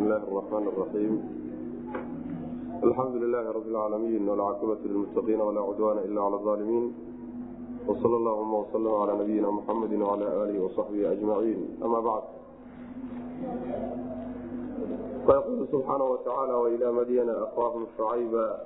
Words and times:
الله 0.00 0.16
الرحمن 0.16 0.66
الرحيم 0.68 1.12
الحمد 2.84 3.14
لله 3.16 3.50
رب 3.50 3.66
العالمين 3.66 4.28
والعاقبة 4.28 4.76
للمتقين 4.84 5.40
ولا 5.40 5.60
عدوان 5.60 5.98
إلا 5.98 6.22
على 6.22 6.34
الظالمين 6.34 6.94
وصلى 7.88 8.16
اللهم 8.16 8.54
وسلم 8.54 8.94
على 8.94 9.12
نبينا 9.24 9.50
محمد 9.50 9.92
وعلى 9.92 10.26
آله 10.42 10.64
وصحبه 10.64 11.12
أجمعين 11.12 11.78
أما 11.84 12.00
بعد 12.00 12.22
فيقول 15.26 15.68
سبحانه 15.72 16.04
وتعالى 16.04 16.52
وإلى 16.52 16.92
مدين 16.92 17.28
أخاهم 17.30 17.86
شعيبا 17.98 18.60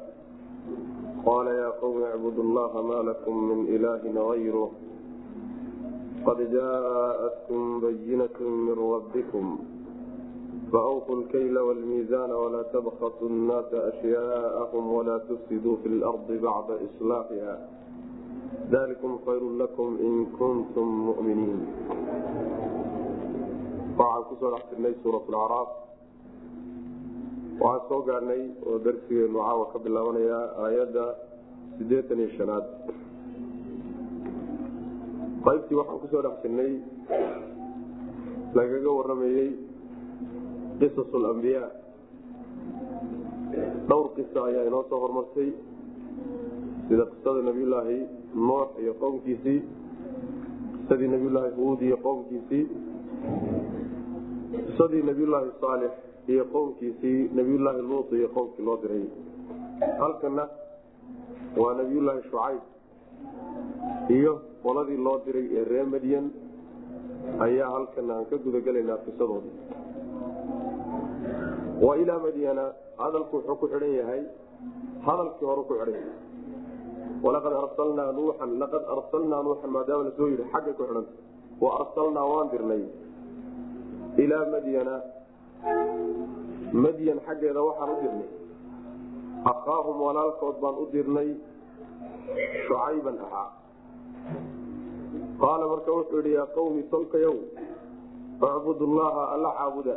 قال 1.27 1.47
يا 1.47 1.69
قوم 1.69 2.03
اعبدوا 2.03 2.43
الله 2.43 2.83
ما 2.83 3.11
لكم 3.11 3.35
من 3.45 3.67
إله 3.75 4.23
غيره 4.31 4.71
قد 6.27 6.39
جاءتكم 6.53 7.81
بينة 7.81 8.37
من 8.41 8.77
ربكم 8.95 9.59
fawqu 10.72 11.12
lkayla 11.22 11.62
والميزان 11.68 12.32
walaa 12.32 12.64
tabhasu 12.74 13.26
الناس 13.32 13.70
ashyaaahum 13.92 14.84
walaa 14.96 15.20
tufsiduu 15.28 15.78
fi 15.84 15.90
lardi 15.90 16.38
bacda 16.46 16.76
islaaxiha 16.88 17.56
dalikum 18.73 19.12
khayrun 19.26 19.54
lakum 19.62 19.90
in 20.08 20.16
kuntum 20.38 20.88
muminiin 21.08 21.59
waxaan 24.00 24.23
ku 24.30 24.34
soo 24.40 24.52
waxaan 27.62 27.88
soo 27.90 28.02
gaarnay 28.08 28.42
oo 28.68 28.78
darsigeenu 28.86 29.40
caawa 29.40 29.66
ka 29.72 29.78
bilaabanayaa 29.86 30.45
aayadda 30.66 31.06
siddeetan 31.78 32.20
iyo 32.20 32.30
shanaad 32.38 32.66
qaybtii 35.45 35.78
waxaan 35.80 36.00
ku 36.02 36.08
soo 36.12 36.22
dhex 36.26 36.36
jirnay 36.44 36.73
lagaga 38.58 38.92
waramayey 38.98 39.50
qisas 40.80 41.12
lambiyaa 41.26 41.70
dhowr 43.90 44.08
qisa 44.16 44.40
ayaa 44.50 44.64
inoo 44.70 44.84
soo 44.90 45.00
hormartay 45.04 45.50
sida 46.88 47.04
qisada 47.12 47.42
nabiyulaahi 47.50 47.98
nuux 48.48 48.70
iyo 48.84 48.94
qowmkiisii 49.04 49.59
qisadii 50.80 51.09
nabiyulaahi 51.16 51.52
huud 51.59 51.80
iyo 51.88 51.98
qowmkiisii 52.08 52.64
qisadii 54.67 55.04
nabiyulaahi 55.09 55.50
saalix 55.62 55.94
iyo 56.34 56.44
qowmkiisii 56.56 57.20
nabiyulaahi 57.39 57.82
luut 57.92 58.10
iyo 58.20 58.30
qowmkii 58.36 58.66
loo 58.67 58.78
diray. 58.84 59.04
Halkana 60.02 60.44
waa 61.62 61.73
nabiyulaahi 61.82 62.22
shucayb 62.30 62.62
iyo 64.17 64.34
qoladii 64.64 65.00
loo 65.06 65.17
diray 65.26 65.45
ee 65.58 65.64
ree 65.72 65.86
madyan 65.94 66.26
ayaa 67.45 67.70
halkana 67.76 68.12
aan 68.17 68.26
ka 68.32 68.36
gudagelaynaa 68.45 68.98
qisadoodii 69.06 69.54
wa 71.81 71.98
ilaa 71.98 72.20
madyana 72.20 72.66
hadalku 72.98 73.36
wuxuu 73.38 73.56
ku 73.62 73.66
xidhan 73.72 73.94
yahay 74.00 74.22
hadalkii 75.08 75.45
hore 75.50 75.64
ku 75.68 75.73
xidhan 75.80 75.94
yahay. 75.95 76.14
Walaqad 77.23 77.54
arsalnaa 77.64 78.12
nuuxan 78.17 78.52
laqad 78.62 78.84
arsalnaa 78.95 79.42
nuuxan 79.44 79.70
maadaama 79.76 80.04
la 80.08 80.12
soo 80.17 80.28
yidhi 80.32 80.45
xaggay 80.54 80.73
ku 80.78 80.84
xidhanta 80.88 81.12
wa 81.64 81.70
arsalnaa 81.82 82.26
waan 82.32 82.48
dirnay. 82.54 82.84
Ilaa 84.23 84.45
madyana 84.54 84.95
madyan 86.84 87.20
xaggeeda 87.28 87.62
waxaan 87.67 87.89
u 87.89 87.98
dirnay. 88.04 88.30
Akhaahum 89.52 89.98
walaalkood 90.06 90.56
baan 90.64 90.76
u 90.84 90.86
dirnay 90.94 91.30
shucayban 92.66 93.17
ahaa. 93.26 93.50
Qaala 95.42 95.66
marka 95.72 95.92
wuxuu 95.98 96.17
yidhi 96.20 96.32
yaa 96.38 96.48
qawmi 96.58 96.82
tolkayow 96.94 97.38
icbud 98.48 98.80
llaha 98.98 99.23
alla 99.34 99.50
caabuda 99.58 99.95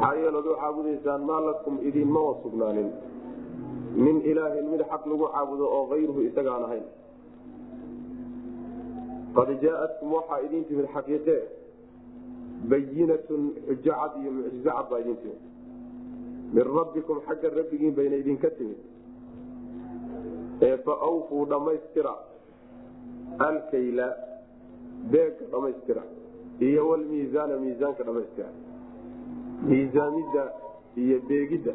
maxaa 0.00 0.14
yeelood 0.20 0.46
u 0.46 0.54
caabudaysaan 0.60 1.22
maa 1.30 1.40
lakum 1.48 1.74
idinmama 1.88 2.32
sugnaanin? 2.42 2.88
Min 4.04 4.16
ilaahin 4.30 4.66
mid 4.72 4.80
xaq 4.90 5.02
lagu 5.10 5.26
caabudo 5.34 5.64
oo 5.76 5.84
kayruhu 5.92 6.20
isagaan 6.28 6.64
ahayn 6.68 6.84
qad 9.36 9.48
jaaatkum 9.64 10.08
waxaa 10.16 10.38
idin 10.46 10.64
timid 10.68 10.86
xaqiiqe. 10.94 11.36
Bayinatun 12.70 13.42
xujo 13.66 13.92
cad 14.00 14.12
iyo 14.20 14.30
mucjizo 14.36 14.70
cad 14.76 14.86
baa 14.90 15.00
idin 15.04 15.16
timid. 15.22 15.40
Min 16.54 16.64
rabbikum 16.78 17.16
xagga 17.26 17.48
rabbigiin 17.58 17.94
bayna 17.98 18.16
idinka 18.22 18.50
timid. 18.58 18.80
Ee 20.66 20.76
fa 20.84 20.92
awfuu 21.08 21.44
dhammaystira 21.52 22.14
alkayla 23.48 24.08
beegga 25.12 25.44
dhammaystira 25.52 26.02
iyo 26.66 26.82
walmiisaana 26.90 27.54
miisaanka 27.64 28.02
dhammaystira 28.08 28.50
miisaamidda 29.68 30.44
iyo 31.02 31.18
beegidda 31.28 31.72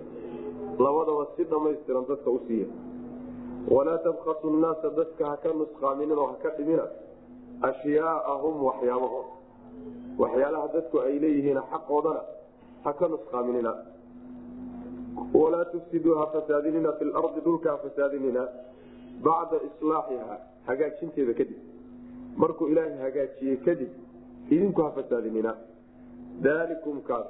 labadaba 0.83 1.23
si 1.35 1.43
dhammaystiran 1.51 2.05
dadka 2.09 2.29
u 2.29 2.39
siiya. 2.47 2.67
Walaa 3.75 3.97
tabkasu 4.05 4.49
nnaasa 4.55 4.89
dadka 4.97 5.23
haka 5.31 5.49
nusqaaminin 5.59 6.17
oo 6.21 6.27
haka 6.33 6.49
dhimina. 6.57 6.85
Ashyaaahum 7.69 8.55
waxyaabahooda 8.67 9.31
waxyaalaha 10.21 10.67
dadku 10.75 10.95
ay 11.05 11.15
leeyihiin 11.23 11.59
xaqoodana 11.71 12.21
haka 12.85 13.05
nusqaaminina. 13.13 13.71
Walaa 15.39 15.65
tufsiduu 15.73 16.15
ha 16.19 16.25
fasaadinina 16.33 16.91
fi 16.99 17.05
lardi 17.05 17.39
dhulka 17.45 17.67
ha 17.73 17.77
fasaadinina. 17.85 18.43
Bacda 19.25 19.57
islaaxiha 19.67 20.35
hagaajinteeda 20.67 21.33
kadib. 21.39 21.59
Markuu 22.41 22.67
ilaahay 22.71 22.97
hagaajiyey 23.05 23.57
kadib 23.67 23.91
idinku 24.53 24.79
ha 24.85 24.89
fasaadinina 24.97 25.51
daalikum 26.45 27.01
kaas 27.07 27.27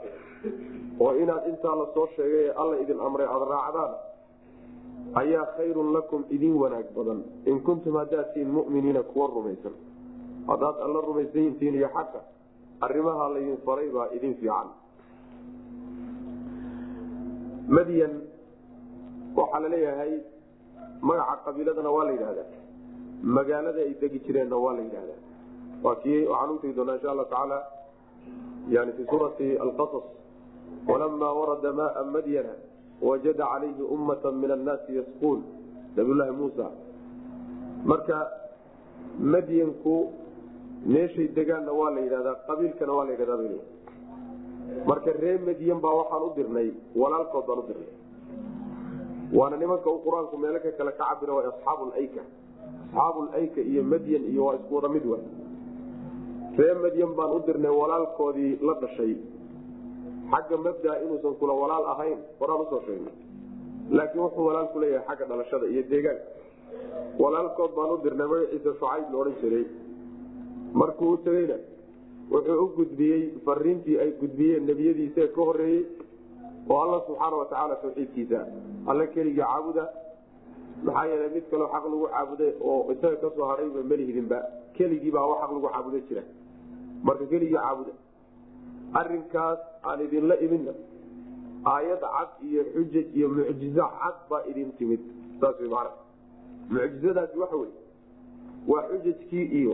oo 0.99 1.11
inaad 1.23 1.43
intaa 1.51 1.75
la 1.81 1.85
soo 1.93 2.07
sheegay 2.15 2.43
ee 2.47 2.53
alla 2.61 2.75
idin 2.83 2.99
amray 3.07 3.27
aada 3.33 3.45
raacdaan 3.55 3.93
ayaa 5.21 5.45
khayrun 5.57 5.89
lakum 5.97 6.21
idin 6.35 6.53
wanaag 6.61 6.87
badan. 6.97 7.19
In 7.45 7.57
kuntum 7.67 7.93
haddaad 8.01 8.27
tihiin 8.33 8.51
muminiina 8.55 9.03
kuwa 9.11 9.27
rumaysan. 9.35 9.75
Haddaad 10.49 10.75
alla 10.85 10.99
rumaysanyihiin 11.09 11.75
iyo 11.79 11.89
xaqa 11.97 12.19
arrimaha 12.85 13.29
laydin 13.33 13.57
faray 13.65 13.89
baa 13.95 14.07
idin 14.17 14.33
fiican. 14.39 14.67
Madyan 17.75 18.13
waxaa 19.37 19.59
la 19.63 19.69
leeyahay 19.73 20.13
magaca 21.07 21.35
qabiiladana 21.45 21.89
waa 21.95 22.05
la 22.07 22.11
yidhahdaa 22.15 22.47
magaalada 23.37 23.81
ay 23.87 23.93
degi 24.01 24.19
jireenna 24.25 24.57
waa 24.65 24.73
la 24.77 24.81
yidhahdaa 24.87 25.19
waa 25.83 25.95
kii 26.03 26.19
waxaan 26.31 26.51
utegi 26.55 26.73
doonaa 26.77 26.95
insha 26.97 27.09
allahu 27.13 27.29
tacaala 27.31 27.57
yani 28.75 28.91
fi 28.97 29.03
suurati 29.09 29.57
alqasas 29.65 30.05
walamaa 30.89 31.33
warada 31.39 31.73
maaa 31.79 32.03
madyana 32.15 32.53
wajada 33.01 33.45
calayhi 33.53 33.83
ummata 33.95 34.31
min 34.31 34.51
annaasi 34.57 34.95
yasquun 34.99 35.39
nabiylahi 35.97 36.31
muusa 36.39 36.67
marka 37.91 38.17
madyanku 39.33 39.95
meeshay 40.93 41.27
degaanna 41.37 41.71
waa 41.79 41.91
la 41.95 41.99
yidhahdaa 42.05 42.35
qabiilkana 42.47 42.93
waa 42.97 43.05
la 43.05 43.11
yidhahdaa 43.11 43.37
bay 43.43 43.55
marka 44.89 45.11
ree 45.21 45.37
madyan 45.49 45.79
baa 45.85 45.93
waxaan 45.99 46.23
u 46.27 46.29
dirnay 46.37 46.69
walaalkood 47.01 47.45
baan 47.49 47.59
u 47.59 47.67
dirnay 47.69 47.91
waana 49.37 49.57
nimanka 49.63 49.89
uu 49.93 50.01
qur'aanku 50.07 50.37
meelo 50.43 50.59
ka 50.65 50.71
kale 50.79 50.91
ka 50.99 51.03
cabira 51.09 51.33
waa 51.37 51.45
asxaabu 51.53 51.85
layka 51.95 52.21
asxaabu 52.85 53.19
layka 53.33 53.61
iyo 53.71 53.83
madyan 53.93 54.23
iyo 54.31 54.41
waa 54.45 54.55
isku 54.59 54.75
wada 54.75 54.89
mid 54.95 55.05
wa 55.11 55.17
ree 56.59 56.73
madyan 56.83 57.11
baan 57.17 57.31
u 57.35 57.39
dirnay 57.47 57.73
walaalkoodii 57.81 58.51
la 58.67 58.73
dhashay. 58.81 59.13
Xagga 60.31 60.57
mabdaa 60.65 60.95
inuusan 61.03 61.35
kula 61.39 61.53
walaal 61.61 61.85
ahayn 61.93 62.19
horaan 62.39 62.61
u 62.61 62.65
soo 62.71 62.81
sheegnay. 62.87 63.13
Laakiin 63.97 64.21
wuxuu 64.25 64.45
walaal 64.49 64.67
ku 64.73 64.79
leeyahay 64.79 65.05
xagga 65.07 65.25
dhalashada 65.31 65.65
iyo 65.73 65.83
deegaanka. 65.91 66.25
Walaalkood 67.21 67.71
baan 67.77 67.89
u 67.93 67.97
dirnay 68.03 68.27
magaciisa 68.31 68.71
shucayb 68.79 69.05
la 69.11 69.17
odhan 69.21 69.35
jiray. 69.41 69.65
Markuu 70.79 71.11
u 71.13 71.17
tegeyna 71.25 71.57
wuxuu 72.31 72.63
u 72.63 72.67
gudbiyey 72.77 73.21
fariintii 73.45 73.97
ay 74.03 74.09
gudbiyeen 74.21 74.63
nebiyadiisa 74.69 75.27
ka 75.35 75.41
horeeyey 75.49 75.83
oo 76.69 76.79
alla 76.83 76.99
subxaana 77.07 77.35
watacaala 77.41 77.75
tawxiidkiisa 77.83 78.39
alla 78.89 79.05
keligii 79.13 79.41
caabuda. 79.43 79.85
Maxaa 80.85 81.05
yeelay 81.09 81.29
mid 81.35 81.45
kaloo 81.51 81.69
xaq 81.73 81.83
lagu 81.91 82.07
caabuday 82.13 82.51
oo 82.69 82.91
isaga 82.93 83.15
ka 83.23 83.29
soo 83.35 83.45
hadhayba 83.51 83.81
melihidinba 83.91 84.37
keligiibaa 84.77 85.25
wax 85.31 85.39
xaq 85.41 85.51
lagu 85.55 85.67
caabuda 85.73 85.99
jira 86.09 86.23
marka 87.03 87.25
keligii 87.25 87.55
caabuda. 87.55 87.93
Arinkaas 88.93 89.59
aan 89.83 90.01
idinla 90.01 90.35
imidna 90.45 90.73
aayad 91.65 92.01
cad 92.01 92.29
iyo 92.49 92.63
xujaj 92.73 93.07
iyo 93.17 93.27
mucjizo 93.29 93.85
cad 94.01 94.15
baa 94.29 94.43
idin 94.49 94.71
timid. 94.77 95.01
Saas 95.39 95.59
man 95.59 95.87
mucjizadaasi 96.69 97.37
waxa 97.39 97.55
wey 97.55 97.71
waa 98.67 98.83
xujajkii 98.89 99.45
iyo 99.59 99.73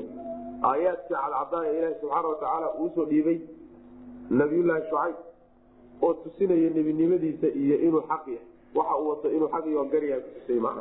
aayaadkii 0.70 1.16
cadcadaan 1.16 1.66
ee 1.66 1.78
ilaahi 1.78 1.96
subxaana 2.02 2.28
watacaala 2.28 2.68
uusoo 2.80 3.06
dhiibay 3.06 3.40
nabiyulaahi 4.30 4.84
shucayb 4.90 5.16
oo 6.02 6.14
tusinaya 6.14 6.70
nebinimadiisa 6.70 7.48
iyo 7.48 7.76
inuu 7.88 8.02
xaq 8.10 8.28
yahay. 8.28 8.48
Waxa 8.76 8.98
uu 9.00 9.10
wato 9.10 9.32
inuu 9.32 9.50
xaq 9.54 9.66
iyo 9.66 9.86
garyahay 9.94 10.22
kutusay 10.22 10.60
man 10.60 10.78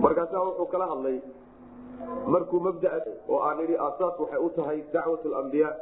markaasaa 0.00 0.42
wuxuu 0.48 0.66
kala 0.66 0.86
hadlay 0.86 1.18
markuu 2.34 2.60
mabdaa 2.66 2.98
oo 3.28 3.38
aan 3.48 3.58
idhi 3.64 3.76
asaas 3.88 4.14
waxay 4.22 4.40
u 4.46 4.50
tahay 4.56 4.78
dacwat 4.94 5.24
lambiyaa 5.34 5.72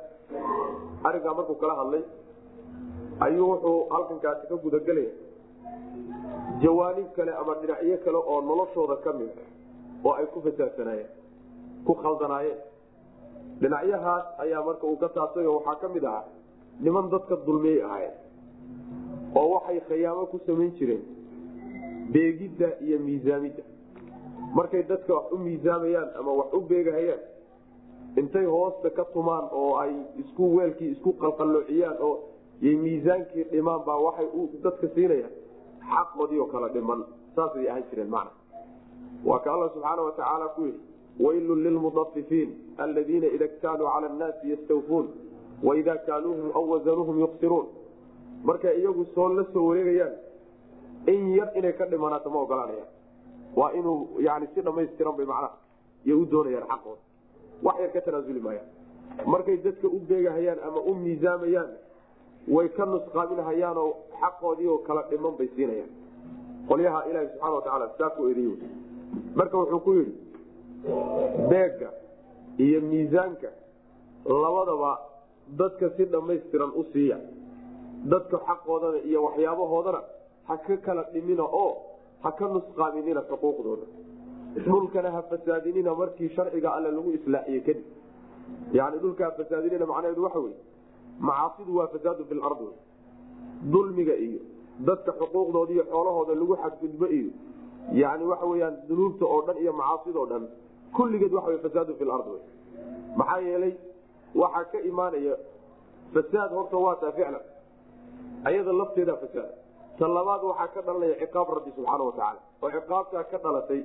arrinkaa 1.09 1.35
markuu 1.41 1.56
kala 1.62 1.75
hadlay 1.81 2.03
ayuu 3.26 3.49
wuxuu 3.53 3.79
halkankaasi 3.94 4.47
ka 4.50 4.56
gudagelaya 4.65 5.12
jawaanib 6.62 7.09
kale 7.17 7.32
ama 7.41 7.55
dhinacyo 7.61 7.97
kale 8.05 8.19
oo 8.32 8.41
noloshooda 8.50 8.97
ka 9.05 9.12
mid 9.19 9.32
oo 10.05 10.12
ay 10.21 10.26
ku 10.35 10.41
fasaadsanaayeen 10.47 11.11
ku 11.87 11.93
khaldanaayeen. 12.03 12.59
Dhinacyahaas 13.61 14.25
ayaa 14.44 14.62
marka 14.69 14.85
uu 14.91 14.97
ka 15.03 15.09
taabtay 15.17 15.47
waxaa 15.56 15.76
ka 15.82 15.88
mid 15.94 16.05
ahaa 16.11 16.25
niman 16.85 17.11
dadka 17.15 17.37
dulmiyey 17.47 17.82
ahaayeen 17.88 18.15
oo 19.41 19.47
waxay 19.55 19.81
khayaamo 19.88 20.25
ku 20.32 20.38
samayn 20.47 20.73
jireen 20.79 21.03
beegidda 22.15 22.69
iyo 22.87 22.99
miisaamidda 23.06 23.62
markay 24.58 24.82
dadka 24.90 25.14
wax 25.14 25.26
u 25.32 25.38
miisaamayaan 25.46 26.08
ama 26.19 26.32
wax 26.40 26.48
u 26.52 26.60
beegahayaan 26.70 27.22
intay 28.20 28.44
hoosta 28.54 28.90
ka 28.98 29.04
tumaan 29.14 29.44
oo 29.52 29.76
ay 29.82 29.92
isku 30.22 30.44
weelkii 30.56 30.90
isku 30.94 31.10
qalqalloociyaan 31.22 31.96
oo 32.08 32.14
y 32.62 32.76
miisaankii 32.84 33.44
dhimaan 33.52 33.81
baa 33.86 33.98
waxay 34.06 34.28
dadka 34.64 34.86
siinayaan 34.94 35.32
xaqoodii 35.92 36.40
oo 36.40 36.46
kala 36.54 36.69
dhiman. 36.75 37.00
Saasay 37.36 37.69
ahaan 37.70 37.84
jireen 37.90 38.10
macna. 38.14 38.31
Waa 39.28 39.38
ka 39.44 39.52
alla 39.54 39.69
subxaana 39.75 40.02
watacaala 40.08 40.48
ku 40.56 40.62
yidhi 40.69 40.80
waylun 41.25 41.62
lilmudafifiin 41.64 42.50
aladiina 42.84 43.26
ida 43.37 43.48
ktaaluu 43.48 43.88
cala 43.94 44.06
annaasi 44.10 44.50
yastawfuun 44.52 45.06
waida 45.66 45.94
kaaluuhum 46.06 46.48
aw 46.58 46.64
wasanuuhum 46.72 47.16
yuksiruun 47.25 47.66
markay 48.48 48.75
iyagu 48.80 49.04
soo 49.14 49.28
la 49.37 49.44
soo 49.52 49.64
wareegayaan 49.69 50.14
in 51.12 51.22
yar 51.37 51.48
inay 51.58 51.72
ka 51.72 51.84
dhimanaato 51.92 52.30
ma 52.34 52.40
ogolaanayaan 52.44 52.90
waa 53.56 53.70
inuu 53.78 54.20
yani 54.20 54.46
si 54.54 54.60
dhamaystiran 54.62 55.16
bay 55.16 55.26
macnaha 55.26 55.56
iyo 56.06 56.18
u 56.20 56.24
doonayaan 56.32 56.66
xaqooda 56.68 57.00
wax 57.62 57.76
yar 57.80 57.90
ka 57.92 58.00
tanaasuli 58.00 58.40
maayaan. 58.40 58.68
Markay 59.26 59.56
dadka 59.64 59.86
u 59.88 59.98
beegahayaan 60.08 60.58
ama 60.68 60.80
u 60.80 60.94
miisaamayaan 60.94 61.70
way 62.54 62.68
ka 62.76 62.84
nusqaaminahayaanoo 62.92 63.90
xaqoodii 64.20 64.68
oo 64.72 64.78
kala 64.86 65.02
dhiman 65.10 65.34
bay 65.38 65.48
siinayaan. 65.56 65.90
Qolyaha 66.68 67.00
ilaahi 67.10 67.28
subxana 67.28 67.54
watacaala 67.56 67.86
saa 67.98 68.10
ku 68.16 68.28
eriy 68.28 68.52
marka 69.38 69.56
wuxuu 69.58 69.80
ku 69.86 69.92
yidhi 69.98 70.14
beegga 71.50 71.90
iyo 72.58 72.80
miisaanka 72.80 73.48
labadaba 74.42 74.90
dadka 75.58 75.90
si 75.96 76.04
dhammaystiran 76.04 76.70
u 76.74 76.82
siiya. 76.92 77.18
Dadka 78.12 78.36
xaqoodana 78.48 78.98
iyo 79.08 79.18
waxyaabahoodana 79.26 80.00
ha 80.48 80.56
ka 80.66 80.76
kala 80.86 81.02
dhimina 81.12 81.42
oo 81.44 81.72
ha 82.25 82.31
ka 82.38 82.47
nusqaaminina 82.55 83.21
xuquuqdooda 83.31 83.87
dhulkana 84.67 85.11
ha 85.17 85.23
fasaadinina 85.31 85.94
markii 86.00 86.29
sharciga 86.37 86.69
alle 86.76 86.91
lagu 86.97 87.11
islaaxiye 87.19 87.61
kadib 87.69 87.87
yani 88.79 88.97
dhulka 89.05 89.23
ha 89.26 89.31
fasaadinina 89.38 89.87
macnaheedu 89.93 90.23
waxa 90.26 90.41
wey 90.47 90.55
macaasidu 91.29 91.76
waa 91.79 91.87
fasaadu 91.94 92.25
fi 92.29 92.35
lardi 92.43 92.69
dulmiga 93.75 94.15
iyo 94.26 94.41
dadka 94.88 95.11
xuquuqdooda 95.21 95.73
iyo 95.76 95.85
xoolahooda 95.93 96.35
lagu 96.41 96.55
xadgudbo 96.62 97.06
iyo 97.19 97.31
yani 98.03 98.25
waxa 98.32 98.47
weyaan 98.53 98.76
dunuubta 98.88 99.25
oo 99.35 99.41
dhan 99.47 99.56
iyo 99.65 99.73
macaasidoo 99.81 100.26
dhan 100.32 100.44
kulligeed 100.97 101.32
waxa 101.38 101.59
fasaadu 101.67 101.93
fi 101.99 102.05
lardi 102.11 102.31
w 102.35 102.38
maxaa 103.19 103.41
yeelay 103.49 103.75
waxaa 104.43 104.65
ka 104.73 104.79
imaanaya 104.91 105.35
fasaad 106.15 106.50
horta 106.59 106.76
waa 106.87 106.97
taa 107.03 107.12
ficlan 107.19 107.44
ayada 108.49 108.73
lafteeda 108.81 109.15
fasaad 109.23 109.50
ta 109.99 110.06
labaad 110.17 110.43
waxaa 110.50 110.69
ka 110.75 110.81
dhalanaya 110.87 111.14
ciqaab 111.23 111.49
rabbi 111.58 111.70
subxaana 111.76 112.05
watacaala 112.08 112.41
oo 112.62 112.70
ciqaabtaa 112.76 113.25
ka 113.32 113.38
dhalatay 113.44 113.81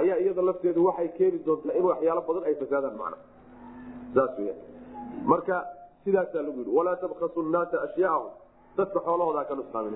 ayaa 0.00 0.16
iyada 0.22 0.42
lafteedu 0.48 0.80
waxay 0.88 1.08
keeni 1.18 1.38
doontaa 1.46 1.74
in 1.78 1.84
waxyaalo 1.90 2.20
badan 2.28 2.44
ay 2.50 2.54
fasaadaan 2.62 2.96
macna. 3.02 3.16
Saas 4.14 4.32
weya 4.38 4.54
marka 5.32 5.56
sidaasaa 6.04 6.42
lagu 6.46 6.58
yidhi 6.62 6.72
walaa 6.78 6.96
tabkasu 7.02 7.42
nnaasa 7.48 7.76
ashyaahum 7.86 8.30
dadka 8.78 8.98
xoolahooda 9.06 9.42
ka 9.50 9.54
nusqaamin 9.60 9.94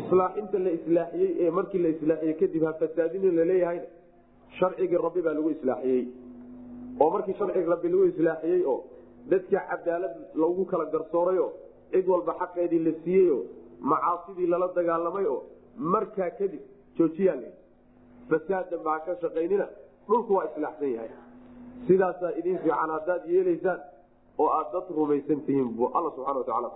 islaaxinta 0.00 0.58
la 0.66 0.70
islaaxiyey 0.78 1.30
ee 1.44 1.50
markii 1.58 1.80
la 1.84 1.88
islaaxiyey 1.96 2.34
kadib 2.42 2.62
ha 2.68 2.72
fasaadinin 2.82 3.34
laleeyahayna 3.38 3.86
sharcigii 4.58 5.00
rabbi 5.06 5.20
baa 5.26 5.34
lagu 5.38 5.50
islaaxiyey. 5.56 6.02
Oo 7.02 7.08
markii 7.14 7.34
sharcigi 7.40 7.68
rabbi 7.74 7.88
lagu 7.94 8.04
islaaxiyey 8.12 8.60
oo 8.72 8.78
dadka 9.32 9.58
cadaalad 9.70 10.14
lagu 10.42 10.64
kala 10.72 10.84
garsoorayo 10.94 11.46
cid 11.92 12.06
walba 12.14 12.32
xaqeedii 12.42 12.80
la 12.86 12.92
siiyeyoo 13.04 13.40
macaasidii 13.90 14.46
lala 14.52 14.68
dagaalamay 14.76 15.26
oo 15.34 15.40
markaa 15.94 16.30
kadib 16.38 16.62
joojiyaa 16.98 17.36
l 17.40 17.44
fasaad 18.30 18.66
dambe 18.72 18.88
ha 18.94 18.98
ka 19.06 19.12
shaqaynina 19.22 19.66
dhulku 20.08 20.30
waa 20.36 20.44
islaaxsan 20.50 20.90
yahay. 20.96 21.10
Sidaasaa 21.86 22.30
idin 22.40 22.58
fiican 22.62 22.90
haddaad 22.96 23.22
yeelaysaan 23.34 23.80
oo 24.42 24.48
aad 24.58 24.68
dad 24.74 24.86
rumaysan 24.96 25.40
tihiin 25.46 25.68
bu 25.76 25.84
alla 25.96 26.10
subxana 26.16 26.38
wataala 26.42 26.68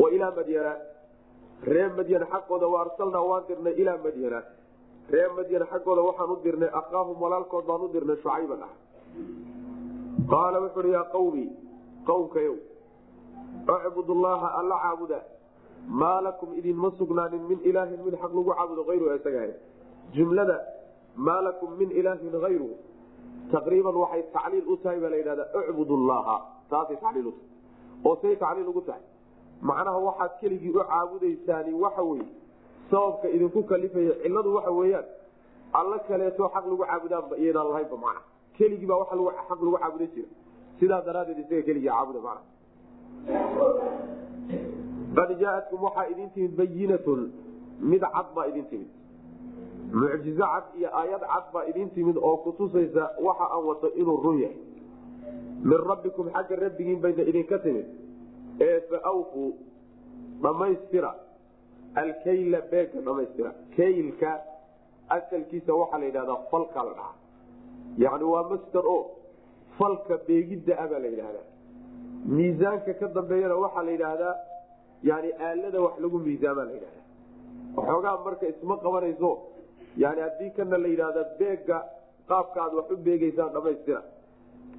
wa 0.00 0.08
ilaa 0.16 0.32
madyana 0.38 0.72
ree 1.72 1.88
madyan 1.98 2.24
xaggooda 2.32 2.66
wa 2.72 2.78
arsalnaa 2.84 3.24
waan 3.30 3.44
dirnay 3.48 3.74
ilaa 3.82 3.98
madyana. 4.06 4.40
Ree 5.12 5.28
madyan 5.36 5.64
xaggooda 5.70 6.02
waxaan 6.08 6.30
u 6.30 6.36
dirnay 6.44 6.70
akaahum 6.80 7.16
walaalkood 7.22 7.64
baan 7.68 7.80
u 7.86 7.88
dirnay 7.94 8.16
shucayban 8.22 8.62
ah 8.66 8.72
qaala 10.32 10.58
wuxu 10.64 10.78
uhi 10.80 10.92
yaa 10.96 11.04
qawmi 11.14 11.44
qowmkayow 12.08 12.56
acbud 13.76 14.08
llaha 14.24 14.48
alla 14.60 14.76
caabuda 14.84 15.18
maa 15.88 16.20
lakum 16.20 16.54
idinma 16.58 16.90
sugnaanin 16.98 17.42
min 17.48 17.58
ilaahin 17.64 18.00
mid 18.04 18.14
xaq 18.14 18.32
lagu 18.34 18.50
caabudo 18.54 18.90
ayru 18.90 19.14
isaga 19.16 19.54
jumlada 20.12 20.60
maa 21.16 21.40
lakum 21.40 21.76
min 21.78 21.90
ilaahin 21.90 22.34
ayru 22.50 22.70
taqriiban 23.52 23.94
waxay 23.94 24.22
tacliil 24.32 24.64
u 24.68 24.76
tahay 24.76 25.00
baa 25.00 25.10
la 25.10 25.16
yidhahdaa 25.16 25.48
ucbud 25.60 25.90
llaha 26.08 26.36
taasay 26.70 26.96
tacliil 26.96 27.26
utahay 27.26 27.56
oo 28.04 28.16
say 28.22 28.36
tacliil 28.36 28.68
ugu 28.68 28.80
tahay. 28.80 29.00
Macnaha 29.62 29.98
waxaad 29.98 30.30
keligii 30.40 30.70
u 30.70 30.80
caabudaysaani 30.90 31.72
waxa 31.72 32.02
weye 32.02 32.26
sababka 32.90 33.28
idinku 33.28 33.62
kalifaya 33.62 34.14
ciladu 34.22 34.54
waxa 34.54 34.70
weeyaan 34.70 35.04
alla 35.72 35.98
kaleeto 35.98 36.50
xaq 36.54 36.64
lagu 36.66 36.84
caabudaanba 36.84 37.36
iyaydaan 37.36 37.68
lahaynba 37.68 37.96
macna. 37.96 38.20
Keligii 38.58 38.86
baa 38.86 38.98
waa 38.98 39.32
xaq 39.48 39.60
lagu 39.62 39.78
caabudan 39.78 40.08
jira. 40.14 40.28
Sidaa 40.80 41.00
daraadeed 41.06 41.38
isaga 41.38 41.62
keligii 41.62 41.88
caabuda 41.88 42.20
macna 42.26 44.05
qad 45.16 45.30
jaaatkum 45.40 45.82
waxaa 45.86 46.06
idin 46.12 46.30
timid 46.34 46.52
bayinatun 46.60 47.20
mid 47.90 48.00
cad 48.14 48.28
baa 48.34 48.46
idin 48.50 48.66
timid. 48.70 48.90
Mucjizo 50.00 50.44
cad 50.52 50.64
iyo 50.78 50.88
aayad 51.00 51.22
cad 51.32 51.46
baa 51.54 51.64
idin 51.70 51.90
timid 51.94 52.16
oo 52.16 52.36
kutusaysa 52.44 53.04
waxa 53.26 53.46
aan 53.54 53.64
wato 53.68 53.88
inuu 54.00 54.16
run 54.24 54.38
yahay. 54.44 54.58
Min 55.68 55.78
rabbikum 55.90 56.26
xagga 56.34 56.56
rabbigiin 56.64 57.00
bayna 57.04 57.22
idinka 57.30 57.58
timid. 57.64 57.86
Ee 58.60 58.80
faawfuu 58.90 59.50
dhammaystira 60.42 61.12
alkayla 62.02 62.60
beegka 62.70 62.98
dhamaystira. 63.06 63.50
Kaylka 63.76 64.30
asalkiisa 65.16 65.72
waxaa 65.80 65.98
la 65.98 66.06
yidhahdaa 66.10 66.38
falka 66.50 66.80
la 66.86 66.92
dhahaa. 66.98 67.14
Yani 68.04 68.24
waa 68.32 68.44
master 68.50 68.84
o 68.94 68.98
falka 69.78 70.14
beegidda 70.26 70.74
a 70.82 70.86
baa 70.90 70.98
la 71.04 71.08
yidhahdaa. 71.12 71.46
Miisaanka 72.36 72.92
ka 73.00 73.06
dambeeyana 73.16 73.56
waxaa 73.64 73.82
la 73.88 73.92
yidhaahdaa 73.96 74.34
yani 75.02 75.32
aalada 75.32 75.80
wax 75.80 75.94
lagu 76.04 76.18
miisaamaa 76.18 76.64
la 76.64 76.72
yidhahda 76.72 77.02
waxoogaa 77.76 78.24
marka 78.24 78.46
isma 78.48 78.76
qabanayso 78.76 79.30
yani 79.96 80.20
haddii 80.20 80.50
kana 80.56 80.78
la 80.78 80.88
yidhahda 80.88 81.24
beegga 81.38 81.78
qaabka 82.28 82.68
wax 82.78 82.90
u 82.90 82.96
beegeysaan 82.96 83.52
dhamaystira. 83.52 84.02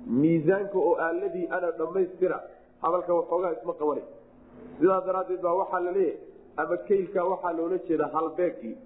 Miisaanka 0.07 0.77
oo 0.79 0.95
aaladii 1.05 1.47
ana 1.55 1.71
dhamaystira 1.71 2.38
hadalka 2.81 3.13
waxoogaa 3.13 3.51
isma 3.57 3.74
qabanay 3.74 4.05
sidaa 4.79 5.01
daraaddeed 5.07 5.41
baa 5.41 5.53
waxaa 5.62 5.79
la 5.79 5.91
ama 6.57 6.77
kaylka 6.77 7.24
waxaa 7.25 7.53
loola 7.53 7.77
jeeda 7.88 8.07
halbeegkii 8.13 8.77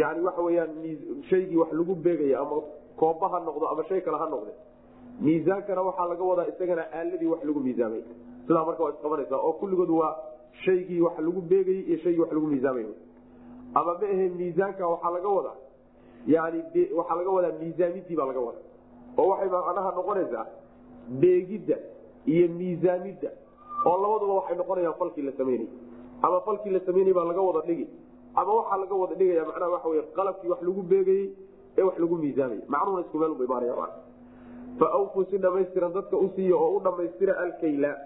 yani 0.00 0.20
waxa 0.26 0.42
weyaan 0.42 0.70
shaygii 1.30 1.56
wax 1.56 1.72
lagu 1.72 1.94
beegaya 1.94 2.40
ama 2.40 2.62
kooba 2.96 3.28
ha 3.28 3.40
noqdo 3.40 3.68
ama 3.68 3.84
shay 3.88 4.00
kale 4.00 4.18
ha 4.18 4.28
noqde 4.34 4.52
miisaankana 5.20 5.82
waxaa 5.82 6.08
laga 6.08 6.24
wadaa 6.24 6.46
isagana 6.52 6.84
aaladii 6.98 7.26
wax 7.26 7.44
lagu 7.44 7.60
miisaamay 7.60 8.02
sidaa 8.46 8.64
marka 8.64 8.82
waa 8.84 8.90
isqabanaysa 8.90 9.36
oo 9.36 9.52
kulligood 9.52 9.90
waa 9.90 10.16
shaygii 10.52 11.00
wax 11.00 11.18
lagu 11.18 11.40
beegayey 11.40 11.80
iyo 11.80 11.98
shaygii 11.98 12.20
wax 12.20 12.32
lagu 12.32 12.46
miisaamay. 12.46 12.86
Ama 13.74 13.94
ma 14.00 14.06
ahe 14.06 14.28
miisaanka 14.28 14.88
waxaa 14.88 15.10
laga 15.10 15.28
wadaa? 15.28 15.56
Yani 16.26 16.62
waxaa 16.98 17.14
laga 17.14 17.30
wadaa 17.30 17.58
miisaamidii 17.60 18.16
baa 18.16 18.26
laga 18.26 18.40
wadaa. 18.40 18.64
Oo 19.18 19.28
waxay 19.28 19.48
macnaha 19.48 19.90
noqonaysaa 19.96 20.46
beegidda 21.20 21.76
iyo 22.26 22.48
miisaamidda. 22.48 23.30
Oo 23.86 23.96
labaduba 24.02 24.34
waxay 24.34 24.56
noqonayaan 24.56 24.94
falkii 24.98 25.22
la 25.22 25.32
samaynay 25.32 25.68
ama 26.22 26.40
falkii 26.40 26.70
la 26.70 26.80
samaynay 26.80 27.12
baa 27.12 27.24
laga 27.24 27.40
wada 27.40 27.66
dhigi. 27.66 27.88
Ama 28.34 28.52
waxaa 28.54 28.76
laga 28.76 28.94
wada 28.94 29.14
dhigaya 29.14 29.44
macnaha 29.44 29.70
waxa 29.70 29.88
wey 29.88 30.02
qalabkii 30.16 30.48
wax 30.48 30.62
lagu 30.62 30.82
beegayey 30.82 31.30
ee 31.78 31.82
wax 31.82 31.98
lagu 31.98 32.16
miisaamayy 32.16 32.60
macnuhuna 32.68 33.00
isku 33.06 33.18
meel 33.18 33.34
ba 33.34 33.44
imaanaya 33.44 33.88
faawfuu 34.78 35.24
si 35.30 35.38
dhamaystiran 35.38 35.92
dadka 35.92 36.16
u 36.16 36.30
oo 36.54 36.76
u 36.76 36.80
dhammaystira 36.80 37.38
alkayla 37.38 37.96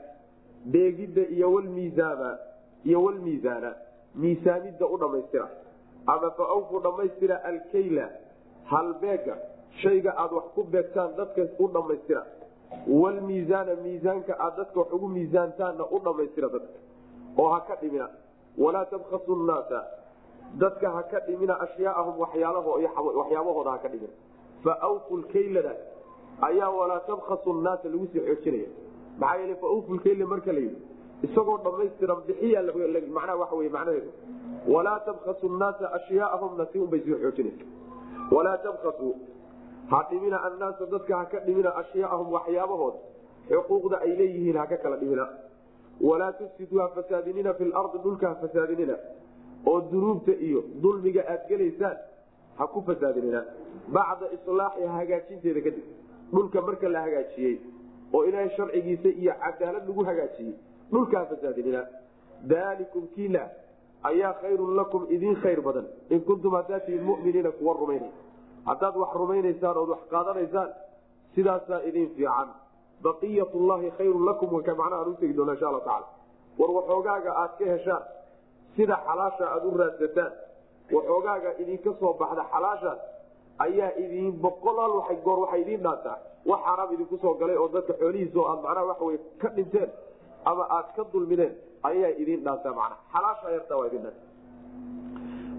beegidda 0.65 1.23
iyo 1.37 1.53
wlmiisaama 1.53 2.39
iyo 2.85 3.03
wlmiisaana 3.05 3.75
miisaamidda 4.15 4.87
u 4.87 4.97
dhammaystira 4.99 5.49
ama 6.07 6.31
faawfuu 6.31 6.81
dhammaystira 6.81 7.45
alkayla 7.45 8.09
halbeega 8.65 9.37
shayga 9.83 10.15
aad 10.19 10.33
wax 10.33 10.45
ku 10.55 10.63
beegtaan 10.65 11.17
dadka 11.17 11.43
u 11.59 11.69
dhammaystira 11.69 12.23
wlmiisaana 12.89 13.75
miisaanka 13.85 14.39
aad 14.41 14.57
dadka 14.57 14.81
wax 14.81 14.93
ugu 14.93 15.09
miisaantaanna 15.09 15.85
u 15.91 15.99
dhammaystira 15.99 16.49
dadka. 16.49 16.79
Oo 17.39 17.49
ha 17.49 17.61
ka 17.61 17.75
dhimina. 17.81 18.09
Walaa 18.59 18.85
tabkasu 18.85 19.37
nnaasa 19.37 19.85
dadka 20.59 20.91
ha 20.91 21.03
ka 21.03 21.21
dhimina 21.21 21.61
ashyaaahum 21.61 22.21
waxyaabahooda 22.21 23.71
ha 23.71 23.79
ka 23.79 23.89
dhimina. 23.89 24.13
Faawfu 24.65 25.17
lkaylada 25.17 25.75
ayaa 26.41 26.71
walaa 26.71 27.01
tabkasu 27.01 27.53
nnaasa 27.53 27.89
lagu 27.89 28.07
sii 28.13 28.21
xoojinaya 28.21 28.69
maxaa 29.21 29.39
yeele 29.41 29.55
faawfu 29.63 29.95
lkayla 29.95 30.27
marka 30.33 30.53
la 30.53 30.61
yidhi 30.67 30.81
isagoo 31.27 31.59
dhammaystiran 31.67 32.21
bixiya 32.27 32.63
macnaha 33.19 33.37
waxa 33.43 33.57
wey 33.61 33.69
macnaheedu 33.69 34.11
walaa 34.75 34.99
tabkasu 35.09 35.49
nnaasa 35.55 35.93
ashyaaahumna 35.99 36.67
si 36.73 36.79
unbay 36.85 37.01
sii 37.07 37.19
xoojinaysa 37.23 37.65
walaa 38.37 38.59
tabkasu 38.67 39.15
ha 39.91 40.07
dhimina 40.11 40.43
annaasa 40.49 40.87
dadka 40.95 41.17
ha 41.17 41.25
ka 41.33 41.41
dhimina 41.49 41.77
ashyaaahum 41.83 42.33
waxyaabahooda 42.37 42.99
xuquuqda 43.49 43.97
ay 44.07 44.13
leeyihiin 44.21 44.57
ha 44.57 44.67
ka 44.73 44.77
kala 44.85 44.97
dhimina 45.03 45.27
walaa 46.01 46.33
tufsiduu 46.33 46.79
ha 46.79 46.89
fasaadinina 46.89 47.55
fi 47.55 47.65
lardi 47.65 47.99
dhulka 48.05 48.29
ha 48.29 48.35
fasaadinina. 48.35 48.97
Oo 49.67 49.81
dunuubta 49.91 50.33
iyo 50.33 50.65
dulmiga 50.83 51.23
aad 51.33 51.43
gelaysaan 51.49 51.97
ha 52.59 52.67
ku 52.67 52.83
fasaadinina. 52.87 53.45
Bacda 53.89 54.27
islaaxi 54.37 54.83
hagaajinteeda 54.97 55.61
kadib 55.67 55.85
dhulka 56.33 56.61
marka 56.61 56.89
la 56.89 57.01
hagaajiyey 57.07 57.57
oo 58.13 58.25
ilaahay 58.25 58.51
sharcigiisa 58.57 59.09
iyo 59.09 59.33
cadaalad 59.45 59.85
lagu 59.89 60.05
hagaajiyey 60.05 60.55
dhulka 60.93 61.19
ha 61.19 61.25
fasaadinina. 61.27 61.83
Daalikum 62.51 63.07
kiila 63.15 63.45
ayaa 64.03 64.33
khayrun 64.43 64.77
lakum 64.77 65.07
idiin 65.15 65.37
khayr 65.43 65.61
badan. 65.67 65.87
In 66.11 66.21
kuntum 66.29 66.53
haddaad 66.59 66.83
tihiin 66.87 67.05
muminiina 67.05 67.51
kuwa 67.59 67.75
rumaynay 67.81 68.11
haddaad 68.67 68.97
wax 69.03 69.13
rumaynaysaan 69.15 69.77
ood 69.83 69.89
wax 69.95 70.03
qaadanaysaan 70.13 70.69
sidaasaa 71.35 71.81
idin 71.89 72.09
fiican. 72.17 72.49
Baqiyat 73.03 73.53
llahi 73.69 73.91
khayrun 73.99 74.25
lakum 74.29 74.53
waka 74.57 74.75
macnaha 74.75 75.03
aan 75.03 75.09
utegi 75.13 75.35
doona 75.37 75.53
insha 75.53 75.69
alla 75.69 75.81
tacala 75.81 76.07
war 76.59 76.71
waxoogaaga 76.77 77.31
aad 77.43 77.53
ka 77.59 77.65
heshaan 77.73 78.03
sida 78.77 78.97
xalaasha 79.07 79.45
aad 79.55 79.65
u 79.65 79.71
raadsataan 79.81 80.33
waxoogaaga 80.97 81.51
idinka 81.63 81.91
soo 82.01 82.13
baxda 82.21 82.45
xalaashaas 82.53 82.99
ayaa 83.67 83.91
idin 84.05 84.33
boqolaal 84.45 84.93
waa 84.99 85.15
goor 85.25 85.39
waxay 85.45 85.61
idiin 85.65 85.83
dhaantaa 85.87 86.17
wax 86.51 86.61
xaraam 86.67 86.93
idinku 86.95 87.17
soo 87.23 87.35
galay 87.41 87.57
oo 87.63 87.69
dadka 87.75 87.93
xoolihiisa 88.01 88.39
oo 88.41 88.47
aad 88.53 88.61
macnaha 88.65 88.87
waxa 88.91 89.05
wey 89.09 89.19
ka 89.43 89.49
dhinteen 89.57 89.91
ama 90.51 90.65
aad 90.77 90.89
ka 90.97 91.03
dulmideen 91.13 91.53
ayaa 91.91 92.11
idiin 92.23 92.41
dhaantaa 92.47 92.73
macnaha. 92.81 93.01
Xalaasha 93.15 93.51
yartaa 93.57 93.79
waa 93.81 93.87
idin 93.91 94.03
dhaanta 94.03 94.23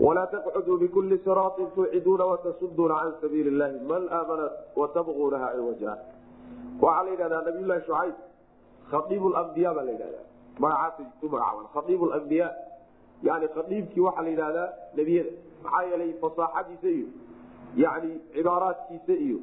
walaa 0.05 0.27
taqcuduu 0.33 0.77
bikulli 0.83 1.17
siraatin 1.25 1.67
tuuciduuna 1.75 2.25
watasuduuna 2.31 2.95
can 3.01 3.13
sabiili 3.21 3.51
llahi 3.59 3.79
man 3.91 4.03
aamana 4.17 4.45
watabquunaha 4.79 5.47
ciwaja 5.55 5.91
waxaa 6.83 7.03
la 7.05 7.09
yidhahdaa 7.13 7.41
nabiylahi 7.47 7.81
shucayb 7.87 8.15
khaiib 8.91 9.23
lambiya 9.35 9.73
baa 9.77 9.83
la 9.87 9.91
yidhahdaa. 9.95 10.25
Magacaas 10.63 10.97
ku 11.21 11.25
magacaaban 11.33 11.67
khaiib 11.75 12.01
lambiya 12.13 12.47
yani 13.27 13.47
khaiibkii 13.55 14.03
waxaa 14.07 14.23
la 14.27 14.29
yidhahdaa 14.33 14.67
nebiyada. 14.97 15.31
Maxaa 15.63 15.83
yeelay 15.89 16.11
fasaaxadiisa 16.23 16.87
iyo 16.97 17.07
yani 17.83 18.11
cibaaraadkiisa 18.33 19.13
iyo 19.25 19.37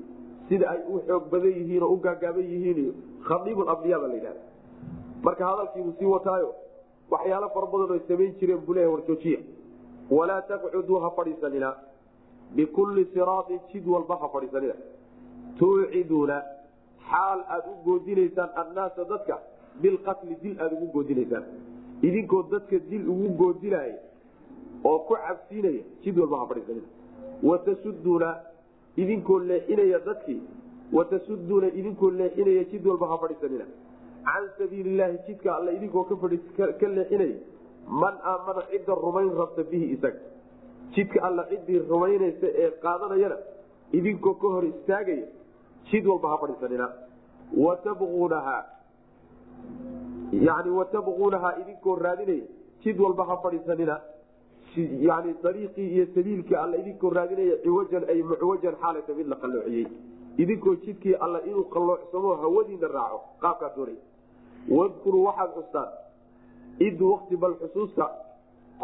sida 0.49 0.71
ay 0.71 0.81
u 0.93 1.01
xoog 1.07 1.25
badan 1.33 1.53
yihiin 1.59 1.83
oo 1.83 1.93
u 1.95 1.97
gaagaaban 2.07 2.47
yihiin 2.53 2.79
iyo 2.85 2.93
khaiib 3.29 3.59
lambiya 3.69 3.99
baa 4.03 4.09
la 4.13 4.15
yidhahda 4.15 4.43
marka 5.25 5.43
hadalkiibuu 5.51 5.95
sii 5.99 6.11
wataayo 6.15 6.51
waxyaalo 7.13 7.49
fara 7.55 7.67
badan 7.73 7.91
oy 7.97 8.01
samayn 8.09 8.33
jireen 8.41 8.61
buu 8.67 8.75
leeyahay 8.75 8.95
warjoojiya. 8.95 9.41
Walaa 10.17 10.41
taqcuduu 10.49 10.99
ha 11.05 11.11
fadhiisanina 11.17 11.69
bikulli 12.57 13.05
siraatin 13.13 13.61
jid 13.73 13.87
walba 13.95 14.17
ha 14.23 14.29
fadhiisanina 14.35 14.75
tuuciduuna 15.59 16.37
xaal 17.11 17.41
aad 17.55 17.65
u 17.73 17.75
goodinaysaan 17.87 18.51
annaasa 18.63 19.05
dadka 19.13 19.37
bilqatli 19.83 20.35
dil 20.43 20.57
aad 20.65 20.73
ugu 20.77 20.87
goodinaysaan. 20.97 21.45
Idinkoo 22.09 22.43
dadka 22.53 22.77
dil 22.91 23.05
ugu 23.13 23.29
goodinaya 23.43 23.97
oo 24.85 24.99
ku 25.09 25.15
cabsiinaya 25.27 25.83
jid 26.05 26.19
walba 26.23 26.37
ha 26.43 26.47
fadhiisanina 26.51 26.89
watasuduuna 27.51 28.29
idinkoo 28.97 29.39
leexinaya 29.51 29.99
dadkii 30.09 30.41
watasuduuna 30.93 31.69
idinkoo 31.81 32.11
leexinaya 32.11 32.65
jid 32.73 32.87
walba 32.87 33.07
ha 33.13 33.19
fadhiisanina 33.23 33.67
can 34.27 34.45
sabiili 34.59 34.97
llahi 34.99 35.19
jidka 35.27 35.57
alla 35.57 35.73
idinkoo 35.79 36.05
ka 36.81 36.89
leexinaya 36.97 37.37
man 38.03 38.15
aamana 38.33 38.63
cidda 38.71 38.95
rumayn 39.07 39.33
rabta 39.41 39.63
bihi 39.71 39.87
isaga 39.95 40.21
jidka 40.97 41.23
alla 41.29 41.47
ciddii 41.51 41.79
rumaynaysa 41.93 42.49
ee 42.65 42.71
qaadanayana 42.85 43.37
idinkoo 43.99 44.35
ka 44.43 44.49
hor 44.55 44.65
istaagaya 44.73 45.27
jid 45.91 46.07
walba 46.13 46.29
ha 46.33 46.39
fadhiisanina 46.43 46.87
watabquunaha 47.65 48.57
yani 50.47 50.71
watabquunahaa 50.79 51.55
idinkoo 51.63 51.97
raadinaya 52.07 52.45
jid 52.85 53.01
walba 53.01 53.25
ha 53.31 53.37
fadhiisanina 53.45 54.01
yani 54.77 55.35
dariiqii 55.43 55.89
iyo 55.95 56.07
sabiilkii 56.15 56.57
alla 56.57 56.77
idinkoo 56.77 57.11
raadinaya 57.11 57.57
ciwajan 57.63 58.05
ay 58.09 58.23
mucwajan 58.23 58.75
xaalata 58.83 59.15
mid 59.15 59.27
la 59.27 59.37
qalloociyey. 59.37 59.87
Idinkoo 60.39 60.75
jidkii 60.85 61.15
alla 61.15 61.41
inuu 61.41 61.65
qalloocsamo 61.75 62.35
hawadiina 62.43 62.89
raaco 62.89 63.19
qaabkaa 63.43 63.71
doonay. 63.77 63.97
Wadkuruu 64.77 65.25
waxaad 65.25 65.51
xustaan 65.57 65.89
id 66.87 67.01
wakti 67.11 67.37
bal 67.37 67.55
xusuusta 67.61 68.11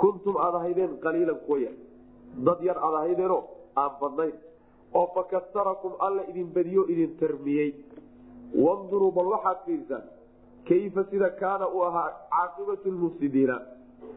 kuntum 0.01 0.37
aad 0.37 0.55
ahaydeen 0.55 0.99
qaliilan 1.05 1.39
kuwa 1.47 1.59
yar. 1.59 1.75
Dad 2.45 2.61
yar 2.69 2.79
aad 2.87 2.95
ahaydeenoo 2.95 3.43
aan 3.77 3.93
badnayn. 4.01 4.35
Oo 4.95 5.07
fakastarakum 5.15 5.93
alla 5.99 6.23
idin 6.31 6.49
badiyo 6.55 6.83
idin 6.89 7.17
tarmiyey. 7.21 7.71
Wanduruu 8.65 9.13
bal 9.13 9.27
waxaad 9.35 9.59
fiirsaan 9.67 10.03
kayfa 10.69 11.05
sida 11.11 11.31
kaana 11.41 11.67
uu 11.69 11.83
ahaa 11.89 12.09
caaqibatu 12.31 12.91
lmufsidiina 12.91 13.57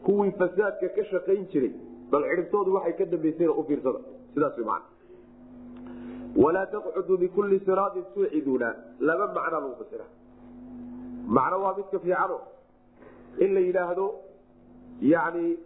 kuwii 0.05 0.31
fasaadka 0.39 0.87
ka 0.95 1.03
shaqayn 1.11 1.45
jiray 1.51 1.71
bal 2.11 2.23
cidhibtoodu 2.29 2.73
waxay 2.75 2.93
ka 2.99 3.05
dambaysayna 3.05 3.53
u 3.59 3.63
fiirsada. 3.67 3.99
Sidaas 4.33 4.57
w 4.57 4.65
man 4.65 4.81
walaa 6.43 6.65
taqcuduu 6.73 7.17
bikulli 7.17 7.59
siraatin 7.65 8.03
tuuciduuna 8.13 8.75
laba 8.99 9.27
macnaa 9.35 9.59
lagu 9.59 9.75
fasira. 9.83 10.05
Macno 11.27 11.61
waa 11.63 11.75
midka 11.77 11.99
fiicano. 11.99 12.37
In 13.39 13.53
la 13.53 13.59
yidhaahdo 13.59 14.05
yani 15.01 15.57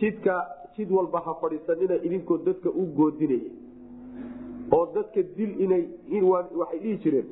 jidka 0.00 0.34
jid 0.76 0.90
walba 0.92 1.20
ha 1.26 1.34
fadhiisanina 1.40 1.94
idinkoo 2.06 2.38
dadka 2.46 2.68
u 2.70 2.82
goodinaya 2.96 3.50
oo 4.76 4.86
dadka 4.94 5.22
dil 5.36 5.52
inay 5.64 5.84
waxay 6.32 6.78
dhihi 6.82 6.96
jireen 7.04 7.28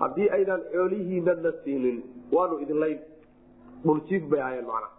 haddii 0.00 0.28
aydaan 0.36 0.62
xoolihiinana 0.72 1.52
siinin 1.64 1.98
waanu 2.32 2.60
idinlayn 2.64 2.98
dhuljiif 3.84 4.22
bay 4.30 4.40
ahayeen 4.40 4.66
macnaha 4.70 4.97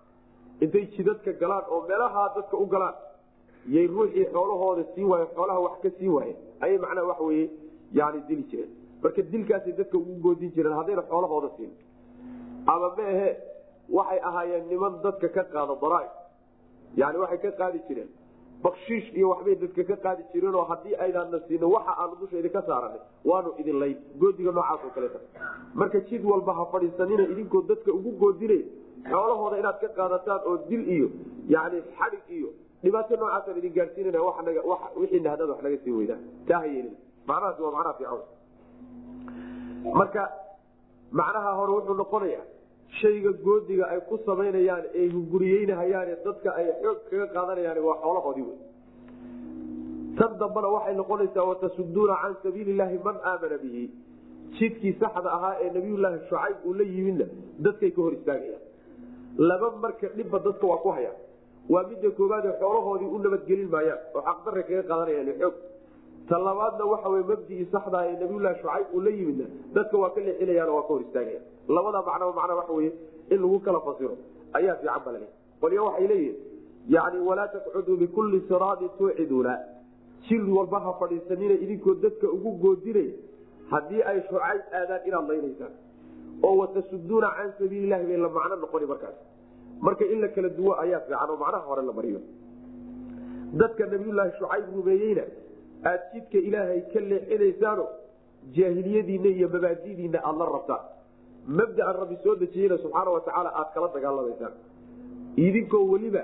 intay 0.62 0.86
jidadka 0.96 1.32
galaan 1.42 1.64
oo 1.74 1.82
meelahaa 1.90 2.28
dadka 2.36 2.58
u 2.58 2.66
galaan 2.74 2.96
yay 3.76 3.88
ruuxii 3.88 4.26
xoolahooda 4.34 4.84
siin 4.96 5.08
waaye 5.12 5.26
xoolaha 5.36 5.60
wax 5.66 5.76
ka 5.84 5.90
siin 5.98 6.12
waaye 6.18 6.34
ayay 6.62 6.78
macnaha 6.78 7.08
wax 7.12 7.20
weye 7.28 7.50
yani 7.94 8.22
dili 8.28 8.44
jireen. 8.52 8.70
Marka 9.04 9.22
dilkaasay 9.32 9.74
dadka 9.80 9.98
ugu 9.98 10.16
goodin 10.24 10.52
jireen 10.56 10.76
haddayna 10.80 11.04
xoolahooda 11.10 11.50
siin. 11.58 11.72
Ama 12.68 12.90
meehe 12.98 13.30
waxay 13.98 14.20
ahaayeen 14.30 14.68
niman 14.70 14.94
dadka 15.04 15.28
ka 15.36 15.44
qaada 15.54 15.76
daraaib 15.82 16.12
yani 17.02 17.18
waxay 17.18 17.38
ka 17.46 17.52
qaadi 17.62 17.80
jireen. 17.88 18.10
Bakshiish 18.64 19.08
iyo 19.18 19.30
waxbay 19.30 19.56
dadka 19.56 19.84
ka 19.90 19.96
qaadi 20.06 20.24
jireenoo 20.34 20.64
haddii 20.72 20.96
aynaana 21.04 21.40
siino 21.48 21.70
waxa 21.76 21.92
aanu 22.02 22.16
dusha 22.22 22.38
idinka 22.40 22.62
saaranay 22.68 23.00
waanu 23.26 23.50
idin 23.62 23.80
layn. 23.80 23.98
Goodiga 24.20 24.52
noocaas 24.52 24.82
oo 24.86 24.92
kaleeta 24.96 25.20
marka 25.74 26.00
jid 26.10 26.24
walba 26.32 26.54
ha 26.54 26.66
fadhiisanina 26.72 27.24
idinkoo 27.34 27.62
dadka 27.72 27.92
ugu 27.92 28.12
goodinay 28.22 28.62
xoolahooda 29.12 29.58
inaad 29.62 29.78
ka 29.82 29.88
qaadataan 29.98 30.42
oo 30.50 30.58
dil 30.70 30.84
iyo 30.96 31.08
yani 31.56 31.78
xadig 31.98 32.24
iyo 32.38 32.50
dhibaato 32.84 33.16
noocaasaan 33.16 33.58
idin 33.58 33.74
gaadsiinana 33.78 34.20
wixiina 35.00 35.30
haddaad 35.34 35.50
wax 35.50 35.62
naga 35.64 35.78
sii 35.84 35.92
weydaan. 36.00 36.22
Taa 36.48 36.60
ha 36.60 36.66
yeelin. 36.66 36.96
Waa 37.28 37.52
macnaha 37.76 37.94
fiican 38.00 38.22
marka 40.00 40.24
macnaha 41.12 41.52
hore 41.60 41.72
wuxuu 41.78 41.94
noqonayaa 42.02 42.46
shayga 43.02 43.32
goodiga 43.46 43.86
ay 43.94 44.00
ku 44.10 44.18
samaynayaan 44.26 44.86
ee 45.00 45.08
hunguriyeynahayaan 45.14 46.10
dadka 46.26 46.50
ay 46.60 46.68
xoog 46.82 47.00
kaga 47.10 47.28
qaadanayaan 47.36 47.80
waa 47.88 47.98
xoolahoodii 48.04 48.46
wey 48.50 48.58
tan 50.18 50.32
dambana 50.42 50.68
waxay 50.76 50.96
noqonaysaa 51.02 51.46
watasuduuna 51.52 52.16
can 52.22 52.36
sabiili 52.44 52.74
llaahi 52.80 52.98
man 53.08 53.18
aamana 53.32 53.58
bihi. 53.64 53.84
Jidkii 54.58 54.94
saxda 55.02 55.30
ahaa 55.38 55.56
ee 55.64 55.70
nabiyulaahi 55.78 56.20
shucayb 56.30 56.58
uu 56.66 56.74
la 56.80 56.86
yimidna 56.96 57.26
dadkay 57.66 57.92
ka 57.96 58.02
hor 58.02 58.14
istaagayaan 58.20 58.64
laba 59.38 59.72
marka 59.82 60.08
dhibba 60.18 60.40
dadka 60.40 60.68
waa 60.68 60.78
ku 60.78 60.90
hayaan. 60.90 61.18
Waa 61.70 61.84
midda 61.90 62.10
koobaade 62.18 62.50
xoolahoodii 62.60 63.10
u 63.16 63.18
nabadgelin 63.26 63.70
maayaan 63.70 64.00
oo 64.16 64.22
xaqdarra 64.28 64.64
kaga 64.64 64.84
qaadanayaan 64.90 65.34
xoog. 65.42 65.56
Ta 66.30 66.38
labaadna 66.38 66.86
waxa 66.86 67.10
wey 67.10 67.24
mabdii 67.32 67.66
saxdaa 67.72 68.04
ee 68.10 68.16
nabiyulahi 68.22 68.56
shucayb 68.62 68.88
uu 68.96 69.02
la 69.02 69.10
yimidna 69.10 69.46
dadka 69.76 69.98
waa 69.98 70.10
ka 70.16 70.22
leexinayaan 70.22 70.70
waa 70.76 70.82
ka 70.82 70.88
hor 70.94 71.02
istaagaya 71.02 71.40
labada 71.76 72.02
macnaba 72.08 72.34
macnaa 72.40 72.56
waxa 72.62 72.74
wey 72.80 72.90
in 73.34 73.40
lagu 73.42 73.60
kala 73.66 73.80
fasiro 73.88 74.16
ayaa 74.54 74.76
fiican 74.82 75.02
ba 75.06 75.12
laleeyahy 75.12 75.34
qolyo 75.62 75.86
waxay 75.88 76.08
leeyihiin 76.08 76.38
yani 76.96 77.20
walaa 77.30 77.48
taqcuduu 77.54 77.98
bikulli 78.04 78.40
siraadin 78.50 78.90
tuuciduuna 78.98 79.54
jil 80.28 80.44
walba 80.58 80.80
ha 80.86 80.94
fadhiisanina 81.00 81.54
idinkoo 81.66 81.94
dadka 82.06 82.28
ugu 82.36 82.52
goodinay 82.64 83.10
haddii 83.72 84.02
ay 84.12 84.22
shucayb 84.30 84.62
aadaan 84.80 85.02
inaad 85.10 85.28
laynaysaan 85.32 85.74
oo 86.44 86.56
watasuduuna 86.62 87.30
can 87.38 87.50
sabiililahi 87.60 88.06
bay 88.10 88.18
la 88.26 88.30
macno 88.38 88.56
noqoni 88.64 88.86
markaas. 88.86 89.16
Marka 89.86 90.04
in 90.14 90.20
la 90.22 90.28
kala 90.36 90.50
duwo 90.50 90.72
ayaa 90.84 91.00
fiican 91.08 91.30
oo 91.30 91.38
macnaha 91.44 91.66
hore 91.70 91.82
la 91.90 91.94
mariyo. 92.00 92.20
Dadka 93.60 93.86
nabiyulaahi 93.94 94.32
shucayb 94.40 94.66
rumeeyeyna 94.76 95.24
aad 95.92 96.02
jidka 96.14 96.38
ilaahay 96.48 96.82
ka 96.94 97.00
leexinaysaano 97.10 97.86
jaahiliyadiinna 98.56 99.30
iyo 99.38 99.48
mabaadidiinna 99.54 100.20
aada 100.24 100.38
la 100.40 100.46
rabtaan 100.56 100.84
mabdaan 101.60 101.96
rabbi 102.02 102.16
soo 102.24 102.36
dejiyeyna 102.42 102.78
subxaana 102.84 103.12
watacaala 103.16 103.50
aad 103.60 103.70
kala 103.74 103.88
dagaalamaysaan 103.96 104.54
idinkoo 105.46 105.84
weliba 105.92 106.24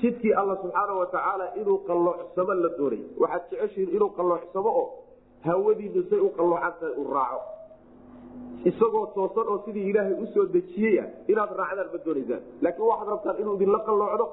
jidkii 0.00 0.32
alla 0.40 0.54
subxaana 0.62 0.92
watacaala 1.02 1.46
inuu 1.60 1.78
qalloocsamo 1.88 2.54
la 2.62 2.68
doonay. 2.78 3.02
Waxaad 3.22 3.42
jeceshihiin 3.50 3.94
inuu 3.96 4.10
qalloocsamo 4.18 4.70
oo 4.80 4.86
hawadiinu 5.48 6.02
say 6.10 6.18
u 6.18 6.28
qalloocantahay 6.38 6.94
u 6.96 7.04
raaco 7.14 7.40
isagoo 8.64 9.06
toosan 9.14 9.46
oo 9.52 9.58
sidii 9.64 9.86
ilaahay 9.90 10.14
u 10.22 10.26
soo 10.34 10.46
dejiyey 10.54 10.98
ah 11.02 11.06
inaad 11.32 11.50
raacdaan 11.60 11.88
ma 11.92 11.98
doonaysaan. 12.06 12.42
Laakiin 12.62 12.86
waxaad 12.90 13.08
rabtaan 13.14 13.36
inuu 13.42 13.54
idinla 13.56 13.78
qalloocdo. 13.88 14.26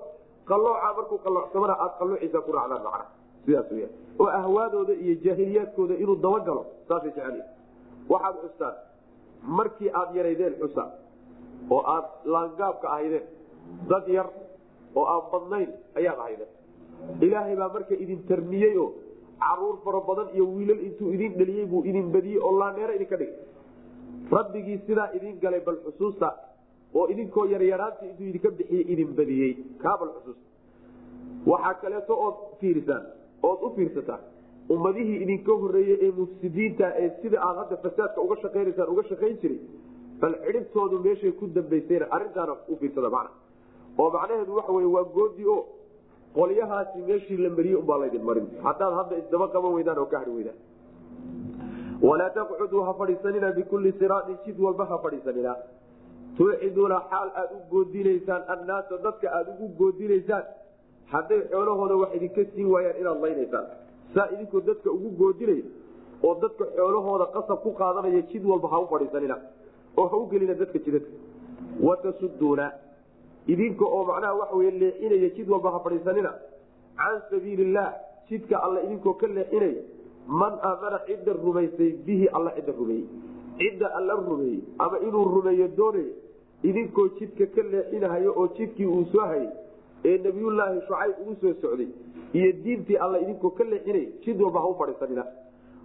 Qallooca 0.50 0.90
markuu 0.98 1.18
qalloocsamana 1.26 1.74
aad 1.84 1.94
qalloociisa 2.00 2.40
ku 2.46 2.52
raacdaan 2.58 2.84
macna. 2.88 3.06
Sidaas 3.46 3.70
weya 3.72 3.88
oo 4.20 4.28
ahwaadooda 4.40 4.94
iyo 5.04 5.14
jaahiliyaadkooda 5.26 5.94
inuu 6.04 6.16
dabagalo 6.26 6.62
saasay 6.88 7.12
jecel 7.16 7.38
waxaad 8.12 8.36
xustaan 8.44 8.76
markii 9.58 9.90
aad 10.00 10.10
yaraydeen 10.18 10.54
xusa 10.62 10.84
oo 11.76 11.82
aad 11.96 12.06
laangaabka 12.34 12.88
ahaydeen 12.94 13.26
dad 13.90 14.06
yar 14.18 14.28
oo 14.96 15.06
aan 15.14 15.24
badnayn 15.32 15.70
ayaad 16.00 16.20
ahaydeen. 16.24 16.50
Ilaahay 17.26 17.56
baa 17.60 17.70
marka 17.76 17.94
idin 18.04 18.20
tarmiyey 18.30 18.76
oo 18.84 18.90
carruur 19.44 19.76
fara 19.86 20.00
badan 20.10 20.28
iyo 20.36 20.46
wiilal 20.56 20.82
intuu 20.88 21.10
idin 21.16 21.32
dheliyey 21.40 21.66
buu 21.72 21.82
idin 21.90 22.08
badiyey 22.16 22.40
oo 22.46 22.52
laaneero 22.60 22.94
idinka 22.98 23.16
dhigay 23.22 23.36
rabbigii 24.32 24.78
sidaa 24.88 25.10
idin 25.18 25.40
galay 25.44 25.62
bal 25.68 25.78
xusuusta 25.86 26.28
oo 26.94 27.06
idinkoo 27.14 27.46
yaryaraanta 27.54 28.06
intuu 28.06 28.28
idinka 28.32 28.50
bixiyey 28.58 28.86
idin 28.94 29.10
badiyey. 29.18 29.54
Kaa 29.84 29.98
bal 30.00 30.10
xusuusta. 30.16 30.46
Waxaa 31.52 31.74
kaleeto 31.82 32.14
ood 32.28 32.38
fiirisaan 32.60 33.04
ood 33.50 33.60
u 33.66 33.70
fiirsataan 33.76 34.20
ummadihii 34.74 35.18
idinka 35.24 35.54
horeeyey 35.62 35.98
ee 36.06 36.12
mufsidiinta 36.20 36.86
ee 37.02 37.10
sida 37.22 37.38
aad 37.48 37.58
hadda 37.62 37.78
fasaadka 37.86 38.20
uga 38.26 38.36
shaqaynaysaan 38.44 38.90
uga 38.94 39.04
shaqayn 39.12 39.36
jiray 39.42 39.60
bal 40.22 40.34
cidhibtoodu 40.46 40.96
meeshay 41.06 41.32
ku 41.40 41.46
dambaysayna 41.58 42.06
arrintaana 42.16 42.54
u 42.72 42.76
fiirsada 42.82 43.10
macna. 43.16 43.32
Oo 44.00 44.10
macnaheedu 44.16 44.52
waxa 44.60 44.72
wey 44.78 44.88
waa 44.96 45.04
goodi 45.18 45.44
o 45.56 45.58
qolyahaasi 46.38 46.98
meeshii 47.10 47.38
la 47.46 47.50
mariyey 47.58 47.78
umbaa 47.82 47.98
laydin 48.04 48.24
marin. 48.30 48.48
Haddaad 48.68 48.94
hadda 49.00 49.16
isdaba 49.22 49.48
qaban 49.54 49.72
weydaan 49.78 49.98
oo 50.04 50.06
ka 50.12 50.18
hari 50.22 50.32
weydaan 50.38 50.58
walaa 52.02 52.30
taqcuduu 52.38 52.82
ha 52.88 52.94
fadhiisanina 53.00 53.52
bikulli 53.58 53.92
siraatin 54.00 54.38
jid 54.46 54.60
walba 54.66 54.86
ha 54.92 54.98
fadhiisanina 55.06 55.56
tuuciduuna 56.38 56.98
xaal 57.12 57.30
aad 57.42 57.52
u 57.58 57.60
goodinaysaan 57.74 58.44
annaasa 58.56 58.98
dadka 59.06 59.28
aad 59.38 59.48
ugu 59.54 59.68
goodinaysaan 59.80 60.44
hadday 61.14 61.42
xoolahooda 61.52 61.96
wax 62.02 62.16
idinka 62.20 62.46
siin 62.54 62.68
waayaan 62.74 63.00
inaad 63.02 63.22
laynaysaan 63.26 63.66
saa 64.16 64.28
idinkoo 64.36 64.62
dadka 64.70 64.92
ugu 64.98 65.10
goodinaya 65.22 65.64
oo 66.28 66.36
dadka 66.44 66.66
xoolahooda 66.78 67.26
qasab 67.38 67.60
ku 67.66 67.72
qaadanaya 67.82 68.22
jid 68.34 68.46
walba 68.52 68.68
ha 68.74 68.80
u 68.86 68.88
fadhiisanina 68.94 69.38
oo 69.98 70.08
ha 70.12 70.18
u 70.24 70.26
gelina 70.34 70.54
dadka 70.62 70.80
jidadka 70.86 71.12
watasuduuna 71.88 72.72
idinka 73.54 73.86
oo 73.86 74.04
macnaha 74.12 74.34
waxa 74.42 74.56
wey 74.62 74.72
leexinaya 74.82 75.30
jid 75.38 75.50
walba 75.56 75.72
ha 75.76 75.80
fadhiisanina 75.86 76.32
can 77.00 77.22
sabiilillaah 77.32 77.90
jidka 78.30 78.56
alla 78.66 78.80
idinkoo 78.88 79.14
ka 79.22 79.28
leexinaya 79.28 79.82
man 80.28 80.54
aamana 80.64 81.00
cidda 81.08 81.34
rumaysay 81.34 81.92
bihi 82.06 82.28
alla 82.28 82.52
cidda 82.56 82.74
rumeeyey. 82.80 83.06
Cidda 83.58 83.88
alla 83.96 84.14
rumeeyey 84.14 84.60
ama 84.80 85.00
inuu 85.00 85.24
rumeeyo 85.26 85.68
doonayo 85.68 86.14
idinkoo 86.64 87.08
jidka 87.20 87.46
ka 87.46 87.62
leexinahayo 87.62 88.34
oo 88.38 88.48
jidkii 88.58 88.86
uu 88.86 89.06
soo 89.12 89.22
hayay 89.26 89.50
ee 90.06 90.18
nabiyullaahi 90.18 90.82
shucayb 90.82 91.16
ugu 91.22 91.36
soo 91.42 91.54
socday 91.62 91.88
iyo 92.34 92.52
diintii 92.52 92.96
alla 92.98 93.20
idinkoo 93.20 93.50
ka 93.50 93.64
leexinaya 93.64 94.06
jid 94.26 94.42
walba 94.42 94.60
ha 94.60 94.68
u 94.68 94.76
fadhiisanina. 94.76 95.26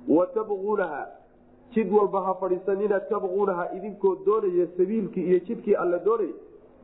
Wa 0.08 0.26
tabquunaha 0.26 1.06
jid 1.74 1.92
walba 1.92 2.20
ha 2.22 2.34
fadhiisanina 2.34 3.00
tabquunaha 3.00 3.68
idinkoo 3.76 4.16
doonaya 4.26 4.66
sabiilkii 4.76 5.22
iyo 5.28 5.38
jidkii 5.38 5.74
alla 5.74 5.98
doonaya 5.98 6.32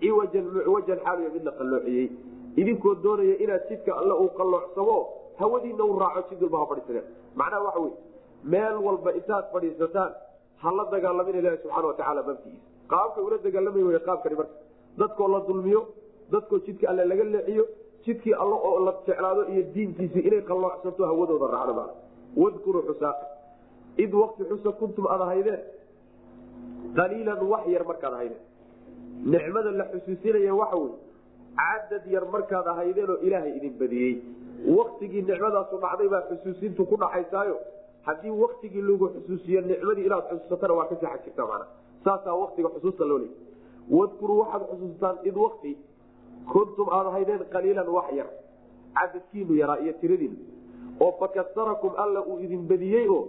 ciwajan 0.00 0.44
mucwajan 0.44 0.98
xaaliyo 1.04 1.30
mid 1.34 1.44
la 1.44 1.52
qalloociyey. 1.52 2.08
Idinkoo 2.56 2.94
doonaya 2.94 3.38
inaad 3.38 3.68
jidka 3.68 3.96
alle 3.96 4.12
uu 4.14 4.28
qalloocsamo 4.38 5.06
hawadiina 5.38 5.84
u 5.84 5.98
raaco 5.98 6.22
jid 6.34 6.42
walba 6.42 6.58
ha 6.58 6.66
fadhiisana 6.66 7.02
macnaha 7.40 7.62
waxa 7.66 7.80
wey 7.84 7.92
meel 8.52 8.76
walba 8.86 9.10
intaad 9.18 9.44
fadhiisataan 9.52 10.10
ha 10.62 10.68
la 10.78 10.84
dagaalamin 10.94 11.36
ilahi 11.40 11.58
subxana 11.62 11.86
watacaala 11.90 12.22
mabkiisa 12.28 12.62
qaabkay 12.92 13.22
ula 13.28 13.38
dagaalamay 13.46 13.82
wey 13.88 14.00
qaabkani 14.08 14.36
marka 14.40 14.54
dadkoo 15.00 15.28
la 15.34 15.40
dulmiyo 15.48 15.80
dadkoo 16.32 16.58
jidka 16.66 16.84
alle 16.90 17.04
laga 17.12 17.24
leexiyo 17.34 17.64
jidkii 18.04 18.34
alle 18.42 18.56
oo 18.68 18.78
la 18.86 18.92
jeclaado 19.06 19.42
iyo 19.52 19.62
diintiisii 19.74 20.22
inay 20.28 20.42
qalloocsanto 20.50 21.02
hawadooda 21.10 21.46
raacdo 21.54 21.74
maa 21.80 21.90
wadkuruu 22.42 22.82
xusaa 22.88 23.14
id 24.04 24.12
wakti 24.22 24.42
xusa 24.50 24.70
kuntum 24.80 25.04
aad 25.12 25.22
ahaydeen 25.26 25.60
qaliilan 26.98 27.40
wax 27.52 27.64
yar 27.74 27.84
markaad 27.90 28.12
ahaydeen. 28.18 28.42
Nicmada 29.32 29.70
la 29.80 29.84
xusuusinaya 29.92 30.54
waxa 30.60 30.76
wey 30.82 30.92
cadad 31.60 32.04
yar 32.14 32.24
markaad 32.34 32.66
ahaydeen 32.72 33.10
oo 33.14 33.18
ilaahay 33.26 33.52
idin 33.58 33.74
badiyey 33.80 34.14
waktigii 34.66 35.22
nicmadaasu 35.22 35.76
dhacday 35.78 36.08
baa 36.08 36.22
xusuusintu 36.30 36.86
ku 36.86 36.96
dhaxaysaayo. 36.96 37.56
Haddii 38.02 38.30
waktigii 38.30 38.82
lagu 38.82 39.08
xusuusiyo 39.14 39.60
nicmadii 39.60 40.04
inaad 40.06 40.24
xusuusatana 40.30 40.74
waa 40.74 40.86
ka 40.88 40.96
sii 40.96 41.06
xag 41.06 41.24
jirta 41.24 41.46
mana 41.46 41.66
saasaa 42.04 42.34
waktiga 42.34 42.68
xusuusta 42.68 43.04
loo 43.04 43.18
leey 43.18 43.30
wadkuruu 43.90 44.38
waxaad 44.40 44.62
xusuustaan 44.70 45.16
id 45.24 45.36
wakti 45.36 45.76
kuntum 46.52 46.88
aad 46.92 47.06
ahaydeen 47.06 47.44
qaliilan 47.52 47.88
wax 47.88 48.12
yar. 48.12 48.26
Cadadkiinu 48.94 49.54
yaraa 49.54 49.76
iyo 49.78 49.92
tiradiinu 50.00 50.36
oo 51.00 51.12
fakasarakum 51.20 51.92
alla 51.96 52.20
uu 52.26 52.38
idin 52.38 52.62
badiyey 52.68 53.08
oo 53.08 53.28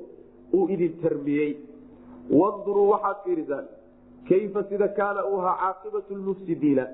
uu 0.54 0.68
idin 0.70 0.94
tarmiyey. 1.02 1.58
Wanduruu 2.32 2.90
waxaad 2.90 3.18
fiirisaan. 3.24 3.66
Kayfa 4.30 4.64
sida 4.70 4.88
kaana 4.88 5.26
uu 5.26 5.40
ahaa 5.42 5.58
caaqibatu 5.74 6.16
lmufsidiina? 6.16 6.88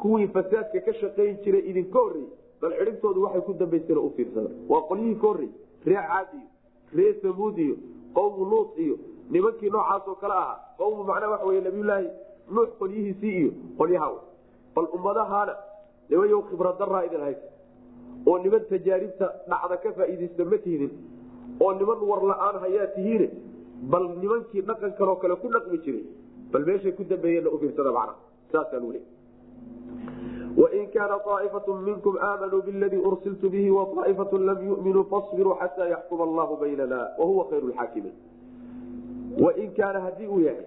Kuwii 0.00 0.28
fasaadka 0.28 0.80
ka 0.80 0.92
shaqayn 0.92 1.36
jiray 1.44 1.62
idinka 1.70 1.98
horreeyey 1.98 2.30
bal 2.60 2.72
cidhibtoodu 2.78 3.22
waxay 3.24 3.42
ku 3.48 3.52
dambayseen 3.60 3.98
u 3.98 4.10
fiirsada 4.16 4.50
waa 4.68 4.82
qolyihii 4.90 5.16
ka 5.22 5.26
horreeyey 5.26 5.54
ree 5.86 6.02
caad 6.10 6.28
iyo 6.38 6.46
ree 6.96 7.12
samuud 7.22 7.58
iyo 7.66 7.76
qowmu 8.16 8.44
luut 8.52 8.78
iyo 8.84 8.96
nimankii 9.30 9.70
noocaasoo 9.70 10.14
kale 10.20 10.34
ahaa. 10.34 10.56
Qowmu 10.78 11.04
macnaa 11.04 11.30
waxa 11.32 11.46
wey 11.46 11.60
nabiyulaahi 11.60 12.08
nuux 12.54 12.68
qolyihiisii 12.78 13.34
iyo 13.40 13.50
qolyaha 13.78 14.08
bal 14.74 14.86
ummadahaana 14.96 15.54
nimayow 16.10 16.42
khibradaraa 16.48 17.02
idin 17.06 17.20
haysa. 17.20 17.46
Oo 18.26 18.38
niman 18.38 18.62
tajaaribta 18.70 19.26
dhacda 19.50 19.76
ka 19.82 19.92
faa'iidaysta 19.98 20.44
ma 20.44 20.58
tihidin 20.64 20.92
oo 21.60 21.72
niman 21.80 22.00
war 22.10 22.22
la'aan 22.30 22.56
hayaa 22.64 22.86
tihiine. 22.94 23.28
Bal 23.92 24.04
nimankii 24.22 24.62
dhaqankanoo 24.68 25.16
kale 25.22 25.34
ku 25.42 25.48
dhaqmi 25.54 25.78
jiray. 25.84 26.04
Bal 26.52 26.64
meeshay 26.68 26.92
ku 26.92 27.04
dambeeyeenna 27.04 27.50
u 27.50 27.58
fiirsada 27.58 27.92
macnaha. 27.92 28.16
Saasaa 28.52 28.80
luu 28.82 28.92
leey 28.92 29.04
wain 30.56 30.86
kaana 30.94 31.16
aaifatu 31.36 31.74
minkum 31.88 32.14
aamanuu 32.28 32.62
biladii 32.68 33.02
ursiltu 33.10 33.50
bihi 33.50 33.70
waaaifatu 33.70 34.38
lam 34.38 34.66
yuminuu 34.68 35.04
fasbiruu 35.12 35.54
xataa 35.62 35.88
yaxkuma 35.94 36.24
allahu 36.24 36.56
baynana 36.62 36.98
wahuwa 37.18 37.44
khayru 37.50 37.68
lxaakimiin 37.68 38.14
wain 39.44 39.70
kaana 39.80 40.00
haddii 40.06 40.26
uu 40.36 40.40
yahay 40.40 40.64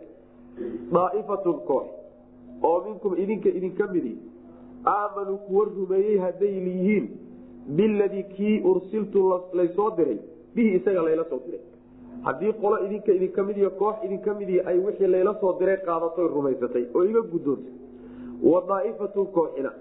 aa'ifatun 1.03 1.57
koox 1.69 1.87
oo 2.63 2.77
minkum 2.87 3.17
idinka 3.23 3.49
idinka 3.49 3.87
midi 3.93 4.13
aamanuu 4.95 5.37
kuwa 5.47 5.65
rumeeyey 5.77 6.17
hadday 6.25 6.53
yihiin 6.67 7.09
biladii 7.79 8.23
kii 8.23 8.61
ursiltu 8.71 9.41
laysoo 9.53 9.89
diray 9.97 10.17
bihi 10.55 10.75
isaga 10.77 11.01
layla 11.01 11.25
soo 11.29 11.39
diray 11.45 11.61
haddii 12.27 12.53
qolo 12.61 12.79
idinka 12.85 13.11
idinka 13.17 13.43
mid 13.43 13.57
iyo 13.57 13.69
koox 13.81 13.95
idinka 14.05 14.33
midi 14.33 14.61
ay 14.61 14.77
wixii 14.85 15.07
layla 15.07 15.35
soo 15.41 15.53
diray 15.59 15.77
qaadatoy 15.87 16.27
rumaysatay 16.27 16.85
oo 16.95 17.03
iga 17.09 17.21
guddoontay 17.21 17.73
wa 18.43 18.61
daa'ifatun 18.69 19.27
kooxina. 19.37 19.71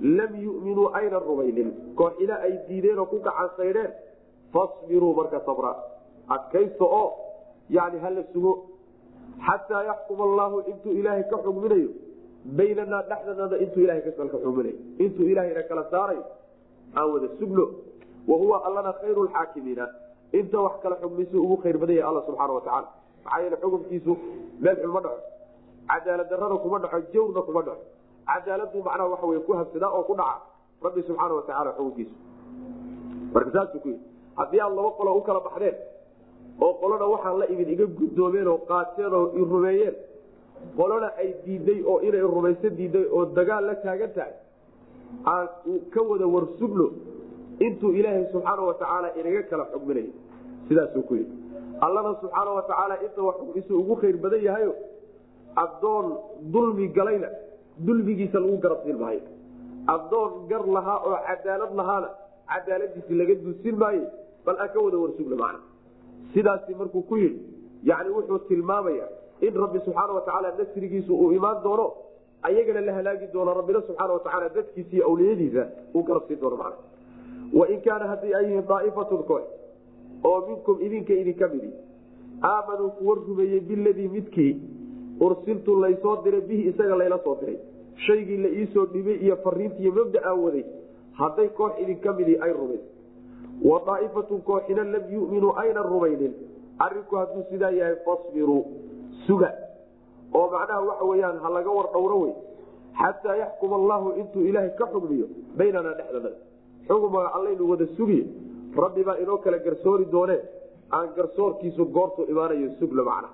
Lam 0.00 0.32
yuminuu 0.44 0.88
aynan 0.98 1.22
rumaynin. 1.28 1.68
Kooxina 1.94 2.34
ay 2.46 2.52
diideen 2.68 2.98
oo 2.98 3.06
ku 3.06 3.18
gacansaydheen 3.26 3.90
fasbiruu 4.52 5.14
marka 5.14 5.40
sabra. 5.46 5.72
Adkaysta 6.28 6.84
oo 6.84 7.08
yani 7.70 7.98
hala 7.98 8.22
sugo. 8.32 8.52
Xataa 9.46 9.82
yaxkuma 9.84 10.24
allaahu 10.24 10.62
intuu 10.70 10.92
ilaahay 11.00 11.24
ka 11.30 11.36
xugminayo 11.44 11.88
baynanaa 12.56 13.02
dhexdanada 13.10 13.56
intuu 13.64 13.82
ilahay 13.84 14.02
ka 14.02 14.10
xugminayo. 14.44 14.76
Intuu 14.98 15.26
ilaahayna 15.32 15.62
kala 15.68 15.84
saarayo 15.90 16.24
aan 16.96 17.08
wada 17.12 17.28
sugno. 17.38 17.64
Wahuwa 18.28 18.56
allana 18.66 18.92
khayru 19.00 19.24
lxaakimiina 19.28 19.86
inta 20.32 20.58
wax 20.60 20.74
kala 20.82 20.96
xugmisu 21.02 21.36
ugu 21.44 21.56
khayr 21.62 21.76
badan 21.78 21.96
yahay 21.96 22.10
alla 22.10 22.22
subxaana 22.26 22.52
watacaala 22.58 22.88
maxaa 23.24 23.40
yeele 23.42 23.56
xukumkiisu 23.62 24.12
meel 24.62 24.76
xun 24.82 24.90
ma 24.94 25.00
dhaco 25.04 25.20
cadaalad 25.88 26.28
darana 26.30 26.56
kuma 26.64 26.78
dhaco 26.78 26.98
jawrna 27.12 27.40
kuma 27.46 27.62
dhaco. 27.62 27.84
Cadaaladu 28.26 28.78
macnaha 28.86 29.08
waxa 29.12 29.26
wey 29.26 29.40
ku 29.46 29.52
habsadaa 29.52 29.90
oo 29.98 30.02
ku 30.08 30.14
dhaca 30.14 30.40
rabbi 30.84 31.02
subxaana 31.08 31.34
watacaala 31.38 31.70
xukunkiisu 31.76 32.14
marka 33.34 33.50
saasuu 33.56 33.80
ku 33.84 33.88
yii 33.88 34.00
haddii 34.38 34.60
aad 34.60 34.74
laba 34.78 34.90
qolo 34.98 35.10
u 35.18 35.22
kala 35.26 35.40
baxdeen 35.46 35.76
oo 36.64 36.72
qolona 36.80 37.06
waxaan 37.14 37.38
la 37.40 37.46
imid 37.52 37.68
iga 37.74 37.86
guddoomeen 37.98 38.48
oo 38.48 38.58
qaateen 38.70 39.14
oo 39.18 39.26
i 39.38 39.44
rumeeyeen 39.52 39.94
qolona 40.76 41.08
ay 41.22 41.28
diiday 41.44 41.80
oo 41.90 41.98
inay 42.06 42.20
rumayso 42.34 42.68
diiday 42.78 43.06
oo 43.16 43.24
dagaal 43.36 43.64
la 43.66 43.74
taagan 43.84 44.12
tahay 44.16 44.34
aan 45.32 45.46
ka 45.94 46.00
wada 46.10 46.26
warsugno 46.34 46.86
intuu 47.66 47.90
ilaahay 47.98 48.24
subxaana 48.32 48.62
watacaala 48.70 49.08
inaga 49.20 49.42
kala 49.50 49.64
xugminayo 49.72 50.12
sidaasuu 50.68 51.02
ku 51.08 51.14
yidhi. 51.14 51.34
Allana 51.84 52.10
subxaana 52.20 52.50
watacaala 52.58 52.94
inta 53.06 53.20
wax 53.28 53.36
xugmisu 53.40 53.72
ugu 53.80 53.94
khayr 54.00 54.16
badan 54.24 54.42
yahayo 54.48 54.72
addoon 55.56 56.06
dulmi 56.52 56.88
galayna 56.88 57.28
dulmigiisa 57.86 58.38
lagu 58.40 58.56
garabsiin 58.58 58.98
maayo. 58.98 59.20
Addoon 59.94 60.46
gar 60.48 60.66
lahaa 60.66 60.98
oo 61.06 61.16
cadaalad 61.28 61.74
lahaana 61.80 62.08
cadaaladiisi 62.52 63.14
laga 63.20 63.34
duusin 63.44 63.76
maayo 63.76 64.06
bal 64.46 64.56
aan 64.60 64.68
ka 64.74 64.80
wada 64.80 64.98
warsugno 64.98 65.36
macna. 65.36 65.60
Sidaasi 66.34 66.74
markuu 66.74 67.02
ku 67.02 67.16
yidhi 67.16 67.40
yani 67.84 68.10
wuxuu 68.10 68.38
tilmaamaya 68.48 69.06
in 69.40 69.54
rabbi 69.54 69.78
subxaana 69.84 70.12
watacaala 70.18 70.54
nasrigiisu 70.58 71.12
uu 71.14 71.32
imaan 71.32 71.62
doono 71.64 71.86
ayagana 72.42 72.80
la 72.80 72.92
halaagi 72.98 73.26
doono 73.32 73.54
rabbina 73.54 73.80
subxaana 73.86 74.12
watacaala 74.12 74.48
dadkiisa 74.48 74.92
iyo 74.96 75.04
awliyadiisa 75.08 75.62
uu 75.94 76.02
garabsiin 76.02 76.40
doono 76.40 76.56
macna. 76.56 76.78
Wain 77.58 77.80
kaana 77.84 78.06
haddii 78.12 78.34
ay 78.34 78.44
yihiin 78.46 78.66
daa'ifatun 78.68 79.22
koox 79.30 79.42
oo 80.24 80.38
minkum 80.48 80.76
idinka 80.86 81.12
idinka 81.22 81.48
midi 81.48 81.70
aamanuu 82.42 82.90
kuwa 82.90 83.14
rumeeyey 83.14 83.60
biladii 83.60 84.08
midkii 84.08 84.52
ursiltu 85.20 85.76
laysoo 85.80 86.16
diray 86.24 86.40
bihi 86.40 86.68
isaga 86.70 86.96
layla 86.96 87.18
soo 87.24 87.36
diray. 87.40 87.58
Shaygii 88.06 88.36
la 88.44 88.48
iisoo 88.48 88.86
dhibay 88.86 89.16
iyo 89.24 89.36
fariintiiyo 89.44 89.92
mabdaa 89.92 90.34
waday 90.34 90.64
hadday 91.20 91.48
koox 91.48 91.72
idinka 91.82 92.12
midii 92.12 92.38
ay 92.40 92.52
rumays 92.52 92.84
wa 93.64 93.82
daa'ifatun 93.86 94.40
kooxina 94.42 94.84
lam 94.84 95.04
yuminuu 95.12 95.52
aynan 95.62 95.84
rumaynin. 95.84 96.32
Arinku 96.78 97.16
hadduu 97.16 97.44
sidaa 97.50 97.70
yahay 97.70 97.96
fasbiruu 98.04 98.64
suga. 99.26 99.50
Oo 100.34 100.50
macnaha 100.50 100.80
waxa 100.88 101.04
weyaan 101.04 101.36
ha 101.42 101.48
laga 101.50 101.70
war 101.70 101.88
dhowro 101.92 102.16
wey 102.24 102.32
xataa 103.00 103.36
yaxkuma 103.36 103.76
allahu 103.76 104.12
intuu 104.20 104.42
ilaahay 104.48 104.70
ka 104.78 104.86
xugmiyo 104.92 105.26
baynanaa 105.58 105.94
dhexdanada 105.98 106.30
xugumaga 106.88 107.28
allaynu 107.36 107.68
wada 107.70 107.86
sugiye 107.96 108.24
rabbi 108.84 109.04
baa 109.04 109.16
inoo 109.22 109.36
kala 109.44 109.58
garsoori 109.58 110.04
doonee 110.14 110.40
aan 110.96 111.08
garsoorkiisu 111.16 111.84
goortuu 111.96 112.24
imaanayo 112.32 112.70
sugno 112.80 113.04
macna 113.04 113.28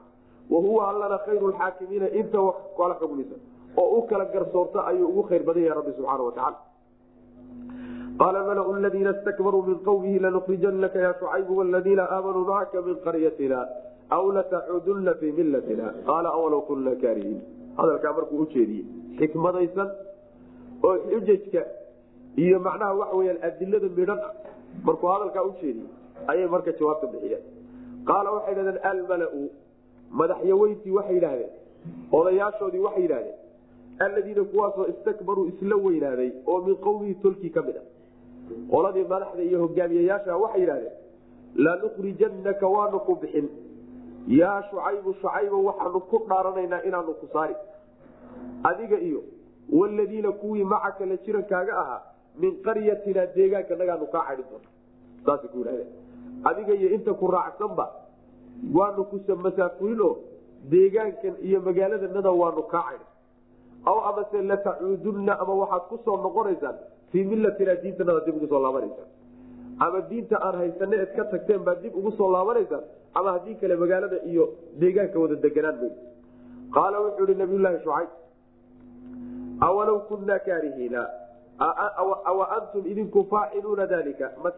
wa 0.53 0.59
huwa 0.67 0.89
allana 0.91 1.19
khayru 1.27 1.47
lxaakimiina 1.53 2.07
inta 2.21 2.39
wax 2.47 2.57
kala 2.79 2.95
xugmisa 3.01 3.37
oo 3.83 3.89
u 3.99 4.03
kala 4.11 4.25
garsoorta 4.35 4.79
ayuu 4.91 5.09
ugu 5.11 5.23
khayr 5.29 5.43
badan 5.49 5.63
yahay 5.67 5.77
rabbi 5.81 5.93
subxaana 5.99 6.23
watacaala 6.29 6.59
qaala 8.21 8.41
malau 8.49 8.73
ladiina 8.87 9.13
stakbaruu 9.21 9.63
min 9.69 9.77
qawmihi 9.89 10.19
lanukhrijanaka 10.25 10.99
ya 11.07 11.11
shucaybu 11.21 11.53
waladiina 11.61 12.05
aamanuu 12.17 12.45
macaka 12.51 12.83
min 12.89 12.97
qaryatina 13.07 13.59
aw 14.17 14.25
latacuudunna 14.37 15.13
fii 15.21 15.33
millatina 15.39 15.87
qaala 16.09 16.29
awalow 16.37 16.61
kunna 16.71 16.93
kaarihiin 17.03 17.41
hadalkaa 17.81 18.13
markuu 18.19 18.41
ujeediyey 18.47 18.85
xikmadaysan 19.19 19.89
oo 20.89 20.95
xujajka 21.11 21.63
iyo 22.45 22.57
macnaha 22.67 22.99
waxa 23.01 23.17
weyaan 23.21 23.39
adilada 23.49 23.89
midhan 23.99 24.21
ah 24.29 24.33
markuu 24.89 25.09
hadalkaa 25.15 25.45
ujeediyey 25.51 25.89
ayay 26.33 26.49
marka 26.55 26.73
jawaabta 26.81 27.07
bixiyeen 27.13 27.45
qaala 28.11 28.29
waxay 28.37 28.55
dhahdeen 28.59 28.79
almalau 28.93 29.43
madaxyaweyntii 30.21 30.91
waxay 30.99 31.15
yidhaahdeen 31.15 31.51
odayaashoodii 32.13 32.79
waxay 32.87 33.03
yidhahdeen 33.03 33.37
alladiina 34.07 34.45
kuwaasoo 34.45 34.87
istakbaruu 34.93 35.47
isla 35.53 35.77
weynaaday 35.77 36.31
oo 36.47 36.59
min 36.67 36.77
qowmihi 36.87 37.15
tolkii 37.15 37.51
ka 37.51 37.63
mid 37.63 37.77
a 37.77 37.83
qoladii 38.73 39.05
madaxda 39.15 39.43
iyo 39.43 39.59
hogaamiyayaasha 39.65 40.37
waxay 40.45 40.61
yidhahdeen 40.61 40.93
lanukhrijannaka 41.65 42.67
waanu 42.69 43.01
ku 43.01 43.15
bixin. 43.17 43.49
Yaa 44.29 44.63
shucaybu 44.71 45.15
shucaybo 45.21 45.65
waxaanu 45.65 46.01
ku 46.11 46.19
dhaaranaynaa 46.29 46.81
inaanu 46.89 47.15
ku 47.21 47.27
saari. 47.33 47.55
Adiga 48.71 48.99
iyo 49.09 49.23
waladiina 49.73 50.33
kuwii 50.33 50.65
macaka 50.65 51.07
la 51.07 51.17
jirankaaga 51.17 51.73
ahaa 51.83 52.01
min 52.43 52.53
qaryatina 52.67 53.27
deegaanka 53.37 53.77
nagaanu 53.81 54.07
kaa 54.13 54.23
cadhin 54.29 54.45
doona 54.51 54.69
saasay 55.27 55.49
ku 55.53 55.59
yidhahdeen 55.59 55.89
adiga 56.51 56.75
iyo 56.75 56.89
inta 56.97 57.13
ku 57.15 57.27
raacsanba 57.37 57.87
waanu 58.77 59.05
ku 59.11 59.17
masaafurin 59.47 60.01
oo 60.01 60.17
deegaankan 60.71 61.35
iyo 61.43 61.61
magaaladanada 61.61 62.31
waanu 62.31 62.63
kaa 62.73 62.99
aw 63.85 63.99
amase 64.11 64.43
latacuudunna 64.43 65.41
ama 65.41 65.55
waxaad 65.63 65.83
ku 65.89 65.97
soo 66.05 66.17
noqonaysaan 66.17 66.77
fii 67.11 67.25
millatina 67.25 67.75
diintanada 67.83 68.21
dib 68.27 68.37
ugu 68.37 68.49
soo 68.49 68.61
laabanaysaan. 68.63 69.09
Ama 69.81 70.01
diinta 70.11 70.37
aan 70.47 70.57
haysane 70.59 70.97
ed 71.05 71.13
ka 71.17 71.25
tagteen 71.25 71.63
baad 71.65 71.83
dib 71.83 71.95
ugu 71.97 72.11
soo 72.19 72.31
laabanaysaan 72.33 72.85
ama 73.15 73.33
haddii 73.33 73.55
kale 73.61 73.77
magaalada 73.77 74.19
iyo 74.31 74.45
deegaanka 74.81 75.19
wada 75.19 75.37
deganaan 75.45 75.77
may 75.81 75.93
qaala 76.77 77.01
wuxuu 77.05 77.25
ihi 77.29 77.39
nabiyulaahi 77.43 77.79
shucayb 77.85 78.11
awalow 79.61 79.99
kunaa 80.09 80.39
kaarihiina? 80.39 81.07
Awa 81.59 82.45
antum 82.57 82.87
idinku 82.87 83.27
faaciluuna 83.31 83.87
dalika 83.87 84.33
ma 84.43 84.51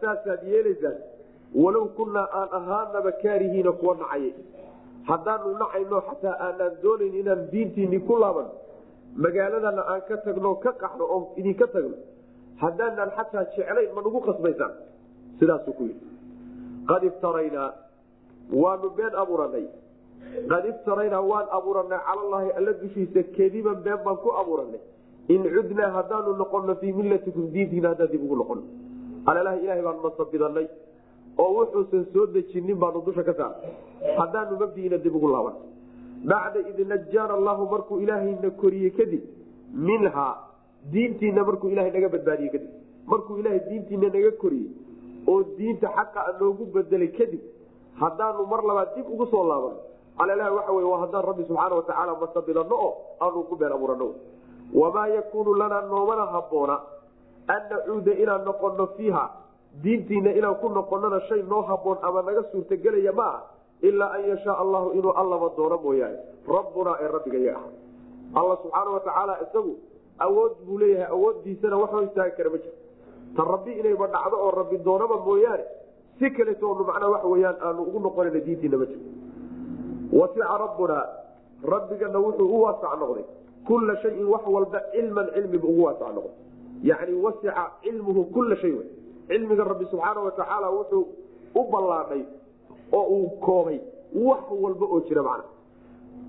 yeelaysaan 0.45 0.97
walow 1.55 1.85
kunaa 1.97 2.27
aan 2.39 2.49
ahaanaba 2.59 3.11
kaarihiina 3.23 3.71
kuwa 3.71 3.95
nacayay 4.01 4.33
haddaanu 5.09 5.49
nacayno 5.61 6.01
xataa 6.09 6.35
aanaan 6.47 6.73
doonayn 6.83 7.15
inaan 7.21 7.41
diintiini 7.51 7.99
ku 8.07 8.15
laaban 8.23 8.47
magaaladana 9.23 9.81
aan 9.93 10.01
ka 10.09 10.17
tagno 10.25 10.55
ka 10.63 10.71
qaxno 10.81 11.05
oo 11.15 11.21
idinka 11.39 11.67
tagno 11.73 11.95
haddaanaan 12.63 13.11
xataa 13.17 13.43
jeclayn 13.55 13.91
ma 13.95 14.01
nagu 14.05 14.19
qasbaysaan 14.27 14.73
sidaasuu 15.39 15.73
ku 15.77 15.83
yidhi. 15.89 16.05
Qad 16.89 17.03
iftaraynaa 17.09 17.69
waanu 18.61 18.89
been 18.97 19.13
abuuranay 19.23 19.65
qad 20.51 20.63
iftaraynaa 20.71 21.21
waan 21.31 21.47
abuuranay 21.57 21.99
calallaahi 22.07 22.49
alla 22.59 22.73
dushiisa 22.81 23.23
kediban 23.35 23.77
been 23.85 23.99
baan 24.05 24.17
ku 24.23 24.29
abuuranay 24.41 24.79
in 25.33 25.41
cudnaa 25.55 25.89
haddaanu 25.97 26.33
noqono 26.41 26.75
fii 26.81 26.93
millatikum 26.99 27.51
diintiina 27.53 27.89
haddaan 27.91 28.11
dib 28.13 28.23
ugu 28.27 28.35
noqono 28.41 28.63
alalaha 29.29 29.57
ilahay 29.63 29.81
baanu 29.87 30.01
nasabidanay 30.07 30.67
oo 31.37 31.51
wuxuusan 31.57 32.05
soo 32.13 32.25
dejinin 32.27 32.77
baanu 32.77 33.01
dusha 33.05 33.23
ka 33.23 33.33
saarnay 33.33 33.71
haddaanu 34.19 34.57
mabdiina 34.59 34.97
dib 34.97 35.15
ugu 35.15 35.27
laaban. 35.27 35.55
Bacda 36.29 36.59
id 36.69 36.79
najaana 36.87 37.33
allahu 37.33 37.65
markuu 37.73 37.99
ilaahayna 38.03 38.49
koriyey 38.61 38.91
kadib 38.91 39.21
minhaa 39.73 40.33
diintiina 40.91 41.43
markuu 41.43 41.69
ilahay 41.69 41.91
naga 41.91 42.09
badbaadiyey 42.09 42.51
kadib. 42.55 42.69
Markuu 43.07 43.37
ilaahay 43.39 43.61
diintiina 43.69 44.09
naga 44.15 44.31
koriyey 44.41 44.69
oo 45.27 45.43
diinta 45.57 45.87
xaqa 45.97 46.21
noogu 46.39 46.65
bedelay 46.73 47.11
kadib 47.19 47.41
haddaanu 48.01 48.45
mar 48.51 48.61
labaad 48.69 48.95
dib 48.95 49.07
ugu 49.13 49.25
soo 49.31 49.43
laaban. 49.47 49.75
Alalaha 50.21 50.51
waxa 50.57 50.71
wey 50.77 50.85
waa 50.91 50.99
haddaan 51.03 51.25
rabbi 51.29 51.43
subxaana 51.49 51.75
watacaala 51.75 52.15
masabidano 52.21 52.75
oo 52.87 52.91
aanu 53.21 53.43
ku 53.49 53.55
been 53.55 53.71
abuurano. 53.71 54.07
Wamaa 54.73 55.07
yakuunu 55.07 55.53
lanaa 55.61 55.81
noomana 55.91 56.25
habboona 56.33 56.75
an 57.47 57.61
nacuuda 57.69 58.13
inaan 58.23 58.43
noqono 58.45 58.87
fiiha 58.97 59.23
diintiina 59.83 60.31
inaan 60.35 60.55
ku 60.61 60.69
noqonana 60.69 61.19
shay 61.29 61.41
noo 61.43 61.61
haboon 61.61 61.97
ama 62.03 62.21
naga 62.21 62.43
suurtagelaya 62.51 63.11
ma 63.13 63.23
aha 63.23 63.41
ilaa 63.81 64.11
an 64.17 64.23
yashaa 64.29 64.55
allahu 64.63 64.91
inuu 64.97 65.13
allaba 65.21 65.49
doono 65.57 65.77
mooyaane. 65.83 66.17
Rabbunaa 66.47 66.97
ee 67.01 67.07
rabbigayo 67.07 67.55
ah 67.57 67.65
alla 68.39 68.55
subxaana 68.63 68.89
watacaala 68.95 69.33
isagu 69.45 69.73
awood 70.19 70.53
buu 70.65 70.77
leeyahay 70.81 71.07
awooddiisana 71.15 71.77
waxba 71.81 72.03
istaagi 72.07 72.35
kara 72.37 72.49
ma 72.49 72.57
jiro 72.63 72.75
ta 73.35 73.43
rabbi 73.53 73.71
inayba 73.79 74.07
dhacdo 74.07 74.35
oo 74.45 74.51
rabbi 74.59 74.77
doonaba 74.87 75.17
mooyaane 75.27 75.65
si 76.19 76.29
kaletoonu 76.37 76.83
macnaa 76.89 77.09
waxa 77.15 77.27
weyaan 77.33 77.57
aanu 77.67 77.81
ugu 77.89 77.99
noqonayna 78.05 78.39
diintiina 78.45 78.77
ma 78.81 78.85
jiro 78.85 79.01
wasica 80.19 80.57
rabbunaa 80.65 81.03
rabbigana 81.73 82.19
wuxuu 82.19 82.47
u 82.55 82.61
waasac 82.61 82.93
noqday. 82.99 83.25
Kulla 83.67 83.95
shayin 84.03 84.25
wax 84.33 84.43
walba 84.55 84.79
cilman 84.93 85.27
cilmiba 85.33 85.67
ugu 85.67 85.83
waasac 85.87 86.09
noqday. 86.17 86.35
Yani 86.89 87.13
wasica 87.25 87.63
cilmuhu 87.83 88.21
kulla 88.33 88.55
shay 88.61 88.73
cilmiga 89.31 89.63
rabbi 89.71 89.85
subxaana 89.91 90.19
watacaala 90.27 90.67
wuxuu 90.77 91.03
u 91.55 91.63
ballaadhay 91.71 92.23
oo 92.99 93.03
uu 93.17 93.29
koobay 93.45 93.79
wax 94.27 94.43
walba 94.63 94.85
oo 94.93 94.99
jira 95.07 95.23
macna. 95.29 95.45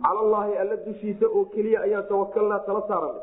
Calallaahi 0.05 0.53
alla 0.63 0.77
dushiisa 0.87 1.27
oo 1.37 1.45
keliya 1.55 1.79
ayaan 1.87 2.07
tawakalnaa 2.11 2.61
tala 2.67 2.83
saaranay. 2.91 3.23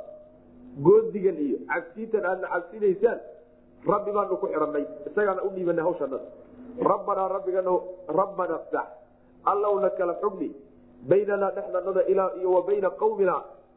Goodigan 0.86 1.38
iyo 1.46 1.58
cabsiintan 1.72 2.26
aadna 2.32 2.48
cabsinaysaan 2.54 3.20
rabbi 3.92 4.12
baanu 4.16 4.36
ku 4.42 4.48
xidhanay 4.52 4.86
isagaana 5.10 5.42
u 5.44 5.50
dhiibanay 5.56 5.84
hawshanada 5.88 6.20
rabbanaa 6.92 7.28
rabbigana 7.36 7.72
rabbana 8.20 8.56
ftax 8.66 8.88
allowna 9.52 9.90
kala 10.00 10.14
xugni. 10.22 10.50
Baynanaa 11.10 11.52
dhexdanada 11.56 12.02
ilaa 12.12 12.32
iyo 12.40 12.50
wa 12.56 12.62
bayna 12.68 12.90
qawmina 13.02 13.36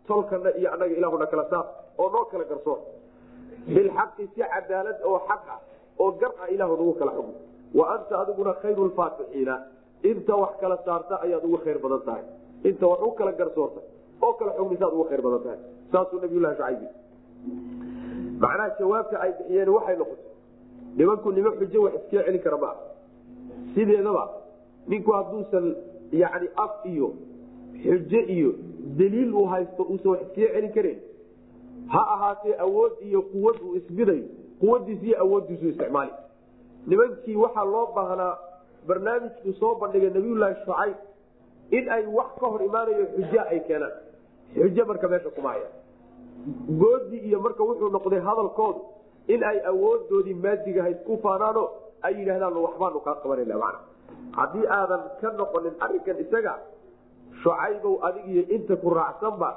tolkana 0.09 0.51
iyo 0.59 0.69
annaga 0.75 0.95
ilaahuna 0.99 1.27
kala 1.33 1.45
saar. 1.51 1.67
Oo 1.99 2.09
noo 2.15 2.25
kala 2.31 2.45
garsoon. 2.51 2.81
Bilxaqi 3.75 4.25
si 4.35 4.41
cadaalad 4.53 4.99
oo 5.09 5.19
xaq 5.29 5.45
ah 5.55 5.61
oo 5.99 6.11
gar 6.21 6.33
ah 6.43 6.49
ilaahu 6.55 6.77
nagu 6.81 6.93
kala 7.01 7.13
xugni 7.17 7.35
wa 7.79 7.85
anta 7.95 8.15
adiguna 8.23 8.53
khayru 8.63 8.85
lfaatixiina 8.91 9.55
inta 10.11 10.35
wax 10.43 10.53
kala 10.61 10.77
saarta 10.87 11.15
ayaad 11.25 11.45
ugu 11.45 11.59
khayr 11.65 11.79
badan 11.85 12.01
tahay. 12.07 12.25
Inta 12.69 12.87
wax 12.87 13.01
u 13.07 13.11
kala 13.19 13.33
garsoorta 13.33 13.81
oo 14.23 14.33
kala 14.39 14.53
xugnisaad 14.59 14.93
ugu 14.97 15.05
khayr 15.11 15.23
badan 15.27 15.41
tahay. 15.45 15.59
Saasuu 15.93 16.21
nabiyulahi 16.23 16.57
shucayb 16.57 16.81
macnaha 18.43 18.69
jawaabta 18.79 19.17
ay 19.25 19.31
bixiyeen 19.39 19.69
waxay 19.77 19.97
noqotay. 19.97 20.31
Nimanku 20.97 21.29
nima 21.33 21.51
xujo 21.59 21.79
wax 21.85 21.95
iskaga 21.95 22.25
celin 22.27 22.43
kara 22.45 22.57
maa 22.63 22.75
sideedaba 23.75 24.25
ninku 24.89 25.11
hadduusan 25.17 25.67
yani 26.23 26.49
af 26.65 26.73
iyo 26.93 27.09
xujo 27.85 28.21
iyo 28.37 28.51
daliil 28.99 29.31
uu 29.35 29.47
haysto 29.53 29.83
uusan 29.91 30.11
wax 30.13 30.21
iskaga 30.27 30.49
celin 30.55 30.73
karin 30.77 30.99
ha 31.93 32.01
ahaatee 32.15 32.55
awood 32.65 32.93
iyo 33.09 33.21
quwad 33.33 33.57
uu 33.67 33.75
isbidayo 33.81 34.25
quwadiis 34.63 35.03
iyo 35.03 35.17
awooddiisu 35.25 35.67
isticmaali. 35.73 36.13
Nimankii 36.87 37.37
waxaa 37.45 37.65
loo 37.75 37.87
baahnaa 37.97 38.33
barnaamijkuu 38.89 39.53
soo 39.61 39.75
bandhigay 39.83 40.11
nabiyullaahi 40.17 40.57
shucayb 40.65 40.97
in 41.79 41.89
ay 41.97 42.05
wax 42.19 42.31
ka 42.41 42.47
hor 42.53 42.63
imaanayo 42.69 43.07
xujo 43.15 43.41
ay 43.53 43.61
keenaan. 43.69 43.95
Xujo 44.55 44.85
marka 44.91 45.09
meesha 45.09 45.31
kuma 45.37 45.53
goodi 46.81 47.19
iyo 47.29 47.39
marka 47.41 47.63
wuxuu 47.69 47.89
noqday 47.97 48.21
hadalkoodu 48.29 48.81
in 49.29 49.45
ay 49.51 49.59
awoodoodii 49.71 50.35
maadigahayd 50.45 50.99
ku 51.07 51.19
faanaano 51.23 51.63
ay 52.03 52.15
yidhahdaan 52.19 52.57
waxbaanu 52.67 53.01
kaa 53.07 53.15
qabanana 53.23 53.57
mana 53.63 53.79
haddii 54.39 54.67
aadan 54.79 55.03
ka 55.21 55.29
noqonin 55.41 55.75
arrinkan 55.85 56.19
isaga 56.25 56.55
shucaybow 57.43 57.95
adig 58.09 58.27
iyo 58.33 58.43
inta 58.57 58.77
ku 58.77 58.91
raacsanba 58.99 59.51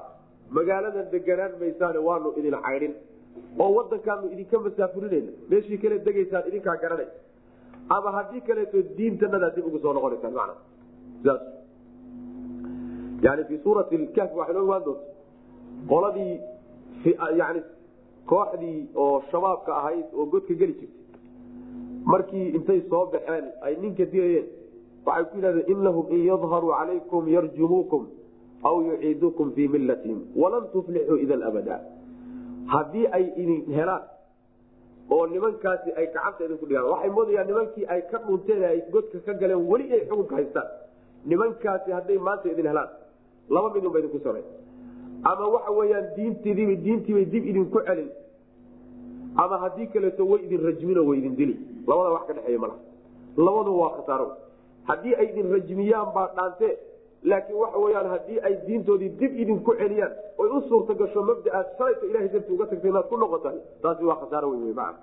magaaladan 0.57 1.09
deganaan 1.13 1.53
maysaane 1.61 1.99
waanu 2.07 2.33
idin 2.39 2.55
caydhin 2.67 2.93
oo 3.63 3.69
wadankaanu 3.77 4.31
idinka 4.33 4.57
masaafurinayna 4.65 5.31
meeshii 5.49 5.77
kale 5.83 5.99
degaysaan 6.07 6.47
idinkaa 6.49 6.77
garanay. 6.83 7.07
Ama 7.95 8.09
haddii 8.17 8.41
kaleeto 8.47 8.77
diintanada 8.97 9.49
dib 9.55 9.65
ugu 9.69 9.79
soo 9.83 9.93
noqonaysaan 9.93 10.33
mana 10.39 10.53
saas 11.25 11.41
yani 13.25 13.43
fii 13.47 13.59
suurati 13.63 13.97
lkahf 13.97 14.31
waxay 14.39 14.55
noo 14.55 14.63
imaan 14.67 14.83
doonta 14.85 15.05
qoladii 15.91 16.33
yani 17.41 17.61
kooxdii 18.31 18.79
oo 19.03 19.21
shabaabka 19.31 19.71
ahayd 19.79 20.05
oo 20.19 20.25
godka 20.33 20.53
geli 20.61 20.73
jirtay 20.79 21.01
markii 22.11 22.45
intay 22.57 22.79
soo 22.89 23.03
baxeen 23.13 23.45
ay 23.65 23.73
ninka 23.81 24.05
dilayeen 24.13 24.47
waxay 25.05 25.25
ku 25.31 25.37
yidhahdeen 25.37 25.69
inahum 25.73 26.05
in 26.15 26.21
yadharuu 26.31 26.71
calaykum 26.79 27.23
yarjumuukum 27.35 28.03
aw 28.69 28.75
yuciidukum 28.87 29.51
fii 29.55 29.67
millatihim 29.75 30.19
walan 30.41 30.65
tuflixuu 30.73 31.17
idan 31.25 31.41
abada 31.49 31.75
haddii 32.73 33.05
ay 33.17 33.25
idin 33.41 33.61
helaan 33.77 34.03
oo 35.15 35.25
nimankaasi 35.27 35.89
ay 35.97 36.05
gacanta 36.13 36.45
idinku 36.45 36.65
dhigaan 36.65 36.89
waxay 36.91 37.09
moodayaan 37.17 37.47
nimankii 37.47 37.85
ay 37.93 38.01
ka 38.11 38.17
dhunteen 38.27 38.63
ay 38.63 38.79
godka 38.93 39.19
ka 39.25 39.33
galeen 39.33 39.61
weli 39.69 39.85
ay 39.93 40.01
xukunka 40.09 40.35
haystaan. 40.35 40.67
Nimankaasi 41.25 41.91
hadday 41.91 42.17
maanta 42.17 42.49
idin 42.53 42.67
helaan 42.71 42.89
laba 43.49 43.69
midun 43.73 43.91
ba 43.93 43.99
idinku 43.99 44.19
samay 44.23 44.43
ama 45.29 45.45
waxa 45.55 45.71
weyaan 45.79 46.07
diintdiib 46.15 46.69
diintiibay 46.85 47.25
dib 47.33 47.43
idinku 47.51 47.79
celin. 47.87 48.09
Ama 49.37 49.57
haddii 49.63 49.87
kaleeto 49.93 50.23
way 50.31 50.41
idin 50.45 50.61
rajmino 50.67 51.01
way 51.07 51.17
idin 51.19 51.35
dili 51.35 51.55
labada 51.87 52.09
wax 52.15 52.23
ka 52.27 52.33
dhexeeya 52.33 52.59
malaha 52.59 52.79
labadu 53.37 53.71
waa 53.79 53.89
khasaaro. 53.97 54.27
Haddii 54.89 55.15
ay 55.15 55.25
idin 55.31 55.51
rajmiyaan 55.55 56.13
baa 56.15 56.27
dhaante 56.37 56.67
laakiin 57.31 57.57
waxa 57.63 57.77
weyaan 57.85 58.07
haddii 58.13 58.39
ay 58.47 58.53
diintoodii 58.67 59.09
dib 59.19 59.33
idinku 59.43 59.71
celiyaan 59.81 60.13
oy 60.43 60.49
u 60.57 60.61
suurta 60.69 60.93
gasho 61.01 61.21
mabdaaad 61.29 61.67
shalayta 61.77 62.05
ilahay 62.11 62.29
darti 62.35 62.51
uga 62.55 62.65
tagtay 62.71 62.89
inaad 62.93 63.07
ku 63.11 63.17
noqotahay 63.23 63.59
taasi 63.83 64.03
waa 64.09 64.17
khasaaro 64.23 64.47
wey 64.53 64.73
maa 64.81 64.93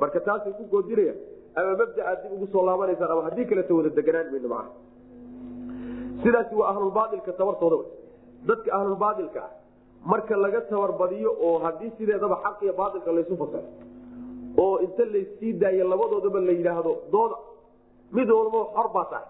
marka 0.00 0.20
taasay 0.28 0.52
ku 0.58 0.64
goodinayaan 0.74 1.18
ama 1.60 1.72
mabdaaad 1.82 2.18
dib 2.22 2.32
ugu 2.36 2.46
soo 2.54 2.64
laabanaysaan 2.68 3.10
ama 3.14 3.22
haddii 3.28 3.46
kaleeto 3.50 3.76
wada 3.78 3.90
deganaan 3.98 4.28
mayno 4.34 4.48
maa 4.54 4.64
sidaasi 6.24 6.54
waa 6.60 6.68
ahlulbaailka 6.72 7.32
tabartooda 7.40 7.78
dadka 8.48 8.68
ahlulbaailka 8.78 9.40
ah 9.46 9.52
marka 10.12 10.34
laga 10.44 10.60
tabarbadiyo 10.70 11.30
oo 11.46 11.54
haddii 11.66 11.90
sideedaba 11.98 12.36
xaq 12.44 12.58
iyo 12.66 12.72
baailka 12.80 13.10
laysu 13.16 13.34
fasaxo 13.42 13.70
oo 14.64 14.74
inta 14.86 15.04
laysii 15.14 15.52
daayo 15.62 15.84
labadoodaba 15.92 16.40
la 16.48 16.52
yidhaahdo 16.58 16.92
dooda 17.14 17.36
mid 18.16 18.28
walba 18.38 18.60
xor 18.76 18.88
baa 18.96 19.06
tahay 19.12 19.26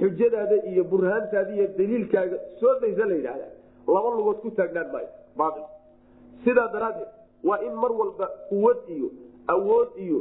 xujadaada 0.00 0.56
iyo 0.70 0.84
burhaantaada 0.92 1.52
iyo 1.56 1.66
daliilkaaga 1.78 2.36
soo 2.60 2.74
daysa 2.82 3.04
la 3.10 3.14
yidhaahda 3.20 3.46
laba 3.94 4.08
lugood 4.18 4.38
ku 4.44 4.50
taagnaan 4.58 4.88
maayo 4.94 5.08
baail 5.40 5.64
sidaa 6.44 6.68
daraaddeed 6.74 7.10
waa 7.48 7.58
in 7.68 7.74
mar 7.82 7.92
walba 8.00 8.26
quwad 8.50 8.78
iyo 8.96 9.08
awood 9.54 9.90
iyo 10.06 10.18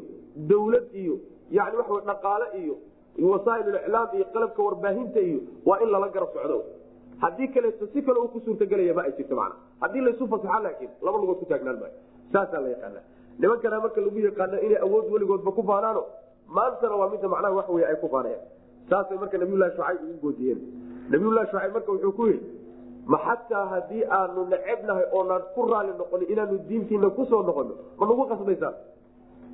dawlad 0.51 0.87
iyo 1.03 1.15
yani 1.57 1.75
waxa 1.81 2.01
dhaqaale 2.11 2.47
iyo 2.61 2.75
wasaa'iluliclaam 3.33 4.09
iyo 4.17 4.25
qalabka 4.33 4.61
warbaahinta 4.67 5.19
iyo 5.29 5.39
waa 5.65 5.79
in 5.83 5.89
lala 5.93 6.07
garab 6.15 6.29
socdo. 6.33 6.57
Haddii 7.23 7.47
kaleeto 7.55 7.85
si 7.93 8.01
kale 8.05 8.19
ku 8.33 8.39
suurtagelaya 8.45 8.93
ma 8.97 9.03
ay 9.07 9.11
jirto 9.17 9.35
mana 9.39 9.55
haddii 9.81 10.01
laysu 10.05 10.27
fasaxa 10.31 10.59
laakiin 10.65 10.89
laba 11.05 11.17
lugood 11.21 11.37
ku 11.41 11.45
taagnaan 11.51 11.77
maayo 11.81 11.95
saasaa 12.33 12.61
la 12.65 12.69
yaqaana 12.73 12.99
nimankana 13.39 13.79
marka 13.83 14.01
lagu 14.05 14.19
yaqaano 14.27 14.57
inay 14.65 14.79
awood 14.85 15.05
weligoodba 15.13 15.51
ku 15.57 15.63
faanaano 15.69 16.01
maantana 16.57 16.95
waa 17.01 17.09
midda 17.13 17.27
macnaha 17.33 17.53
wax 17.59 17.67
wey 17.75 17.85
ay 17.91 17.95
ku 18.03 18.07
faanayaan 18.15 18.43
saasay 18.89 19.17
marka 19.17 19.37
nabiyulahi 19.37 19.71
shucayb 19.75 20.01
ugu 20.03 20.19
goodiyeen. 20.21 20.59
nabiyulahi 21.09 21.47
shucayb 21.51 21.73
marka 21.73 21.91
wuxuu 21.91 22.11
ku 22.11 22.27
yidhi 22.27 22.49
ma 23.05 23.17
xataa 23.25 23.65
haddii 23.73 24.03
aanu 24.17 24.45
necebnahay 24.45 25.05
oonaan 25.11 25.43
ku 25.55 25.67
raali 25.71 25.91
noqonin 25.97 26.31
inaanu 26.33 26.57
diintiina 26.67 27.09
ku 27.09 27.25
soo 27.25 27.43
noqono 27.43 27.73
ma 27.99 28.05
nagu 28.07 28.27
qasbaysaan 28.31 28.75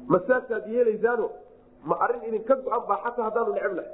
ma 0.08 0.20
yeelaysaano 0.68 1.30
ma 1.86 1.96
arrin 2.04 2.24
idinka 2.28 2.56
go-an 2.56 2.84
baa 2.88 3.00
xataa 3.04 3.26
haddaanu 3.30 3.54
necebnahay. 3.54 3.92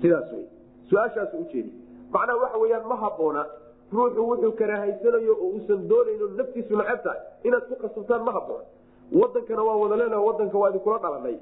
Sidaas 0.00 0.32
wey 0.32 0.46
su'aashaasu 0.88 1.36
ujeedi 1.36 1.72
macnaha 2.12 2.38
waxa 2.42 2.58
weyaan 2.58 2.86
ma 2.88 2.96
haboona 2.96 3.46
ruuxu 3.92 4.20
wuxuu 4.30 4.52
karahaysanayo 4.52 5.32
oo 5.40 5.48
uusan 5.56 5.88
doonayno 5.88 6.26
naftiisu 6.38 6.76
neceb 6.76 7.06
inaad 7.44 7.64
ku 7.68 7.74
qasabtaan 7.82 8.22
ma 8.24 8.32
haboona. 8.32 8.64
Wadankana 9.12 9.62
waa 9.62 9.76
wada 9.76 9.96
leena 9.96 10.20
wadanka 10.20 10.58
waa 10.58 10.70
idinkula 10.70 10.98
dhalanay 10.98 11.36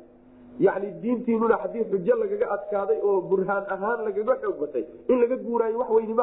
yani 0.61 0.91
diintiinuna 1.03 1.57
haddii 1.57 1.85
xujo 1.91 2.17
lagaga 2.17 2.51
adkaaday 2.57 3.01
oo 3.03 3.21
burhaan 3.21 3.65
ahaan 3.69 4.05
lagaga 4.05 4.37
xoog 4.43 4.61
batay 4.61 4.85
in 5.09 5.21
laga 5.21 5.37
guuraayo 5.37 5.79
wax 5.79 5.91
weyni 5.91 6.15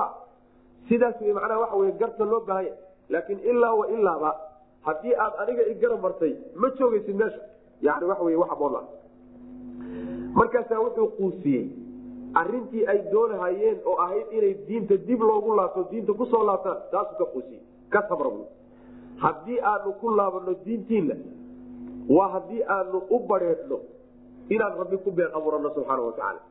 sidaas 0.89 1.22
w 1.22 1.34
macnaha 1.34 1.60
waxa 1.60 1.76
wey 1.76 1.92
garta 1.92 2.26
loo 2.26 2.42
baahanya. 2.48 2.74
Laakiin 3.10 3.39
ilaa 3.39 3.74
wa 3.74 3.88
ilaaba 3.88 4.36
haddii 4.82 5.15
aad 5.15 5.34
aniga 5.42 5.63
i 5.63 5.76
martay 6.02 6.34
ma 6.56 6.70
joogaysid 6.70 7.15
meesha. 7.15 7.42
Yani 7.82 8.06
waxa 8.06 8.24
wey 8.24 8.36
wax 8.36 8.50
haboon 8.50 8.88
markaasaa 10.34 10.80
wuxuu 10.80 11.08
quusiyey 11.18 11.68
arintii 12.34 12.86
ay 12.86 13.00
doonahayeen 13.12 13.78
oo 13.86 13.98
ahayd 14.04 14.28
inay 14.32 14.54
diinta 14.68 14.98
dib 14.98 15.22
loogu 15.22 15.56
laabto 15.56 15.88
diinta 15.92 16.13
ku 16.13 16.26
soo 16.26 16.44
laabtaan 16.46 16.78
taasuu 16.92 17.18
ka 17.18 17.26
quusiyey 17.34 17.62
ka 17.89 18.02
sabra 18.10 18.30
haddii 19.24 19.60
aanu 19.72 19.94
ku 20.02 20.10
laabano 20.18 20.54
diintiina 20.65 21.15
waa 22.10 22.30
haddii 22.36 22.63
aanu 22.76 23.02
u 23.10 23.20
bareedhno 23.20 23.80
inaan 24.56 24.74
rabbi 24.82 24.98
ku 25.06 25.12
been 25.12 25.32
abuurano 25.38 25.70
subxaana 25.76 26.02
watacaala 26.08 26.42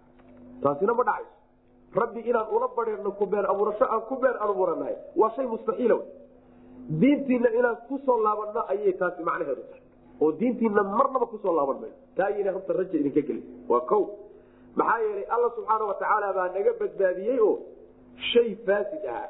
taasina 0.63 0.95
ma 0.99 1.03
dhacayso. 1.09 1.33
Rabbi 2.01 2.21
inaan 2.31 2.47
ula 2.57 2.69
bareedhno 2.77 3.11
ku 3.19 3.27
been 3.27 3.47
abuurasho 3.53 3.85
aan 3.95 4.03
ku 4.09 4.17
been 4.23 4.37
abuuranahay 4.47 4.97
waa 5.17 5.31
shay 5.37 5.47
mustaxiila 5.47 5.95
w 5.95 6.03
diintiina 7.01 7.49
inaan 7.59 7.77
ku 7.89 7.99
soo 8.07 8.19
laabanno 8.27 8.61
ayay 8.73 8.93
taasi 9.01 9.23
macnaheedu 9.29 9.63
tahay. 9.71 9.83
Oo 10.21 10.33
diintiina 10.41 10.83
marnaba 10.83 11.27
ku 11.33 11.39
soo 11.43 11.53
laaban 11.59 11.79
mayno 11.83 11.97
taa 12.17 12.31
iyana 12.35 12.53
horta 12.57 12.73
raja 12.79 12.97
idinka 13.01 13.23
geli. 13.29 13.43
Waa 13.69 13.81
ko 13.91 13.99
maxaa 14.77 14.99
yeelay 15.05 15.27
alla 15.35 15.49
subxaana 15.57 15.85
watacaala 15.91 16.33
baa 16.39 16.49
naga 16.57 16.73
badbaadiyey 16.81 17.39
oo 17.49 17.55
shay 18.33 18.49
faasid 18.67 19.05
ah 19.17 19.27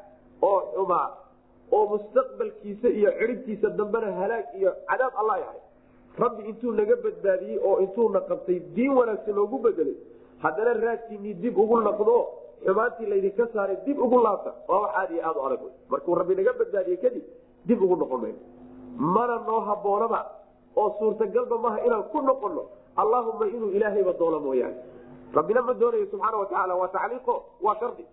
oo 0.49 0.59
xumaa 0.75 1.07
oo 1.71 1.83
mustaqbalkiisa 1.93 2.87
iyo 2.99 3.09
ciribtiisa 3.19 3.69
dambena 3.79 4.11
halaag 4.19 4.45
iyo 4.59 4.71
cadaab 4.89 5.13
alla 5.21 5.35
yahay 5.43 5.59
rabbi 6.23 6.41
intuu 6.49 6.71
naga 6.79 6.95
badbaadiyey 7.03 7.57
oo 7.67 7.75
intuuna 7.85 8.19
qabtay 8.29 8.59
diin 8.75 8.93
wanaagsan 8.99 9.35
noogu 9.35 9.57
bedelay 9.65 9.95
haddana 10.43 10.73
raadkiinii 10.85 11.33
dib 11.43 11.57
ugu 11.63 11.77
naqdo 11.87 12.15
xumaantii 12.65 13.05
laydinka 13.11 13.45
saaray 13.53 13.77
dib 13.85 13.97
ugu 14.05 14.17
laabta 14.25 14.51
waa 14.67 14.79
wax 14.83 14.91
aad 15.01 15.11
aad 15.27 15.37
u 15.37 15.41
adag. 15.47 15.61
Markuu 15.91 16.15
rabbi 16.15 16.35
naga 16.35 16.53
badbaadiye 16.59 16.97
kadib 17.03 17.23
dib 17.67 17.81
ugu 17.81 17.95
noqon 17.95 18.19
mayno. 18.21 18.39
Mana 19.15 19.35
noo 19.47 19.59
haboonaba 19.69 20.19
oo 20.75 20.89
suurtagalba 20.99 21.57
maha 21.65 21.77
inaan 21.85 22.03
ku 22.11 22.21
noqono 22.21 22.63
allahuma 23.01 23.45
inuu 23.55 23.71
ilaahayba 23.77 24.13
doono 24.19 24.39
mooyaane. 24.39 24.77
Rabbina 25.37 25.61
ma 25.61 25.73
doonayo 25.73 26.05
subxaana 26.11 26.37
watacaala 26.41 26.73
waa 26.81 26.87
tacliiqo 26.95 27.35
waa 27.61 27.75
shardi. 27.79 28.05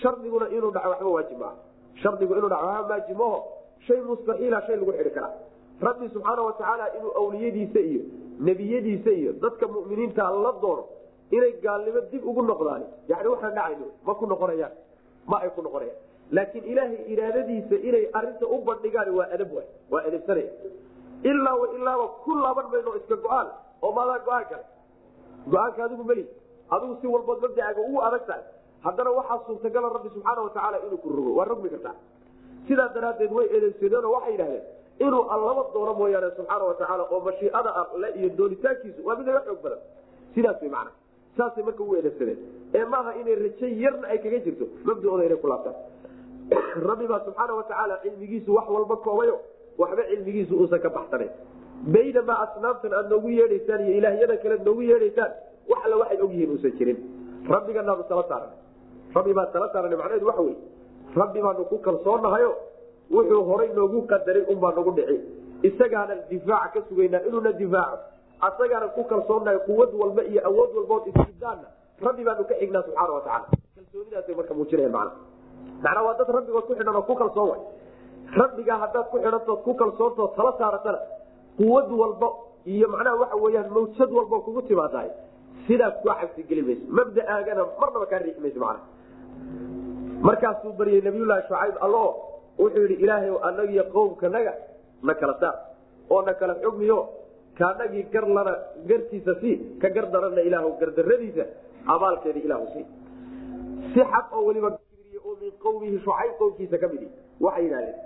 Shardiguna 0.00 0.46
inuu 0.56 0.70
dhaco 0.70 0.88
waxba 0.90 1.10
waajib 1.16 1.38
maaha. 1.38 1.56
Shardigu 2.02 2.32
inuu 2.38 2.48
dhaco 2.48 2.66
waxba 2.66 2.88
waajib 2.94 3.16
maho 3.18 3.38
shay 3.86 4.00
mustaxiila 4.08 4.58
shay 4.66 4.76
lagu 4.76 4.92
xidhi 4.98 5.10
karaa 5.16 5.32
rabbi 5.86 6.08
subxaana 6.14 6.42
watacaala 6.48 6.84
inuu 6.96 7.12
awliyadiisa 7.20 7.80
iyo 7.90 8.02
nebiyadiisa 8.48 9.10
iyo 9.20 9.32
dadka 9.42 9.66
muminiinta 9.68 10.22
la 10.44 10.52
doono 10.62 10.84
inay 11.36 11.52
gaalnimo 11.64 12.00
dib 12.12 12.22
ugu 12.30 12.42
noqdaan. 12.42 12.82
Yani 13.08 13.28
waxaan 13.32 13.54
dhacayno 13.54 13.86
ma 14.06 14.14
ku 14.14 14.26
noqonayaan 14.26 14.72
ma 15.30 15.36
ay 15.44 15.50
ku 15.56 15.62
noqonayaan. 15.62 15.98
Laakiin 16.36 16.64
ilaahay 16.72 16.98
iraadadiisa 17.12 17.76
inay 17.88 18.04
arinta 18.18 18.46
u 18.46 18.56
bandhigaan 18.68 19.08
waa 19.18 19.26
adab 19.34 19.50
waay 19.56 19.66
waa 19.92 20.02
adabsanaya 20.08 20.50
ilaa 21.30 21.54
wa 21.62 21.66
ilaaba 21.76 22.06
ku 22.24 22.30
laaban 22.42 22.66
mayno 22.72 22.90
iska 23.00 23.16
go'aan 23.24 23.48
oo 23.82 23.92
maadaa 23.98 24.18
go'aan 24.26 24.44
kale. 24.50 24.64
Go'aanka 25.52 25.80
adigu 25.86 26.04
meli 26.10 26.24
adigu 26.74 26.94
si 27.00 27.06
walbood 27.06 27.38
mabdacaaga 27.44 27.80
ugu 27.88 27.98
adag 28.08 28.26
tahay. 28.28 28.44
Haddana 28.84 29.10
waxaa 29.18 29.38
suurtagala 29.46 29.88
rabbi 29.96 30.08
subxaana 30.14 30.40
watacaala 30.46 30.76
inuu 30.86 30.98
ku 31.04 31.08
rogo. 31.16 31.30
Waa 31.38 31.44
rogmi 31.50 31.68
kartaa. 31.74 31.94
Sidaa 32.68 32.88
daraaddeed 32.94 33.32
way 33.38 33.46
eedeysadeenoo 33.54 34.12
waxay 34.16 34.32
yidhahdeen 34.34 34.64
inuu 35.06 35.24
allaba 35.34 35.62
doono 35.74 35.94
mooyaane 35.94 36.30
subxaana 36.36 36.64
watacaala 36.70 37.04
oo 37.10 37.20
mashiicada 37.20 37.70
alle 37.94 38.08
iyo 38.18 38.28
doonitaankiisu 38.38 39.06
waa 39.06 39.16
mid 39.16 39.26
laga 39.26 39.40
xoog 39.46 39.62
badan. 39.62 39.78
Sidaas 40.34 40.62
way 40.62 40.70
macana 40.70 40.90
saasay 41.36 41.64
marka 41.64 41.82
ugu 41.82 41.96
eedeysadeen 41.96 42.38
ee 42.74 42.84
maaha 42.84 43.14
inay 43.20 43.34
rajo 43.34 43.66
yarna 43.84 44.08
ay 44.08 44.18
kaga 44.18 44.38
jirto 44.46 44.64
mabdaooda 44.84 45.24
inay 45.24 45.38
ku 45.42 45.48
laabtaan. 45.52 45.76
Rabbi 46.88 47.06
baa 47.12 47.20
subxaana 47.26 47.54
watacaala 47.60 48.00
cilmigiisu 48.02 48.54
wax 48.54 48.68
walba 48.68 48.96
koobayo 48.96 49.36
waxba 49.78 50.02
cilmigiisu 50.10 50.54
uusan 50.60 50.80
ka 50.80 50.90
baxsanayn. 50.96 51.30
Baynamaa 51.94 52.38
asnaamtan 52.46 52.94
aad 52.94 53.10
noogu 53.10 53.28
yeedhaysaan 53.38 53.86
iyo 53.86 53.98
ilaahyada 53.98 54.36
kale 54.36 54.56
noogu 54.64 54.82
yeedhaysaan 54.82 55.32
wax 55.70 55.82
waxay 56.00 56.22
ogyihiin 56.24 56.50
uusan 56.50 56.72
jirin. 56.78 56.98
Rabbiganaanu 57.54 58.04
tala 58.08 58.24
saaran 58.28 58.52
rabbi 59.14 59.32
baan 59.34 59.52
tala 59.52 59.68
saaran 59.72 59.96
macnaheedu 59.96 60.26
waxa 60.26 60.42
wey 60.42 60.56
rabbi 61.16 61.40
baanu 61.42 61.64
ku 61.70 61.78
kalsoonahayo 61.86 62.50
wuxuu 63.14 63.42
horay 63.50 63.68
noogu 63.78 64.02
qadaray 64.12 64.44
unbaa 64.52 64.72
nagu 64.78 64.90
dhici 64.98 65.16
isagaanan 65.68 66.20
difaaca 66.30 66.72
ka 66.80 66.86
sugaynaa 66.88 67.20
inuuna 67.28 67.52
difaaco. 67.52 67.98
Asagaanan 68.48 68.90
ku 68.96 69.02
kalsoonahay 69.04 69.58
quwad 69.68 69.90
walba 70.00 70.22
iyo 70.30 70.40
awood 70.48 70.70
walbaod 70.76 71.04
isjidaanna 71.10 71.68
rabbi 72.06 72.22
baanu 72.28 72.44
ka 72.50 72.54
xignaa 72.60 72.82
subxaana 72.86 73.12
watacaala 73.16 73.46
kalsoonidaasay 73.76 74.34
marka 74.38 74.54
muujinayan 74.58 74.92
mana 74.96 75.10
macnaa 75.82 76.02
waa 76.06 76.14
dad 76.20 76.28
rabbigood 76.36 76.64
ku 76.68 76.74
xidhan 76.78 76.96
oo 76.96 77.02
ku 77.10 77.14
kalsoon 77.22 77.48
way. 77.52 77.60
Rabbigaa 78.40 78.78
haddaad 78.84 79.06
ku 79.12 79.16
xidhantood 79.24 79.60
ku 79.66 79.72
kalsoontood 79.82 80.30
tala 80.38 80.52
saaratana 80.60 80.98
quwad 81.60 81.88
walba 82.02 82.28
iyo 82.74 82.88
macnaha 82.94 83.16
waxa 83.22 83.36
weyaan 83.44 83.68
mawjad 83.76 84.10
walba 84.18 84.36
kugu 84.46 84.62
timaadahay 84.70 85.10
sidaas 85.66 85.94
kua 86.02 86.14
xabsigeli 86.20 86.62
mayso. 86.68 86.84
Mabdaaagana 86.98 87.62
marnaba 87.80 88.06
kaa 88.12 88.22
riixi 88.24 88.40
mayso 88.44 88.60
mana 88.64 88.80
markaasuu 90.26 90.72
baryay 90.78 91.00
nabiyullaahi 91.08 91.42
shucayb 91.48 91.76
allo 91.86 92.04
wuxuu 92.62 92.82
yidhi 92.86 92.96
ilaahay 93.04 93.32
anagiyo 93.48 93.84
qowmkanaga 93.94 94.52
na 95.02 95.14
kala 95.14 95.34
saar. 95.40 95.56
Oo 96.10 96.22
na 96.26 96.34
kala 96.40 96.54
xugmiyo 96.62 96.98
kaanagii 97.58 98.04
gar 98.12 98.26
lana 98.36 98.54
gartiisa 98.88 99.34
sii 99.40 99.56
ka 99.80 99.88
gar 99.94 100.06
darana 100.12 100.40
ilaah 100.48 100.64
gardaradiisa 100.80 101.44
abaalkeeda 101.94 102.40
ilahu 102.46 102.66
sii. 102.74 102.84
Si 103.92 104.00
xaq 104.12 104.26
oo 104.36 104.44
weliba 104.48 104.70
oo 105.26 105.36
min 105.42 105.52
qowmihi 105.64 105.98
shucayb 106.04 106.32
qowmkiisa 106.40 106.76
ka 106.82 106.88
midi 106.92 107.08
waxay 107.40 107.64
yidhahdeen 107.64 107.98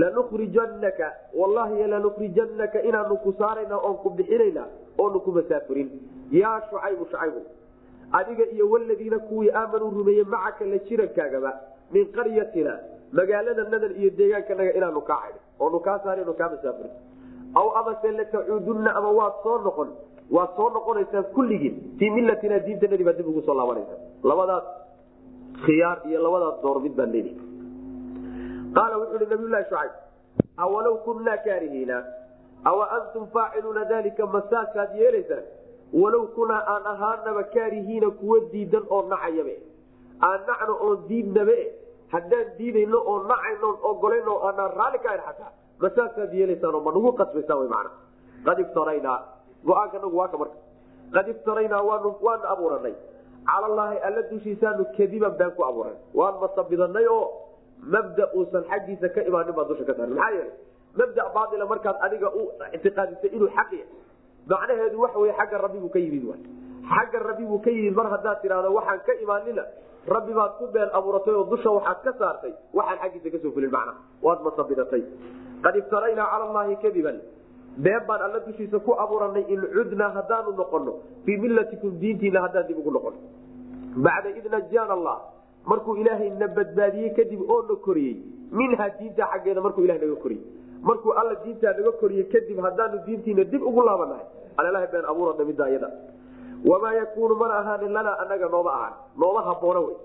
lanukrijanaka 0.00 1.06
wallahi 1.40 1.86
lanukrijanaka 1.94 2.82
inaanu 2.82 3.16
ku 3.24 3.34
saarayna 3.38 3.76
oon 3.78 3.96
ku 4.02 4.10
bixinayna 4.10 4.64
oonu 4.98 5.20
ku 5.20 5.30
masaafurin. 5.32 5.90
Yaa 6.30 6.60
shucaybu 6.70 7.04
shucaybu 7.10 7.40
adiga 8.12 8.44
iyo 8.54 8.70
waladiina 8.70 9.18
kuwii 9.18 9.50
aamanuu 9.50 9.90
rumeeyey 9.90 10.24
macaka 10.24 10.64
la 10.64 10.78
jirankaagaba 10.78 11.52
min 11.92 12.04
qaryatina 12.16 12.78
magaalada 13.18 13.64
nadan 13.72 13.92
iyo 14.00 14.10
deegaankanaga 14.18 14.72
inaanu 14.78 15.00
kaa 15.10 15.20
cadhin 15.24 15.42
oonu 15.60 15.80
kaa 15.86 15.98
saarn 16.04 16.32
kaa 16.40 16.48
masaafurin 16.54 16.94
aw 17.60 17.66
amase 17.80 18.08
latacuudunna 18.18 18.90
ama 18.98 19.10
waad 19.18 19.34
soo 19.44 19.58
noqon 19.66 19.90
waad 20.36 20.50
soo 20.56 20.68
noqonaysaan 20.76 21.26
kulligiin 21.36 21.76
fii 21.98 22.10
millatina 22.16 22.58
diintanadii 22.66 23.08
baa 23.08 23.18
dib 23.18 23.28
ugu 23.32 23.42
soo 23.46 23.56
laabanaysa 23.60 23.96
labadaas 24.30 24.66
khiyaar 25.64 25.98
iyo 26.08 26.22
labadaas 26.26 26.56
door 26.62 26.78
baan 26.98 27.12
leedahay 27.14 27.38
qaala 28.76 28.94
wuxuu 29.02 29.18
hi 29.24 29.30
nabiylahi 29.34 29.64
shucayb 29.70 29.92
awalow 30.66 30.96
kunnaa 31.06 31.38
kaarihiina 31.46 31.98
awa 32.70 32.84
antum 32.96 33.26
faaciluuna 33.34 33.84
dalika 33.84 34.26
masaasaad 34.26 34.96
yeelaysaan? 35.00 35.44
Walow 36.02 36.26
kunaa 36.36 36.62
aan 36.74 36.86
ahaanaba 36.92 37.42
kaarihiina 37.54 38.10
kuwa 38.10 38.38
diidan 38.52 38.84
oo 38.90 39.02
nacayabe 39.08 39.54
aan 40.28 40.40
nacno 40.46 40.74
oon 40.86 41.04
diidnabe 41.08 41.56
haddaan 42.12 42.48
diidayno 42.58 42.98
oo 43.10 43.18
nacayno 43.30 43.68
ogolayno 43.90 44.32
aanaan 44.48 44.72
raalli 44.78 44.98
ka 44.98 45.08
ahan 45.10 45.22
xataa 45.28 45.52
masaasaad 45.82 46.32
yeelaysaan 46.34 46.74
oo 46.74 46.80
ma 46.80 46.92
nagu 46.92 47.12
qasbaysaan 47.20 47.88
qad 48.46 48.58
iftaraynaa 48.64 49.18
go'aanka 49.66 49.98
nagu 49.98 50.16
waaka 50.16 50.36
marka. 50.38 50.58
Qad 51.14 51.28
iftaraynaa 51.28 51.82
waanu 51.88 52.08
waanu 52.26 52.44
abuuranay 52.54 52.94
cala 53.48 53.66
allaahi 53.70 53.98
alla 54.08 54.22
dushiisaanu 54.30 54.84
kadiban 54.96 55.32
baan 55.38 55.52
ku 55.56 55.62
abuuranay 55.64 55.98
waan 56.14 56.34
masabidanay 56.42 57.06
oo 57.16 57.24
mabda 57.94 58.24
uusan 58.36 58.64
xaggiisa 58.70 59.08
ka 59.14 59.20
imaanin 59.28 59.54
baa 59.54 59.64
dusha 59.68 59.84
ka 59.84 59.94
saaran 59.96 60.14
maxaa 60.14 60.30
yeelay 60.36 60.52
mabda 61.00 61.22
baaila 61.36 61.66
markaad 61.72 61.96
adiga 62.06 62.28
u 62.40 62.42
ictiqaadisay 62.76 63.30
inuu 63.36 63.48
xaq 63.56 63.70
yahay. 63.72 63.88
Macnaheedu 64.48 65.00
waxa 65.00 65.18
wey 65.18 65.32
xagga 65.40 65.58
rabbi 65.64 65.78
buu 65.84 65.92
ka 65.96 65.98
yimid 65.98 66.24
xagga 66.94 67.18
rabbi 67.28 67.44
buu 67.50 67.60
ka 67.64 67.70
yimid 67.70 67.94
mar 67.96 68.06
haddaad 68.14 68.38
tidhahdo 68.42 68.68
waxaan 68.78 69.00
ka 69.06 69.12
imaanina 69.24 69.64
rabbi 70.08 70.32
baad 70.32 70.52
ku 70.58 70.66
been 70.72 70.90
abuuratay 70.92 71.34
oo 71.34 71.44
dusha 71.52 71.70
waxaad 71.70 72.02
ka 72.04 72.12
saartay 72.18 72.52
waxaan 72.74 72.98
xaggiisa 73.02 73.30
ka 73.30 73.38
soo 73.42 73.52
fulin 73.56 73.70
macnaha 73.70 73.98
waad 74.22 74.40
masabidatay 74.48 75.02
qad 75.64 75.76
iftaraynaa 75.76 76.26
cala 76.32 76.44
allahi 76.50 76.76
kadiban. 76.82 77.18
Been 77.76 78.02
baan 78.06 78.20
alla 78.22 78.38
dushiisa 78.46 78.78
ku 78.78 78.92
abuuranay 79.04 79.44
in 79.48 79.60
cudnaa 79.76 80.10
haddaanu 80.16 80.52
noqono 80.58 80.92
fii 81.24 81.36
millatikum 81.44 81.98
diintiina 82.02 82.40
haddaan 82.46 82.66
dib 82.68 82.78
ugu 82.78 82.90
noqono 82.90 83.16
bacda 84.06 84.30
id 84.38 84.46
najaana 84.52 84.92
allah 84.98 85.16
markuu 85.66 85.96
ilaahay 85.96 86.30
na 86.30 86.46
badbaadiyey 86.48 87.10
kadib 87.16 87.40
oo 87.50 87.62
na 87.70 87.74
koriyey 87.86 88.14
minhaa 88.52 88.88
diinta 88.98 89.26
xaggeeda 89.32 89.60
markuu 89.66 89.84
ilaha 89.84 89.98
naga 90.04 90.16
koriyey 90.22 90.44
markuu 90.82 91.12
alla 91.20 91.34
diintaa 91.44 91.72
naga 91.78 91.92
koriyey 92.02 92.24
kadib 92.34 92.58
haddaanu 92.66 92.98
diintiina 93.06 93.44
dib 93.44 93.62
ugu 93.62 93.82
laabanahay 93.88 94.26
alalaha 94.56 94.86
been 94.94 95.04
abuurana 95.12 95.44
midda 95.50 95.70
iyada 95.70 95.88
wamaa 96.64 96.92
yakuunu 96.92 97.34
mana 97.34 97.54
ahaanin 97.58 97.92
lanaa 97.92 98.18
anaga 98.24 98.48
nooma 98.48 98.72
ahaan 98.72 98.94
nooma 99.16 99.42
haboona 99.42 99.80
wey 99.80 99.96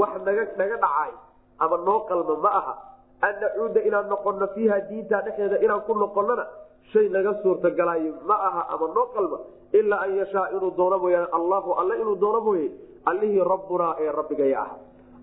wax 0.00 0.22
naga 0.26 0.44
dhacaay 0.56 1.12
ama 1.58 1.76
noo 1.76 2.00
qalma 2.08 2.36
ma 2.36 2.50
aha 2.60 2.74
an 3.20 3.34
nacuuda 3.40 3.80
inaan 3.88 4.08
noqono 4.08 4.46
fiiha 4.54 4.80
diinta 4.88 5.22
dhexeeda 5.22 5.60
inaan 5.64 5.82
ku 5.86 5.94
noqonona 5.94 6.46
shay 6.92 7.08
naga 7.08 7.34
suurtagalaayo 7.42 8.14
ma 8.26 8.34
aha 8.48 8.62
ama 8.74 8.86
noo 8.94 9.06
qalma 9.14 9.38
ilaa 9.72 10.00
an 10.06 10.16
yashaa 10.16 10.48
inuu 10.56 10.72
doono 10.76 10.98
mooyaane 10.98 11.28
allahu 11.32 11.74
alle 11.80 12.00
inuu 12.00 12.16
doono 12.20 12.40
mooye 12.40 12.70
allihii 13.04 13.44
rabbunaa 13.52 13.94
ee 14.00 14.12
rabbigaya 14.12 14.62
ah 14.62 14.70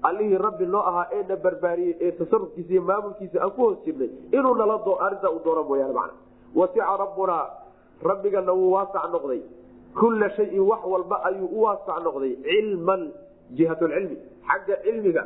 allihii 0.09 0.37
rabbi 0.37 0.65
noo 0.65 0.81
ahaa 0.81 1.07
ee 1.11 1.23
na 1.29 1.35
barbaariyey 1.35 1.97
ee 2.01 2.11
tasarufkiisa 2.11 2.71
iyo 2.73 2.81
maamulkiisa 2.81 3.41
aan 3.41 3.51
ku 3.51 3.61
hoos 3.61 3.79
jirnay 3.85 4.09
inuu 4.31 4.53
nala 4.53 4.79
arintaa 5.05 5.33
u 5.37 5.41
doono 5.45 5.63
mooyaane 5.63 5.93
macna 5.93 6.19
wasica 6.55 6.97
rabbunaa 7.03 7.45
rabbigana 8.09 8.53
wuu 8.53 8.71
waasac 8.71 9.11
noqday 9.11 9.41
kulla 9.99 10.29
shayin 10.37 10.59
wax 10.71 10.81
walba 10.93 11.17
ayuu 11.29 11.49
u 11.57 11.61
waasac 11.65 11.97
noqday 12.07 12.33
cilman 12.47 13.01
jihatulcilmi 13.57 14.17
xagga 14.49 14.75
cilmiga 14.85 15.23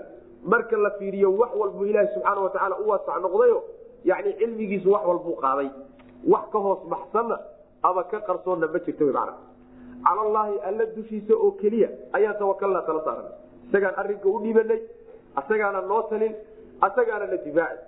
marka 0.53 0.77
la 0.85 0.91
fiiriyo 0.99 1.29
wax 1.41 1.51
walbuu 1.61 1.85
ilaahi 1.91 2.07
subxaana 2.15 2.41
watacaala 2.45 2.75
u 2.83 2.87
waasac 2.91 3.17
noqdayo 3.25 3.59
yani 4.09 4.33
cilmigiisu 4.39 4.91
wax 4.95 5.03
walbuu 5.11 5.35
qaaday 5.45 5.69
wax 6.33 6.43
ka 6.53 6.59
hoos 6.65 6.81
baxsanna 6.93 7.37
ama 7.89 8.03
ka 8.11 8.19
qarsoonna 8.29 8.67
ma 8.73 8.79
jirta 8.85 9.03
wy 9.05 9.11
macna 9.17 9.35
cala 10.05 10.21
allaahi 10.27 10.55
alla 10.69 10.85
dushiisa 10.95 11.33
oo 11.45 11.51
keliya 11.61 11.89
ayaan 12.17 12.37
tawakalnaa 12.41 12.81
tala 12.87 13.01
saaran 13.07 13.27
isagaan 13.67 13.95
arinka 14.01 14.27
u 14.29 14.39
dhibanay 14.43 14.79
asagaana 15.41 15.81
noo 15.91 16.01
talin 16.11 16.33
asagaana 16.87 17.25
na 17.31 17.37
difaaci 17.45 17.83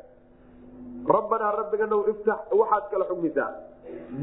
rabbanaa 1.16 1.52
rabbigana 1.60 1.96
iftax 2.14 2.40
waxaad 2.62 2.84
kala 2.92 3.06
xugmisaa 3.12 3.50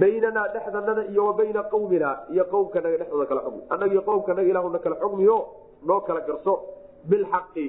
baynanaa 0.00 0.48
dhexdanada 0.54 1.02
iyo 1.12 1.26
wa 1.26 1.32
bayna 1.38 1.62
qawmina 1.72 2.10
iyo 2.32 2.44
qowmkanaga 2.52 2.96
dhexdooda 3.00 3.26
kala 3.30 3.40
xugmi. 3.46 3.62
Anagi 3.70 3.98
qowmkanaga 4.08 4.48
ilaahuna 4.50 4.78
kala 4.78 4.96
xugmio 5.02 5.36
noo 5.88 6.00
kala 6.00 6.20
garso. 6.28 6.54
Bilxaqi 7.10 7.66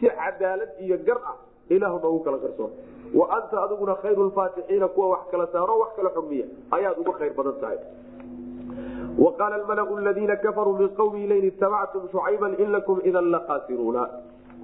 si 0.00 0.06
cadaalad 0.08 0.70
iyo 0.84 0.96
gar 1.06 1.18
ah 1.32 1.36
ilaahu 1.74 1.98
noogu 2.04 2.20
kala 2.26 2.38
garso. 2.38 2.70
Wa 3.14 3.24
anta 3.36 3.56
adiguna 3.64 3.94
khayru 4.02 4.28
lfaatixiina 4.30 4.88
kuwa 4.88 5.06
wax 5.08 5.22
kala 5.30 5.46
saaro 5.52 5.78
wax 5.82 5.90
kala 5.96 6.10
xugmiya. 6.16 6.46
Ayaad 6.76 6.98
uga 6.98 7.12
khayr 7.18 7.32
badan 7.38 7.56
tahay. 7.60 7.78
Waqaala 9.18 9.56
lmalau 9.62 9.96
ladiina 10.06 10.36
kafaruu 10.36 10.76
min 10.78 10.88
qawmihi 10.98 11.26
lain 11.26 11.44
itabactum 11.50 12.08
shucayban 12.12 12.60
in 12.60 12.68
lakum 12.72 13.00
idan 13.04 13.30
laqaasiruuna. 13.34 14.02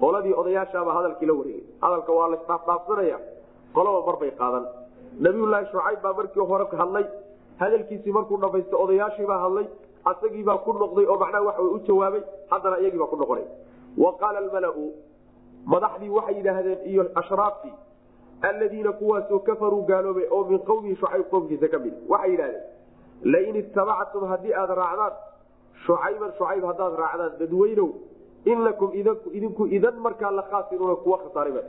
Qoladii 0.01 0.33
odayaashaaba 0.41 0.91
hadalkii 0.97 1.25
la 1.25 1.33
wareegay 1.33 1.63
hadalka 1.81 2.11
waa 2.13 2.27
lasdhaafdhaafsanaya 2.33 3.17
qolaba 3.73 3.99
mar 4.05 4.17
bay 4.21 4.31
qaadan 4.41 4.65
nabiyulaahi 5.19 5.65
shucayb 5.71 6.01
baa 6.03 6.13
markii 6.13 6.45
hore 6.51 6.65
hadlay 6.81 7.05
hadalkiisii 7.59 8.11
markuu 8.11 8.37
dhamaysta 8.37 8.77
odayaashiibaa 8.77 9.39
hadlay 9.45 9.67
asagiibaa 10.11 10.57
ku 10.57 10.73
noqday 10.73 11.05
oo 11.05 11.17
macnaha 11.17 11.43
waxa 11.47 11.61
u 11.61 11.79
jawaabay 11.87 12.21
haddana 12.49 12.77
iyagiibaa 12.79 13.07
ku 13.07 13.15
noqonay. 13.15 13.45
Wa 13.97 14.13
qaala 14.21 14.39
almalau 14.39 14.93
madaxdii 15.65 16.09
waxay 16.09 16.35
yidhaahdeen 16.37 16.79
iyo 16.91 17.03
ashraaftii 17.15 17.73
aladiina 18.41 18.91
kuwaasoo 18.91 19.39
kafaruu 19.39 19.83
gaaloobay 19.85 20.27
oo 20.31 20.43
min 20.49 20.59
qowmihi 20.59 20.95
shucayb 20.95 21.29
qowmkiisa 21.29 21.67
ka 21.67 21.79
mid 21.79 21.93
waxay 22.09 22.31
yidhahdeen 22.31 22.63
lain 23.33 23.55
itabactum 23.55 24.27
haddii 24.31 24.53
aad 24.53 24.69
raacdaan 24.81 25.13
shucayban 25.85 26.31
shucayb 26.37 26.63
haddaad 26.65 26.93
raacdaan 27.03 27.31
dadweynow 27.39 27.89
inakum 28.45 28.89
idinku 29.33 29.67
idan 29.77 29.95
markaa 30.05 30.31
la 30.31 30.43
khaasiruuna 30.51 30.95
kuwa 30.95 31.17
khasaaray 31.23 31.53
baa 31.53 31.67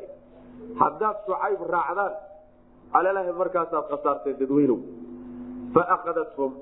haddaad 0.83 1.17
shucayb 1.27 1.61
raacdaan 1.75 2.13
alalaha 2.99 3.33
markaasaad 3.43 3.85
khasaarteen 3.93 4.37
dadweynow 4.43 4.79
faakadathum 5.75 6.53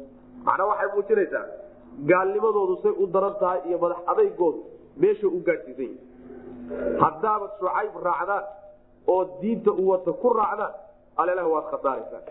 macnaa 0.46 0.66
waxay 0.70 0.88
muujinaysaa 0.94 1.44
gaalnimadoodu 2.10 2.74
say 2.84 2.92
u 3.02 3.06
daran 3.14 3.34
tahay 3.42 3.60
iyo 3.68 3.78
madax 3.84 3.98
adaygoodu 4.12 4.60
meesha 5.02 5.26
u 5.36 5.40
gaadhsiisan 5.48 5.90
yahi 5.90 7.00
haddaabad 7.04 7.50
shucayb 7.60 7.94
raacdaan 8.08 8.44
oo 9.14 9.22
diinta 9.42 9.70
u 9.82 9.88
wata 9.90 10.12
ku 10.22 10.28
raacdaan 10.40 10.72
alalaha 11.22 11.48
waad 11.54 11.66
khasaaraysaan 11.72 12.24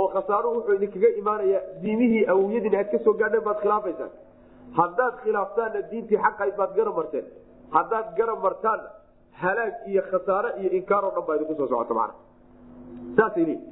oo 0.00 0.06
khasaaruhu 0.14 0.54
wuxuu 0.58 0.74
idinkaga 0.78 1.08
imaanayaa 1.22 1.62
diimihii 1.82 2.24
awowyadiin 2.32 2.76
aad 2.80 2.88
ka 2.94 2.98
soo 3.06 3.14
gaadheen 3.22 3.44
baad 3.48 3.58
khilaafaysaan 3.64 4.12
haddaad 4.80 5.14
khilaaftaanna 5.24 5.80
diintii 5.90 6.18
xaqayd 6.26 6.54
baad 6.60 6.72
garab 6.78 6.94
marteen. 7.00 7.26
Haddaad 7.76 8.06
garab 8.18 8.38
martaanna 8.46 8.88
halaag 9.42 9.74
iyo 9.90 10.02
khasaare 10.10 10.48
iyo 10.60 10.70
inkaaroo 10.78 11.10
dhan 11.16 11.24
baa 11.28 11.36
idinku 11.36 11.54
soo 11.60 11.68
socota 11.72 11.94
mana 12.00 12.12
saasay 13.16 13.44
leeyi 13.44 13.62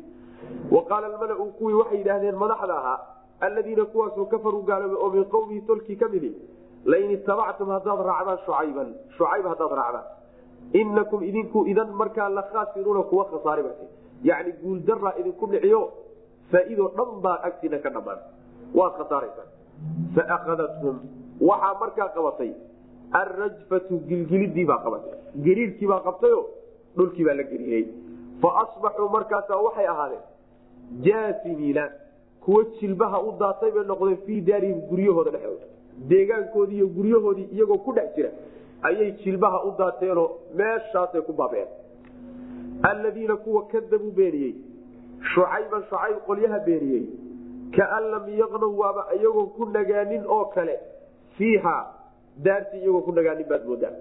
wa 0.74 0.82
qaala 0.90 1.06
almalau 1.12 1.46
kuwii 1.58 1.76
waxay 1.80 1.98
yidhaahdeen 2.02 2.36
madaxda 2.44 2.74
ahaa 2.80 2.98
alladiina 3.46 3.84
kuwaasoo 3.92 4.26
kafaruu 4.32 4.62
gaaloobay 4.70 4.98
oo 5.04 5.10
min 5.16 5.24
qowmihi 5.34 5.60
tolkii 5.70 5.96
ka 6.02 6.08
midi 6.14 6.30
lain 6.92 7.10
itabactum 7.16 7.68
haddaad 7.76 8.00
raacdaan 8.10 8.38
shucayban 8.46 8.88
shucayb 9.16 9.46
haddaad 9.52 9.72
raacdaan 9.80 10.06
inakum 10.80 11.20
idinku 11.30 11.58
idan 11.72 11.90
markaa 12.02 12.28
la 12.38 12.42
khaasiruuna 12.52 13.02
kuwa 13.10 13.24
khasaari 13.32 13.62
bate 13.68 13.86
yacni 14.28 14.52
guuldaraa 14.62 15.14
idinku 15.20 15.46
dhiciyo 15.52 15.80
faa'iidoo 16.52 16.88
dhan 16.98 17.10
baa 17.24 17.38
agtiina 17.48 17.78
ka 17.84 17.90
dhammaan 17.96 18.20
waad 18.78 18.92
khasaaraysaan. 18.98 19.48
Faakadathum 20.16 20.96
waxaa 21.48 21.74
markaa 21.82 22.08
qabatay 22.16 22.50
alrajfatu 23.20 23.94
gilgilidii 24.08 24.64
baa 24.70 24.78
qabatay. 24.84 25.14
Gariirkii 25.46 25.88
baa 25.92 26.00
qabtayo 26.06 26.40
dhulkii 26.96 27.24
baa 27.28 27.34
la 27.40 27.44
geriirey 27.50 27.84
fa 28.42 28.50
asbaxuu 28.62 29.08
markaasaa 29.16 29.60
waxay 29.66 29.86
ahaadeen 29.94 30.24
jaasimiina 31.06 31.84
kuwa 32.44 32.64
jilbaha 32.80 33.20
u 33.28 33.32
daatay 33.42 33.70
bay 33.70 33.84
noqdeen 33.92 34.16
fii 34.26 34.40
daarihim 34.40 34.80
guryahooda 34.90 35.30
dhexdooda. 35.30 35.66
Deegaankoodii 36.10 36.76
iyo 36.76 36.86
guryahoodii 36.96 37.48
iyagoo 37.54 37.78
ku 37.86 37.92
dhex 37.92 38.14
jira 38.16 38.30
ayay 38.88 39.10
jilbaha 39.22 39.58
u 39.68 39.70
daateenoo 39.78 40.28
meeshaasay 40.60 41.20
ku 41.28 41.32
baabeen 41.32 41.68
alladiina 42.90 43.36
kuwa 43.36 43.66
kadabuu 43.72 44.10
beeniyey 44.10 44.54
shucayban 45.34 45.82
shucayb 45.90 46.16
qolyaha 46.26 46.58
beeniyey 46.66 47.04
kaan 47.76 48.04
lam 48.14 48.24
yaqnow 48.40 48.72
waaba 48.80 49.02
iyagoo 49.16 49.46
ku 49.56 49.64
nagaanin 49.76 50.24
oo 50.36 50.44
kale 50.54 50.74
fiiha 51.36 51.76
daartii 52.44 52.80
iyagoo 52.82 53.00
ku 53.06 53.12
nagaanin 53.12 53.46
baad 53.52 53.64
moodaa 53.68 53.94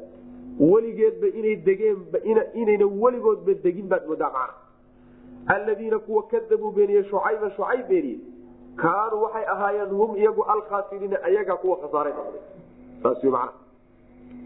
weligeedba 0.60 1.28
inay 1.28 1.56
degeenba 1.56 2.20
inayna 2.54 2.86
weligoodba 3.02 3.54
degin 3.64 3.88
baad 3.88 4.08
moodaa 4.08 4.32
macna 4.38 4.54
alladiina 5.56 6.00
kuwa 6.00 6.24
kadabuu 6.24 6.72
beeniyey 6.72 7.04
shucayban 7.04 7.52
shucayb 7.52 7.88
beeniyey. 7.88 8.20
Kaanuu 8.76 9.22
waxay 9.24 9.46
ahaayeen 9.54 9.90
hum 9.90 10.16
iyagu 10.18 10.44
alkhaasiriina 10.44 11.24
ayagaa 11.24 11.56
kuwa 11.56 11.78
khasaaray 11.78 12.14
noqday. 12.14 12.42
Saas 13.04 13.24
man 13.24 13.50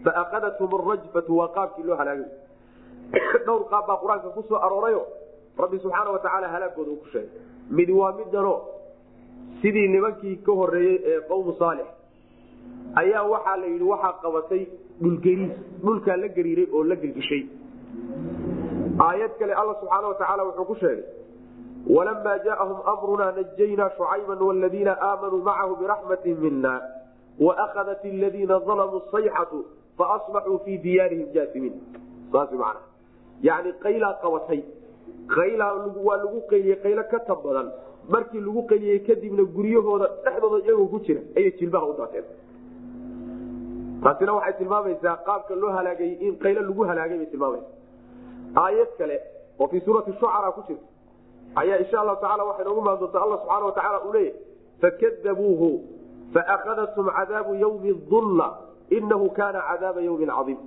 faakadathum 0.04 0.74
arajfatu 0.74 1.36
waa 1.38 1.48
qaabkii 1.48 1.82
loo 1.82 1.96
halaagay. 1.96 2.30
Dhowr 3.46 3.64
qaab 3.70 3.86
baa 3.86 3.96
qur'aanka 4.02 4.28
ku 4.34 4.42
soo 4.48 4.56
aroorayo. 4.56 5.06
Rabbi 5.58 5.78
subxaana 5.78 6.10
watacaala 6.10 6.48
halaagooda 6.48 6.90
uu 6.90 6.96
ku 6.96 7.08
sheegay. 7.12 7.30
Mid 7.70 7.90
waa 7.90 8.12
midano 8.12 8.54
sidii 9.62 9.88
nimankii 9.88 10.36
ka 10.36 10.52
horeeyey 10.52 11.00
ee 11.04 11.20
qowmu 11.28 11.54
saalix 11.58 11.86
ayaa 13.02 13.22
waxaa 13.34 13.56
la 13.56 13.66
yidhi 13.66 13.84
waxaa 13.84 14.12
qabatay 14.22 14.66
dhulgariis. 15.02 15.52
Dhulkaa 15.84 16.16
la 16.16 16.28
gariiray 16.28 16.68
oo 16.72 16.84
la 16.84 16.96
gelgishay. 16.96 17.42
Aayad 18.98 19.32
kale 19.38 19.52
alla 19.52 19.74
subxaana 19.80 20.08
watacaala 20.08 20.44
wuxuu 20.44 20.64
ku 20.64 20.74
sheegay 20.74 21.04
walamaa 21.96 22.38
jaaahum 22.44 22.78
amrunaa 22.92 23.32
najaynaa 23.38 23.90
shucayba 23.96 24.34
wladiina 24.40 24.96
aamanuu 25.08 25.42
macahu 25.48 25.76
biraxmati 25.76 26.34
mina 26.34 26.72
waakadat 27.40 28.04
ladiina 28.04 28.58
dalamuu 28.68 29.02
sayxatu 29.12 29.64
faasbaxuu 29.98 30.58
fii 30.64 30.78
diyaarihim 30.78 31.28
jaasimiin. 31.34 31.74
Saas 32.32 32.52
man 32.52 32.76
yani 33.42 33.72
qaylaa 33.84 34.14
qabatay 34.22 34.62
qaylaa 35.36 35.72
waa 36.06 36.16
lagu 36.16 36.40
qayliyey 36.50 36.78
qaylo 36.84 37.04
ka 37.10 37.18
tab 37.28 37.44
badan. 37.44 37.70
Markii 38.08 38.40
lagu 38.40 38.62
qayliyey 38.70 38.98
kadibna 39.06 39.44
guryahooda 39.44 40.06
dhexdooda 40.24 40.64
iyagoo 40.64 40.88
ku 40.88 40.98
jira 41.06 41.20
ayay 41.36 41.52
jilbaha 41.60 41.86
u 41.86 41.94
daateen 41.98 42.24
taasina 44.06 44.32
waxay 44.38 44.54
tilmaamaysaa 44.60 45.16
qaabka 45.28 45.54
loo 45.62 45.72
halaagayey 45.78 46.14
in 46.28 46.34
qaylo 46.44 46.60
lagu 46.68 46.82
halaagay 46.90 47.18
bay 47.22 47.28
tilmaamaysa 47.34 47.70
aayad 48.64 48.90
kale 48.98 49.16
oo 49.60 49.68
fii 49.72 49.80
suurati 49.86 50.12
shucara 50.20 50.52
ku 50.56 50.62
jirta 50.68 50.86
ayaa 51.62 51.78
insha 51.84 52.00
allahu 52.02 52.20
tacala 52.24 52.44
waxay 52.50 52.64
noogu 52.68 52.82
maan 52.86 52.98
doontaa 53.02 53.22
alla 53.26 53.38
subxana 53.42 53.64
watacaala 53.70 53.98
uu 54.06 54.12
leeyahy 54.12 54.34
fakadabuuhu 54.82 55.68
faakadathum 56.34 57.06
cadaabu 57.18 57.52
yawmi 57.64 57.92
dulla 58.12 58.48
inahu 58.98 59.26
kaana 59.38 59.60
cadaaba 59.68 60.00
yawmin 60.08 60.30
cadiim. 60.36 60.58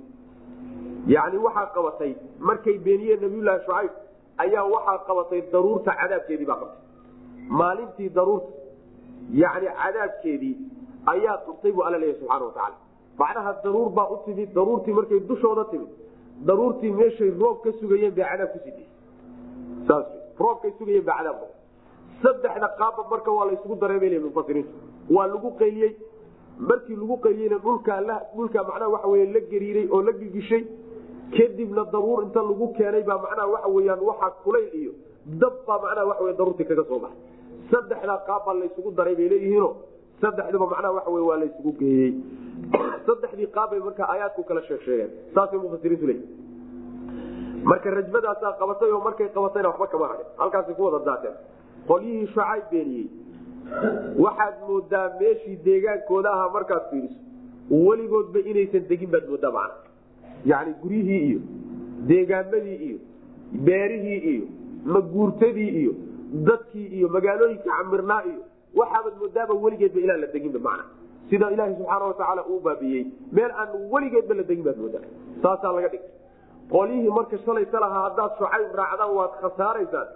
Yani 1.14 1.38
waxaa 1.46 1.66
qabatay 1.76 2.12
markay 2.48 2.76
beeniyeen 2.86 3.20
nabiyullaahi 3.24 3.62
shucayb 3.66 3.92
ayaa 4.44 4.64
waxaa 4.74 4.98
qabatay 5.08 5.40
daruurta 5.52 5.92
cadaabkeedii 6.00 6.48
baa 6.50 6.58
qabtay. 6.62 6.80
Maalintii 7.60 8.08
daruurta 8.18 8.52
yani 9.42 9.68
cadaabkeedii 9.82 10.54
ayaa 11.14 11.36
qabtay 11.46 11.72
buu 11.76 11.82
alla 11.88 11.98
leeyahy 12.02 12.18
subxana 12.20 12.44
watacaala 12.48 12.76
macnaha 13.22 13.52
daruur 13.64 13.90
baa 13.98 14.08
u 14.14 14.16
timid 14.24 14.54
daruurtii 14.58 14.92
markay 14.98 15.20
dushooda 15.30 15.64
timid 15.70 15.90
daruurtii 16.48 16.92
meeshay 17.00 17.30
roob 17.42 17.62
ka 17.64 17.70
sugayeen 17.80 18.14
bay 18.18 18.24
cadaab 18.30 18.50
saas 19.88 20.06
roobkay 20.42 20.72
sugayeen 20.78 21.04
baa 21.08 21.18
cadaab 21.18 21.40
saddexda 22.22 22.68
qaabba 22.80 23.02
marka 23.10 23.30
waa 23.38 23.46
laysugu 23.50 23.74
dareemay 23.82 24.10
le 24.14 24.18
mufasiriintu 24.26 24.74
waa 25.16 25.26
lagu 25.26 25.50
qayliyey. 25.60 25.92
Markii 26.68 26.96
lagu 27.02 27.16
qayliyeyna 27.24 27.58
dhulkaa 27.64 28.00
dhulkaa 28.36 28.64
macnaha 28.68 28.88
waxa 28.94 29.08
wey 29.08 29.26
la 29.34 29.40
gariiray 29.50 29.86
oo 29.90 30.02
la 30.02 30.12
gigishay 30.12 30.64
kadibna 31.36 31.84
daruur 31.92 32.24
inta 32.24 32.42
lagu 32.42 32.66
keenay 32.76 33.02
baa 33.02 33.18
macnaha 33.24 33.48
waxa 33.54 33.68
weyaan 33.76 34.00
waxaa 34.08 34.30
kulayl 34.44 34.68
iyo 34.80 34.92
dab 35.26 35.54
baa 35.66 35.78
macnaha 35.84 36.22
wey 36.24 36.34
daruurtii 36.40 36.68
kaga 36.70 36.84
soo 36.88 36.98
baxay. 36.98 37.20
Saddexdaa 37.70 38.18
qaab 38.28 38.44
baa 38.46 38.54
laysugu 38.60 38.90
daray 38.98 39.14
bay 39.14 39.28
leeyihiino 39.28 39.70
saddexduba 40.20 40.66
macnaha 40.72 40.92
waxa 40.98 41.10
wey 41.14 41.22
waa 41.28 41.38
laysugu 41.42 41.72
geeyey. 41.80 42.12
Saddexdii 43.06 43.48
qaab 43.56 43.70
bay 43.70 43.80
marka 43.86 44.04
aayaadku 44.12 44.42
kala 44.48 44.62
sheeg 44.68 45.10
saasay 45.34 45.58
mufasiriintu 45.64 46.06
leeyihiin 46.06 47.64
marka 47.70 47.90
rajmadaasaa 47.98 48.52
qabatay 48.60 48.90
oo 48.96 49.00
markay 49.08 49.28
qabatayna 49.36 49.68
waxba 49.72 49.86
kama 49.94 50.06
hadhin 50.12 50.26
halkaasay 50.42 50.74
ku 50.74 50.82
wada 50.88 51.00
daateen 51.08 51.36
qolyihii 51.90 52.26
shucayb 52.34 52.64
beeniyey 52.72 53.06
waxaad 54.24 54.54
moodaa 54.68 55.06
meeshii 55.20 55.56
deegaankooda 55.66 56.30
ahaa 56.36 56.50
markaad 56.56 56.84
fiiriso. 56.90 57.18
Weligoodba 57.86 58.38
inaysan 58.50 58.84
degin 58.90 59.10
baad 59.14 59.26
moodaa 59.30 59.52
macna. 59.56 59.76
Yacni 60.50 60.72
guryihii 60.82 61.20
iyo 61.30 61.40
deegaamadii 62.10 62.78
iyo 62.88 62.98
beerihii 63.66 64.20
iyo 64.34 64.46
maguurtadii 64.94 65.70
iyo 65.82 65.92
dadkii 66.48 66.86
iyo 66.98 67.08
magaalooyinka 67.16 67.70
camirnaa 67.78 68.22
iyo 68.30 68.40
waxaabaad 68.78 69.14
moodaaba 69.22 69.54
weligeedba 69.64 70.00
ilaan 70.04 70.20
la 70.20 70.26
deginba 70.34 70.58
macna. 70.68 70.84
Sida 71.30 71.46
ilaaha 71.54 71.74
subxaana 71.78 72.04
watacaala 72.10 72.42
uu 72.52 72.60
baabiyey 72.66 73.02
meel 73.36 73.50
aan 73.60 73.68
weligeedba 73.92 74.34
la 74.38 74.42
degin 74.50 74.64
baad 74.68 74.78
moodaa 74.82 75.04
saasaa 75.42 75.72
laga 75.76 75.88
dhigay 75.94 76.08
qolyihii 76.74 77.12
marka 77.18 77.36
shalayta 77.44 77.80
lahaa 77.84 78.02
haddaad 78.06 78.32
shucayb 78.38 78.74
raacdaan 78.80 79.12
waad 79.18 79.32
khasaaraysaan. 79.42 80.08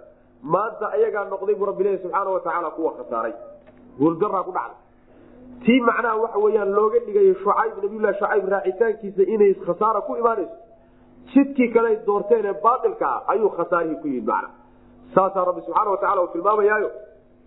Maanta 0.53 0.85
ayagaa 0.95 1.23
noqday 1.33 1.55
buu 1.59 1.65
rabbilahi 1.71 1.97
subxaana 2.03 2.29
watacaala 2.37 2.69
kuwa 2.77 2.91
khasaaray. 2.97 3.33
Guuldaraa 3.99 4.43
ku 4.47 4.51
dhacday. 4.57 4.79
Tii 5.65 5.79
macnaha 5.89 6.15
waxa 6.23 6.39
weyaan 6.45 6.71
looga 6.77 6.99
dhigay 7.07 7.27
shucayb 7.43 7.73
nabiylahi 7.83 8.15
shucayb 8.19 8.45
raacitaankiisa 8.53 9.23
inay 9.33 9.51
khasaara 9.67 10.01
ku 10.07 10.15
imaanayso. 10.21 10.55
Jidkii 11.33 11.69
kale 11.73 11.89
doorteen 12.07 12.45
ee 12.45 12.53
baailka 12.65 13.05
ah 13.15 13.21
ayuu 13.33 13.49
khasaarihii 13.57 13.99
ku 14.01 14.07
yimid 14.07 14.27
macna 14.31 14.49
saasaa 15.15 15.45
rabbi 15.49 15.61
subxaana 15.65 15.91
watacala 15.95 16.21
uu 16.23 16.31
tilmaamayaayo 16.35 16.89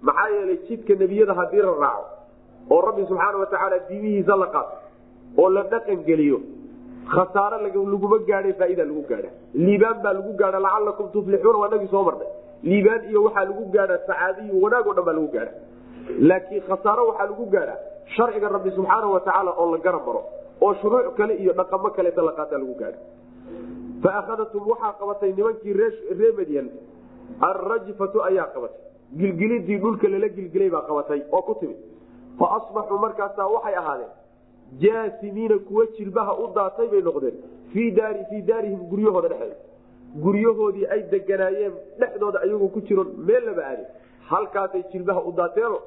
maxaa 0.03 0.29
yeelay 0.35 0.59
jidka 0.69 0.95
nebiyada 0.95 1.35
haddii 1.35 1.63
la 1.69 1.75
raaco 1.85 2.05
oo 2.71 2.81
rabbi 2.81 3.07
subxaana 3.07 3.39
watacaala 3.39 3.79
diimihiisa 3.89 4.37
la 4.37 4.47
qaato 4.47 4.77
oo 5.39 5.49
la 5.51 5.63
dhaqan 5.63 6.05
geliyo 6.09 6.41
khasaare 7.15 7.63
laguma 7.63 8.19
gaadha 8.29 8.53
faaida 8.61 8.85
lagu 8.85 9.03
gaadha 9.11 9.31
liibaan 9.55 10.03
baa 10.03 10.13
lagu 10.13 10.33
gaadha 10.41 10.61
lacalakum 10.67 11.11
tuflixuuna 11.13 11.59
waa 11.59 11.69
nagii 11.69 11.89
soo 11.91 12.03
marnay. 12.09 12.29
Liibaan 12.63 13.11
iyo 13.11 13.23
waxaa 13.25 13.45
lagu 13.45 13.65
gaadha 13.75 13.99
sacaadiyo 14.07 14.55
wanaag 14.63 14.87
o 14.87 14.95
dhan 14.95 15.05
baa 15.05 15.13
lagu 15.19 15.29
gaadha 15.37 15.53
laakiin 16.31 16.63
khasaaro 16.69 17.09
waxaa 17.09 17.31
lagu 17.31 17.47
gaadha 17.55 17.77
sharciga 18.17 18.49
rabbi 18.49 18.71
subxaana 18.71 19.07
watacaala 19.07 19.51
oo 19.61 19.71
la 19.75 19.79
garab 19.79 20.07
maro 20.07 20.23
oo 20.61 20.75
shuruuc 20.75 21.15
kale 21.17 21.35
iyo 21.37 21.53
dhaqamo 21.53 21.91
kaleeta 21.91 22.23
la 22.23 22.33
qaata 22.33 22.59
lagu 22.59 22.75
gaadha 22.75 22.99
fa 24.03 24.11
waxaa 24.73 24.93
qabatay 25.01 25.33
nimankii 25.33 25.73
ree 25.73 26.33
madyan 26.39 26.69
alrajfatu 27.41 28.23
ayaa 28.23 28.49
qabatay 28.55 28.83
gilgilidii 29.17 29.79
dhulka 29.79 30.09
lala 30.09 30.29
gilgilay 30.29 30.71
baa 30.71 30.83
qabatay 30.89 31.23
oo 31.33 31.43
ku 31.43 31.55
timid. 31.61 31.77
Fa 32.39 32.47
asbaxuu 32.57 32.99
markaasaa 32.99 33.47
waxay 33.55 33.75
ahaadeen 33.75 34.11
jaasimiina 34.83 35.59
kuwa 35.59 35.87
jilbaha 35.99 36.33
u 36.43 36.47
daatay 36.55 36.89
bay 36.89 37.01
noqdeen. 37.03 37.35
Fii 37.73 37.91
daari 37.91 38.25
fii 38.31 38.43
daarihim 38.43 38.83
guryahooda 38.91 39.29
dhexeeda. 39.29 39.57
Guryahoodii 40.25 40.87
ay 40.87 41.03
deganaayeen 41.11 41.73
dhexdooda 42.01 42.41
ayagoo 42.41 42.69
ku 42.69 42.81
jiro 42.81 43.05
meel 43.05 43.45
laba 43.47 43.63
aadin 43.71 43.87
halkaasay 44.31 44.83
jilbaha 44.93 45.21
u 45.29 45.33
daateeno 45.33 45.79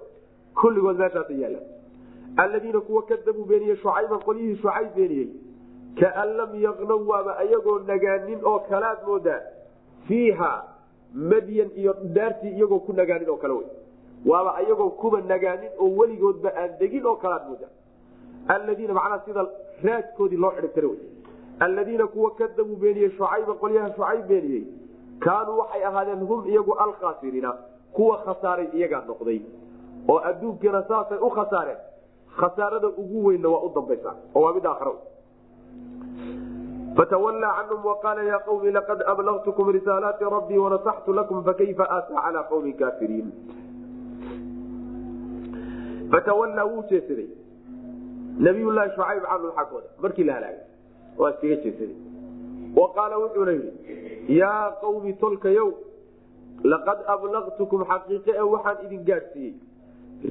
kulligood 0.61 0.97
meeshaasa 0.97 1.33
yaalaan. 1.33 1.65
Alladiina 2.37 2.79
kuwa 2.81 3.01
kadabuu 3.03 3.45
beeniyey 3.45 3.75
shucayban 3.75 4.19
qolyihii 4.27 4.55
shucayb 4.61 4.95
beeniyey. 4.95 5.29
Kaan 5.99 6.29
lam 6.37 6.51
yaqnow 6.61 7.01
waaba 7.09 7.37
ayagoo 7.43 7.79
nagaanin 7.79 8.39
oo 8.43 8.59
kalaad 8.69 8.99
moodaa. 9.07 9.41
Fiiha 10.07 10.51
madyan 11.13 11.69
iyo 11.75 11.93
daartii 12.17 12.49
iyagoo 12.57 12.79
ku 12.79 12.93
nagaanin 12.93 13.29
oo 13.29 13.37
kale 13.37 13.53
wey 13.53 13.67
waaba 14.25 14.55
ayagoo 14.55 14.89
kuba 14.89 15.21
nagaanin 15.21 15.71
oo 15.79 15.89
weligoodba 15.99 16.49
aan 16.57 16.77
degin 16.79 17.05
oo 17.05 17.15
kalaad 17.15 17.47
moodaa 17.49 17.71
aladiina 18.47 18.93
macnaha 18.93 19.21
sida 19.25 19.45
raadkoodii 19.83 20.37
loo 20.37 20.51
xidhibtira 20.55 20.87
wey 20.87 20.99
aladiina 21.59 22.07
kuwa 22.07 22.31
kadabuu 22.31 22.75
beeniyey 22.75 23.09
shucayba 23.17 23.53
qolyaha 23.53 23.89
shucayb 23.95 24.27
beeniyey 24.27 24.63
kaanuu 25.19 25.57
waxay 25.59 25.83
ahaadeen 25.85 26.25
hum 26.29 26.47
iyagu 26.49 26.73
alkhaasiriina 26.73 27.53
kuwa 27.93 28.17
khasaaray 28.25 28.67
iyagaa 28.73 29.03
noqday. 29.07 29.39
Oo 30.09 30.19
adduunkana 30.29 30.83
saasay 30.87 31.17
u 31.17 31.29
khasaareen 31.29 31.77
khasaarada 32.39 32.87
ugu 32.87 33.25
weynna 33.25 33.49
waa 33.49 33.61
u 33.67 33.69
dambaysa 33.75 34.15
oo 34.35 34.41
waa 34.45 34.53
mid 34.53 34.65
aakhra 34.65 34.91
fatawallaa 36.95 37.53
canhum 37.57 37.85
waqaala 37.89 38.23
yaa 38.29 38.39
qawmi 38.47 38.71
laqad 38.77 39.03
ablagtukum 39.13 39.69
risaalaati 39.77 40.31
rabbii 40.35 40.57
wanasaxtu 40.63 41.13
lakum 41.19 41.43
fakayfa 41.49 41.85
aataa 41.97 42.23
calaa 42.25 42.43
qawmin 42.51 42.73
kaafiriin 42.81 43.29
fatawallaa 46.11 46.65
wuu 46.71 46.83
jeesaday 46.91 47.27
nabiyullaahi 48.47 48.91
shucayb 48.95 49.23
canhum 49.31 49.55
xaggooda 49.59 49.87
markii 50.05 50.23
la 50.29 50.33
halaagay 50.33 50.65
waa 51.23 51.31
iskaga 51.31 51.55
jeesaday 51.63 51.95
wa 52.81 52.87
qaala 52.99 53.17
wuxuuna 53.23 53.51
yidhi 53.51 54.37
yaa 54.39 54.71
qawmi 54.85 55.13
tolkayow 55.25 55.69
laqad 56.73 56.99
ablagtukum 57.15 57.85
xaqiiqe 57.93 58.31
e 58.43 58.47
waxaan 58.53 58.85
idin 58.85 59.03
gaadhsiiyey 59.11 59.53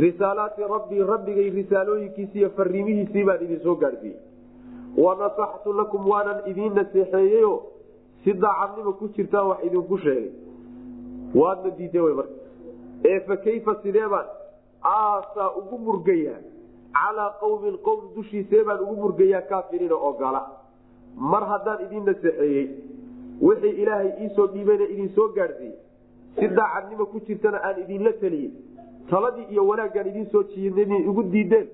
risaalaati 0.05 0.69
rabbii 0.75 1.03
rabbigay 1.13 1.49
risaalooyinkiisi 1.61 2.39
iyo 2.39 2.51
fariimihiisii 2.59 3.25
baan 3.31 3.45
idin 3.47 3.61
soo 3.69 3.75
gaadhsiiyey 3.85 4.19
wanasaxtu 4.97 5.73
lakum 5.73 6.09
waanan 6.09 6.43
idiin 6.47 6.75
naseexeeyeyo. 6.75 7.63
Si 8.25 8.33
daacadnimo 8.33 8.93
ku 8.93 9.09
jirtaan 9.17 9.47
wax 9.49 9.65
idinku 9.65 9.99
sheegay. 9.99 10.31
Waadna 11.35 11.71
diideen 11.79 12.05
wy 12.05 12.13
marka. 12.15 12.35
Ee 13.05 13.21
fa 13.21 13.37
kayfa 13.37 13.75
sidee 13.83 14.09
baan? 14.09 14.27
Aasaa 14.85 15.51
ugu 15.57 15.79
murgayaa. 15.79 16.39
Calaa 16.93 17.31
qawmin 17.41 17.79
qowm 17.87 18.01
dushiisee 18.17 18.65
baan 18.65 18.81
ugu 18.81 18.97
murgayaa 19.03 19.41
kaafiriina 19.43 19.95
oo 19.95 20.13
gala. 20.13 20.43
Mar 21.17 21.45
haddaan 21.49 21.85
idiin 21.87 22.05
naseexeeyey 22.05 22.69
wixii 23.41 23.71
ilaahay 23.83 24.11
iisoo 24.23 24.47
dhiibana 24.47 24.85
idin 24.85 25.09
soo 25.15 25.29
gaadhsiiyey 25.29 25.75
si 26.39 26.49
daacadnimo 26.49 27.07
ku 27.07 27.21
jirtana 27.27 27.59
aan 27.65 27.79
idinla 27.83 28.13
teliyey 28.13 28.51
taladii 29.11 29.47
iyo 29.51 29.67
wanaaggaan 29.69 30.07
idiin 30.09 30.27
soo 30.33 30.43
jiidn 30.43 30.93
igu 30.93 31.23
diideen 31.23 31.67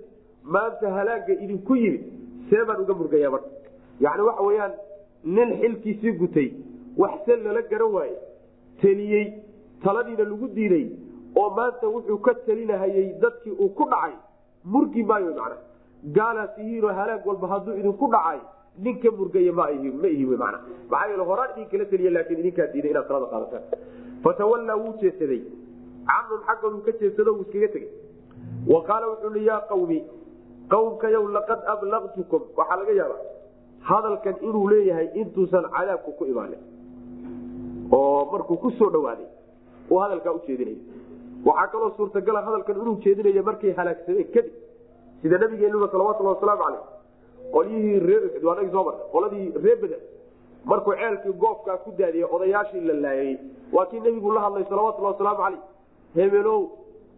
maanta 0.44 0.90
halaaga 0.90 1.32
idinku 1.44 1.76
yimid 1.76 2.04
see 2.50 2.64
baan 2.68 2.80
uga 2.84 2.94
murgayaa 3.00 3.30
marka 3.30 3.48
yacni 4.06 4.22
waxa 4.28 4.42
weeyaan 4.48 4.72
nin 5.36 5.50
xilkiisii 5.60 6.12
gutay 6.20 6.48
wax 6.96 7.24
se 7.26 7.36
lala 7.36 7.62
garan 7.70 7.92
waaye 7.96 8.16
teliyey 8.80 9.26
taladiina 9.84 10.24
lagu 10.32 10.48
diiday 10.56 10.86
oo 11.40 11.50
maanta 11.58 11.86
wuxuu 11.94 12.18
ka 12.26 12.34
telinahayey 12.46 13.08
dadkii 13.22 13.56
uu 13.62 13.68
ku 13.78 13.84
dhacay 13.92 14.14
murgi 14.64 15.02
maayo 15.02 15.34
macna. 15.38 15.56
Gaalaas 16.16 16.56
halaag 16.98 17.26
walba 17.26 17.46
hadduu 17.52 17.78
idinku 17.80 18.06
dhacay 18.14 18.40
nin 18.78 18.98
ka 19.00 19.10
murgaya 19.10 19.52
ma 19.52 19.66
ma 20.02 20.08
ihi 20.08 20.24
wy 20.24 20.36
mana 20.36 20.58
maxaa 20.90 21.08
yeele 21.10 21.24
horaan 21.30 21.50
idinkala 21.56 21.84
teliya 21.90 22.10
laakiin 22.10 22.40
idinkaa 22.40 22.66
diiday 22.72 22.90
inaad 22.90 23.08
talada 23.08 23.26
qaadataan. 23.32 23.62
Fatawallaa 24.24 24.76
wuu 24.82 24.94
jeesaday. 25.00 25.42
Canhum 26.08 26.40
xaggoodu 26.46 26.78
ka 26.86 26.92
jeedsado 27.00 27.32
wuu 27.34 27.42
iskaga 27.46 27.68
tegey. 27.74 27.90
Wa 28.72 28.80
qaala 28.88 29.06
wuxuu 29.12 29.34
i 29.40 29.46
yaa 29.46 29.60
qawmi 29.70 29.98
qawmkayow 30.72 31.24
laqad 31.36 31.60
ablaqtukum 31.74 32.42
waxaa 32.58 32.76
laga 32.80 32.92
yaabaa 33.00 33.22
hadalkan 33.90 34.36
inuu 34.48 34.68
leeyahay 34.72 35.08
intuusan 35.20 35.64
cadaabku 35.76 36.12
ku 36.18 36.24
imaanin. 36.32 36.62
Oo 37.92 38.20
markuu 38.32 38.56
ku 38.62 38.70
dhawaaday 38.94 39.28
uu 39.90 39.98
hadalkaa 40.04 40.32
ujeedinaya 40.38 40.78
waxaa 41.46 41.70
kaloo 41.72 41.90
suurtagala 41.96 42.42
hadalkan 42.46 42.80
inuu 42.82 42.96
jeedinaya 43.04 43.42
markay 43.48 43.72
halaagsameen 43.78 44.28
kadib 44.34 44.54
sida 45.22 45.38
nabigeenuba 45.38 45.88
salawatulhi 45.92 46.32
wasalaamu 46.34 46.62
caleyh 46.64 46.84
qolyihii 47.54 47.98
ree 48.08 48.20
waanagi 48.48 48.70
soo 48.74 48.84
marnay 48.88 49.06
qoladii 49.14 49.46
ree 49.64 49.76
beder 49.82 50.00
markuu 50.70 50.94
ceelkii 51.00 51.36
goofkaa 51.42 51.78
ku 51.84 51.94
daadiyey 51.98 52.28
odayaashii 52.34 52.80
la 52.88 52.94
laayay. 53.04 53.38
Waa 53.74 53.86
kii 53.90 54.00
nebigu 54.00 54.32
la 54.32 54.40
hadlay 54.46 54.64
salawatulhi 54.72 55.10
wasalaamu 55.12 55.42
caleyh 55.44 55.62
hebelow 56.16 56.62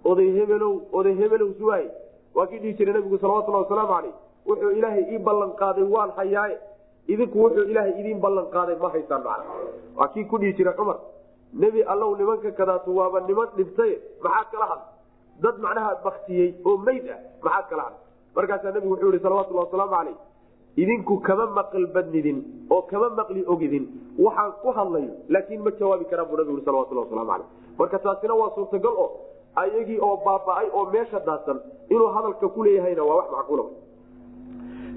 oday 0.05 0.30
hebelow 0.36 0.74
oday 0.92 1.14
hebelow 1.20 1.51
suwaay 1.59 1.88
waa 2.34 2.46
kii 2.46 2.58
dhihi 2.62 2.74
jiray 2.78 2.94
nabigu 2.94 3.18
salawatulhi 3.18 3.60
wasalaamu 3.62 3.92
caleyh 3.94 4.14
wuxuu 4.48 4.70
ilaahay 4.78 5.04
ii 5.14 5.18
ballan 5.28 5.52
qaaday 5.60 5.84
waan 5.94 6.10
hayaaye 6.18 6.56
idinku 7.14 7.36
wuxuu 7.44 7.64
ilaahay 7.72 7.92
idiin 8.00 8.20
ballan 8.24 8.46
qaaday 8.54 8.76
ma 8.82 8.88
haysaan 8.94 9.22
macna. 9.24 9.52
Waa 9.98 10.08
kii 10.14 10.24
ku 10.24 10.38
dhihi 10.38 10.52
jiray 10.58 10.74
cumar. 10.78 10.96
Nebi 11.62 11.82
allow 11.92 12.10
nimanka 12.16 12.50
kadaatu 12.60 12.96
waaba 12.96 13.20
niman 13.28 13.48
dhintay 13.56 13.92
maxaad 14.24 14.48
kala 14.52 14.66
hadla 14.72 14.86
dad 15.44 15.56
macnaha 15.64 15.92
baktiyey 16.04 16.48
oo 16.64 16.76
meyd 16.86 17.08
ah. 17.14 17.18
Maxaad 17.44 17.66
kala 17.70 17.82
hadla 17.86 18.00
markaasaa 18.36 18.72
nabigu 18.76 18.92
wuxuu 18.94 19.12
yihi 19.12 19.22
salawatulhi 19.26 19.60
wasalaamu 19.64 19.94
caleyh 19.96 20.16
idinku 20.82 21.14
kama 21.28 21.46
maqal 21.58 21.86
badnidin 21.94 22.38
oo 22.70 22.82
kama 22.90 23.08
maqli 23.20 23.44
ogidin. 23.54 23.84
Waxaan 24.24 24.52
ku 24.62 24.68
hadlayo 24.78 25.10
laakiin 25.28 25.62
ma 25.66 25.70
jawaabi 25.80 26.04
karaan 26.10 26.28
buu 26.30 26.36
nabigu 26.40 26.60
salawatulhi 26.68 27.02
wasalaamu 27.04 27.30
caleyh 27.32 27.48
marka 27.78 27.98
taasina 28.04 28.34
waa 28.40 28.50
suurtagal 28.56 28.94
oo 29.04 29.08
ayagii 29.55 29.99
oo 30.01 30.16
baaba-ay 30.24 30.68
oo 30.72 30.86
meesha 30.90 31.20
daadsan 31.26 31.61
inuu 31.90 32.07
hadalka 32.16 32.49
ku 32.49 32.64
leeyahayna 32.64 33.05
waa 33.05 33.16
wax 33.16 33.30
macquula 33.36 33.64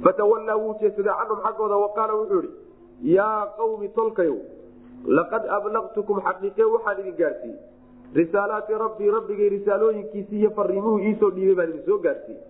fatawallaa 0.04 0.58
wuu 0.58 0.76
jeesaday 0.82 1.14
canhum 1.20 1.44
xaggooda 1.46 1.76
wa 1.76 1.88
wuxuu 1.88 2.42
ihi 2.42 3.16
yaa 3.16 3.46
qawmi 3.58 3.90
tolkayow 3.90 4.38
laqad 5.08 5.50
ablaqtukum 5.58 6.22
xaqiiqe 6.26 6.64
waxaan 6.64 7.00
idin 7.00 7.16
gaadhsiiyey 7.16 7.60
risaalaati 8.14 8.74
rabbii 8.84 9.12
rabbigay 9.18 9.50
risaalooyinkiisii 9.50 10.40
iyo 10.40 10.52
fariimuhu 10.58 11.00
iisoo 11.00 11.32
dhiibay 11.36 11.56
baan 11.56 11.70
idin 11.70 11.86
soo 11.86 11.98
gaadhsiiyey 11.98 12.44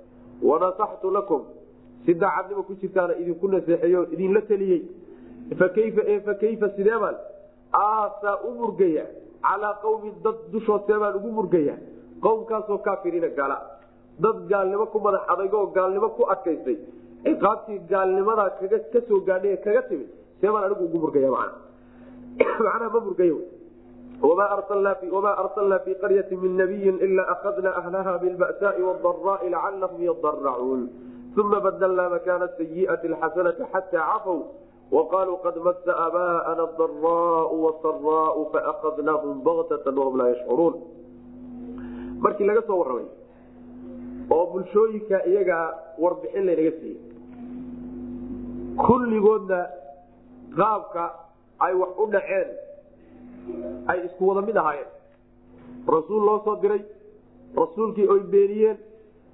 wanasaxtu 0.49 1.11
lakum 1.11 1.45
si 2.05 2.13
daacadnimo 2.13 2.63
ku 2.63 2.73
jirtaana 2.81 3.13
idinku 3.21 3.47
naseexeeyo 3.47 4.03
idinla 4.11 4.41
teliyey 4.41 4.81
fakayfa 5.59 6.01
e 6.01 6.19
fakayfa 6.19 6.69
sidee 6.75 6.99
baan? 7.03 7.17
Aasaa 7.73 8.37
u 8.47 8.51
murgaya 8.59 9.05
calaa 9.41 9.73
qawmin 9.83 10.15
dad 10.23 10.37
baan 11.01 11.15
ugu 11.19 11.29
murgaya 11.37 11.75
qowmkaasoo 12.23 12.79
kaafiriina 12.85 13.29
gaala. 13.37 13.57
Dad 14.19 14.37
gaalnimo 14.49 14.85
ku 14.93 14.99
madax 14.99 15.23
adaygo 15.31 15.57
oo 15.61 15.71
gaalnimo 15.75 16.09
ku 16.17 16.23
adkaystay. 16.33 16.77
Ciqaabtii 17.23 17.79
gaalnimadaa 17.89 18.49
kaga 18.59 18.77
ka 18.93 18.99
soo 19.07 19.21
gaadhay 19.27 19.57
kaga 19.65 19.81
timid 19.89 20.09
see 20.41 20.47
baan 20.53 20.63
anigu 20.65 20.83
ugu 20.85 20.97
murgaya 21.03 21.29
mana 21.35 21.51
macnaha 22.65 22.89
ma 22.93 22.99
murgayo 23.07 23.37
waqaaluu 34.95 35.37
qad 35.45 35.55
masa 35.67 35.91
abaa'ana 36.07 36.63
adaraau 36.69 37.55
wasaraau 37.65 38.41
faakadnaahum 38.53 39.41
baktatan 39.47 39.97
wahum 40.01 40.15
laa 40.21 40.29
yashcuruun 40.33 40.75
markii 42.23 42.47
laga 42.49 42.61
soo 42.67 42.77
warramay 42.81 43.07
oo 44.35 44.45
bulshooyinka 44.53 45.17
iyagaa 45.31 45.65
warbixin 46.03 46.45
laynaga 46.49 46.71
siiyey 46.79 46.99
kulligoodna 48.87 49.59
qaabka 50.59 51.03
ay 51.65 51.73
wax 51.81 51.91
u 52.03 52.05
dhaceen 52.13 52.49
ay 53.91 53.97
isku 54.07 54.27
wada 54.29 54.41
mid 54.49 54.57
ahaayeen 54.57 54.89
rasuul 55.95 56.23
loo 56.29 56.39
soo 56.45 56.55
diray 56.61 56.81
rasuulkii 57.61 58.07
oy 58.13 58.19
beeniyeen 58.33 58.77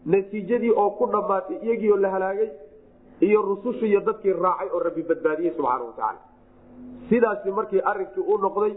natiijadii 0.05 0.71
oo 0.81 0.89
ku 0.99 1.05
dhammaatay 1.13 1.57
iyagii 1.65 1.91
oo 1.91 1.97
la 2.05 2.09
halaagay 2.15 2.49
iyo 3.21 3.41
rusushii 3.41 3.89
iyo 3.89 3.99
dadkii 4.09 4.33
raacay 4.33 4.69
oo 4.73 4.79
rabbi 4.79 5.01
badbaadiyey 5.09 5.53
subxaana 5.57 5.83
watacaala 5.83 6.19
sidaasi 7.09 7.51
markii 7.51 7.81
arinkii 7.91 8.23
u 8.33 8.37
noqday 8.45 8.73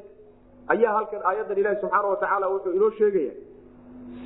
ayaa 0.75 0.93
halkan 0.97 1.23
aayadan 1.31 1.59
ilahi 1.59 1.81
subxaana 1.81 2.09
watacaala 2.15 2.49
wuxuu 2.53 2.73
inoo 2.79 2.91
sheegaya 2.91 3.33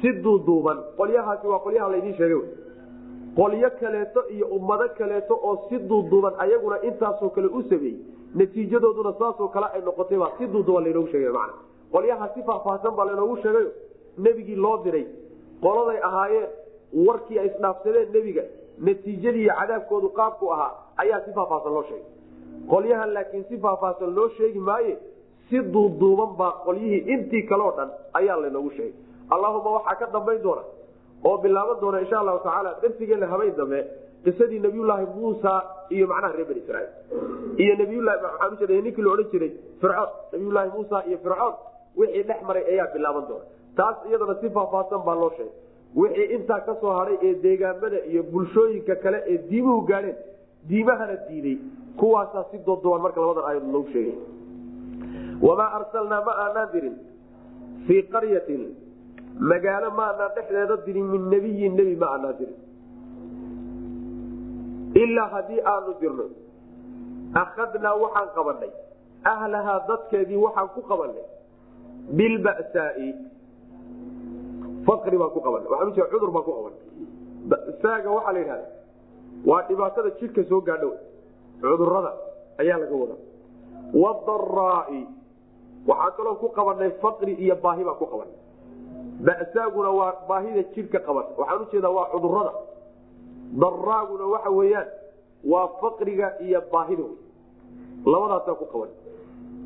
si 0.00 0.12
duuduuban 0.24 0.78
qolyahaasi 0.96 1.46
waa 1.52 1.58
qolyaha 1.66 1.88
laydiin 1.94 2.16
sheegay 2.20 2.40
qolyo 3.38 3.70
kaleeto 3.80 4.20
iyo 4.36 4.46
ummado 4.56 4.88
kaleeto 4.98 5.34
oo 5.48 5.54
si 5.68 5.78
duuduuban 5.88 6.34
ayaguna 6.44 6.76
intaasoo 6.88 7.30
kale 7.36 7.46
u 7.46 7.62
sameeyey 7.70 7.96
natiijadooduna 8.34 9.12
saasoo 9.18 9.48
kale 9.54 9.66
ay 9.74 9.80
noqotayba 9.88 10.28
si 10.38 10.46
duuduuban 10.52 10.84
laynoogu 10.84 11.08
sheegay 11.12 11.32
man 11.38 11.50
qolyaha 11.94 12.28
si 12.34 12.42
faahfaahsan 12.48 12.94
baa 12.98 13.04
laynoogu 13.10 13.36
sheegayo 13.42 13.70
nebigii 14.26 14.56
loo 14.64 14.76
diray 14.84 15.04
qoladay 15.64 15.98
ahaayeen 16.08 16.48
warkii 17.06 17.38
ay 17.42 17.46
isdhaafsadeen 17.50 18.12
nebiga 18.16 18.42
natiijadii 18.78 19.48
cadaabkoodu 19.48 20.08
qaabku 20.18 20.52
ahaa 20.52 20.72
ayaa 20.96 21.20
si 21.24 21.32
faahfaahsan 21.32 21.72
loo 21.74 21.82
sheegay. 21.82 22.06
Qolyahan 22.70 23.14
laakiin 23.14 23.44
si 23.48 23.58
faahfaahsan 23.58 24.14
loo 24.14 24.28
sheegi 24.36 24.58
maaye 24.58 24.98
si 25.48 25.58
duuduuban 25.72 26.36
baa 26.38 26.52
qolyihii 26.64 27.02
intii 27.14 27.42
kaleo 27.42 27.72
dhan 27.76 27.90
ayaa 28.12 28.40
laynoogu 28.40 28.70
sheegay. 28.70 28.94
Allahuma 29.30 29.70
waxaa 29.76 29.94
ka 30.00 30.06
dambayn 30.12 30.42
doona 30.42 30.62
oo 31.24 31.38
bilaaban 31.38 31.80
doona 31.80 32.00
insha 32.00 32.20
allahu 32.20 32.38
tacaala 32.44 32.74
darsigeena 32.82 33.26
habeyn 33.26 33.56
dambe 33.56 33.78
qisadii 34.24 34.58
nabiyulaahi 34.66 35.06
muusa 35.16 35.52
iyo 35.90 36.06
macnaha 36.06 36.32
reer 36.36 36.48
bani 36.48 36.60
israiil 36.60 36.90
iyo 37.62 37.74
nabiylahi 37.76 38.18
maxaa 38.22 38.66
ninkii 38.68 39.02
la 39.02 39.10
odhan 39.12 39.30
jiray 39.32 39.52
fircoon. 39.80 40.10
Nabiyulaahi 40.32 40.70
muusa 40.76 41.04
iyo 41.08 41.18
fircoon 41.18 41.54
wixii 41.96 42.22
dhex 42.22 42.42
maray 42.48 42.64
ayaa 42.72 42.88
bilaaban 42.94 43.28
doona. 43.28 43.44
Taas 43.76 43.96
iyadana 44.08 44.34
si 44.40 44.50
faahfaahsan 44.50 45.04
baa 45.06 45.14
loo 45.14 45.30
sheegay 45.36 45.63
wixii 46.02 46.28
intaa 46.36 46.60
ka 46.66 46.74
soo 46.80 46.92
hadhay 46.98 47.16
ee 47.28 47.34
deegaamada 47.44 47.98
iyo 48.10 48.22
bulshooyinka 48.32 48.94
kale 49.04 49.18
ee 49.32 49.38
diimuhu 49.50 49.80
gaadheen 49.90 50.16
diimahana 50.68 51.16
diiday 51.28 51.56
kuwaasaa 52.00 52.44
si 52.50 52.56
doodobaan 52.66 53.02
marka 53.06 53.20
labadan 53.20 53.44
aayad 53.48 53.66
loogu 53.74 53.90
sheegay. 53.92 54.16
Wamaa 55.46 55.70
arsalnaa 55.78 56.22
ma 56.28 56.32
aanaan 56.44 56.68
dirin. 56.72 56.96
Fii 57.86 58.02
qaryatin 58.14 58.62
magaalo 59.50 59.90
ma 59.98 60.04
aanaan 60.10 60.32
dhexdeeda 60.36 60.76
dirin 60.86 61.06
min 61.12 61.22
nebiyin 61.34 61.74
nebi 61.80 61.94
ma 62.02 62.06
aanaan 62.14 62.36
dirin. 62.40 62.58
Ilaa 65.02 65.28
haddii 65.34 65.60
aanu 65.74 65.92
dirno 66.00 66.26
akhadnaa 67.42 67.94
waxaan 68.02 68.28
qabanay 68.36 68.72
ahlahaa 69.32 69.78
dadkeedii 69.88 70.40
waxaan 70.46 70.68
ku 70.74 70.80
qabanay 70.90 71.24
bilbasaai 72.18 73.08
faqri 74.86 75.16
baan 75.18 75.30
ku 75.34 75.40
waxaan 75.44 75.88
ujeeda 75.90 76.10
cudur 76.12 76.30
baan 76.34 76.44
ku 76.44 76.52
qabanay. 76.58 76.80
Basaaga 77.50 78.10
waxaa 78.16 78.32
la 78.32 78.38
yidhahda 78.40 78.66
waa 79.48 79.62
dhibaatada 79.68 80.10
jidhka 80.20 80.42
soo 80.48 80.60
gaadho 80.60 80.90
cudurrada 81.60 82.12
ayaa 82.58 82.78
laga 82.82 82.94
wadaa. 83.02 83.20
Wadaraai 84.02 85.02
waxaa 85.86 86.10
kaloo 86.16 86.36
ku 86.42 86.48
qabanay 86.56 86.90
faqri 87.02 87.32
iyo 87.44 87.56
baahi 87.64 87.84
baan 87.84 87.98
ku 88.00 88.06
qabanay 88.12 88.36
basaaguna 89.26 89.90
waa 89.98 90.12
baahida 90.28 90.62
jidhka 90.74 90.98
qaban. 91.06 91.26
Waxaan 91.38 91.62
u 91.62 91.66
jeedaa 91.72 91.92
waa 91.98 92.08
cudurrada 92.12 92.52
daraaguna 93.60 94.24
waxa 94.34 94.50
weeyaan 94.50 94.88
waa 95.44 95.68
faqriga 95.80 96.28
iyo 96.40 96.60
baahida 96.72 97.02
wey 97.02 97.16
labadaasaa 98.12 98.54
ku 98.60 98.66
qaban 98.72 98.90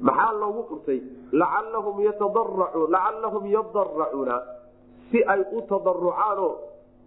maxaa 0.01 0.33
loogu 0.41 0.63
qurtay 0.71 1.01
lacalahum 1.33 1.97
lacalahum 2.95 3.45
yadaracuuna 3.47 4.37
si 5.11 5.19
ay 5.33 5.41
u 5.57 5.61
tadarucaanoo 5.73 6.53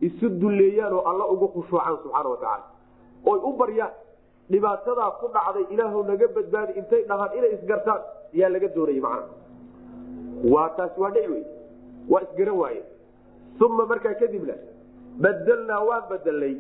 isu 0.08 0.30
dulleeyaanoo 0.42 1.02
alla 1.12 1.26
ugu 1.34 1.48
khushuucaan 1.56 1.98
subxaana 2.04 2.30
watacaala 2.30 2.66
oy 3.32 3.40
u 3.50 3.52
baryaan 3.62 3.94
dhibaatadaa 4.52 5.12
ku 5.22 5.28
dhacday 5.36 5.66
ilaahu 5.74 6.04
naga 6.10 6.28
badbaadi 6.38 6.72
intay 6.80 7.04
dhahaan 7.10 7.38
inay 7.38 7.52
isgartaan 7.58 8.02
yaa 8.40 8.50
laga 8.56 8.68
doonayay 8.76 9.02
macna. 9.02 9.28
Waa 10.54 10.70
taas 10.78 10.98
waa 11.02 11.12
dhici 11.16 11.30
wey 11.34 11.44
waa 12.12 12.22
isgaran 12.28 12.58
waaye. 12.62 12.82
Uma 13.66 13.86
markaa 13.92 14.14
kadibna 14.22 14.56
badelnaa 15.24 15.80
waan 15.90 16.04
bedelnay 16.12 16.56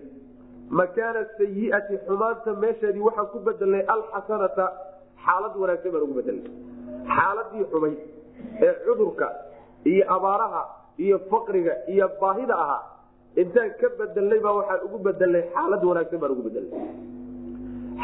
makaana 0.80 1.22
sayiati 1.38 1.96
xumaanta 2.08 2.54
meesheedii 2.64 3.04
waxaan 3.08 3.28
ku 3.34 3.40
bedelnay 3.48 3.84
alxasanata 3.96 4.66
xaalad 5.26 5.54
wanaagsan 5.62 5.92
baan 5.94 6.04
ugu 6.08 6.14
bedelnay 6.20 6.52
xaaladii 7.16 7.66
xumay 7.72 7.94
ee 8.68 8.74
cudurka 8.86 9.28
iyo 9.92 10.04
abaaraha 10.16 10.62
iyo 11.06 11.18
faqriga 11.32 11.74
iyo 11.94 12.08
baahida 12.22 12.56
ahaa 12.64 12.82
intaan 13.42 13.72
ka 13.82 13.88
bedelnay 14.00 14.40
baa 14.46 14.54
waxaan 14.60 14.82
ugu 14.88 14.98
bedelnay 15.08 15.44
xaalad 15.56 15.84
wanaagsan 15.90 16.20
baan 16.22 16.32
ugu 16.36 16.44
bedelnay. 16.48 16.74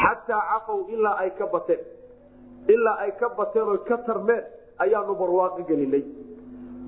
Xataa 0.01 0.41
cafow 0.51 0.79
ilaa 0.95 1.15
ay 1.23 1.29
ka 1.39 1.45
bateen 1.53 1.81
ilaa 2.73 2.97
ay 3.05 3.11
ka 3.19 3.27
bateen 3.39 3.65
oo 3.73 3.77
ka 3.89 3.97
tarmeen 4.07 4.43
ayaanu 4.83 5.13
barwaaqo 5.21 5.61
gelinay. 5.69 6.03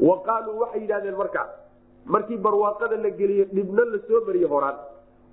Wa 0.07 0.15
qaaluu 0.27 0.59
waxay 0.61 0.81
yidhahdeen 0.83 1.17
markaas 1.21 1.49
markii 2.13 2.37
barwaaqada 2.45 2.95
la 3.05 3.09
geliye 3.19 3.45
dhibno 3.55 3.83
la 3.93 3.99
soo 4.07 4.21
mariye 4.27 4.47
horaan. 4.53 4.77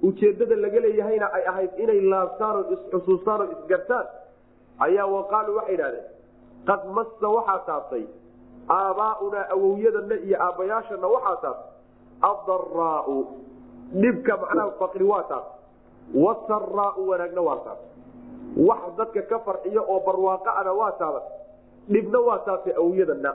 Ujeedada 0.02 0.56
laga 0.64 0.80
leeyahayna 0.84 1.26
ay 1.36 1.42
ahayd 1.50 1.72
inay 1.82 2.00
laabtaan 2.12 2.54
oo 2.60 2.64
isxusuustaan 2.74 3.40
oo 3.44 3.48
isgartaan 3.56 4.06
ayaa 4.86 5.06
waqaaluu 5.16 5.56
waxay 5.58 5.74
idhahdeen 5.78 6.06
qad 6.68 6.80
massa 6.96 7.28
waxaa 7.36 7.58
taabtay 7.68 8.04
aabaaunaa 8.68 9.48
awowyadana 9.50 10.14
iyo 10.14 10.36
aabbayaashana 10.42 11.06
waxaa 11.06 11.36
taabtay 11.42 11.72
addaraau 12.30 13.26
dhibka 13.92 14.36
macnaha 14.36 14.70
faqri 14.70 15.04
waa 15.04 15.22
taabtay 15.22 15.60
wasaraau 16.14 17.08
wanaagna 17.08 17.40
waa 17.40 17.56
taabtay 17.56 17.92
wax 18.68 18.80
dadka 18.96 19.22
ka 19.22 19.38
farxiyo 19.38 19.84
oo 19.88 20.00
barwaaqaana 20.00 20.72
waa 20.72 20.92
taabatay 20.92 21.38
dhibna 21.88 22.20
waa 22.20 22.38
taabtay 22.38 22.74
awowyadana 22.76 23.34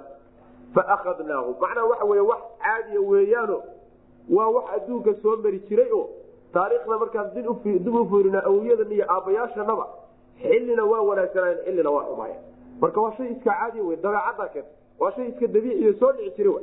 fa 0.73 0.83
macnaha 1.05 1.85
waxa 1.85 2.05
wey 2.05 2.19
wax 2.19 2.41
caadiya 2.59 3.01
weeyaano 3.01 3.63
waa 4.29 4.47
wax 4.47 4.65
adduunka 4.75 5.13
soo 5.21 5.35
mari 5.35 5.59
jiray 5.59 5.91
oo 5.91 6.09
taariikhda 6.53 6.97
markaan 6.97 7.33
dib 7.33 7.47
u 7.95 8.05
fiirina 8.09 8.43
awowyadan 8.43 8.91
iyo 8.91 9.05
aabbayaashanaba 9.11 9.87
xillina 10.41 10.85
waa 10.85 11.01
wanaagsanaayen 11.01 11.63
xillina 11.65 11.89
waa 11.89 12.03
xumaaya 12.03 12.35
marka 12.81 13.01
waa 13.01 13.13
shay 13.17 13.31
iska 13.31 13.51
caadiya 13.51 13.83
wey 13.83 13.97
dabeecaddaa 13.97 14.47
keenta 14.47 14.80
waa 15.01 15.11
shay 15.15 15.27
iska 15.31 15.47
soo 15.99 16.11
dhici 16.17 16.31
jira 16.37 16.51
w 16.55 16.59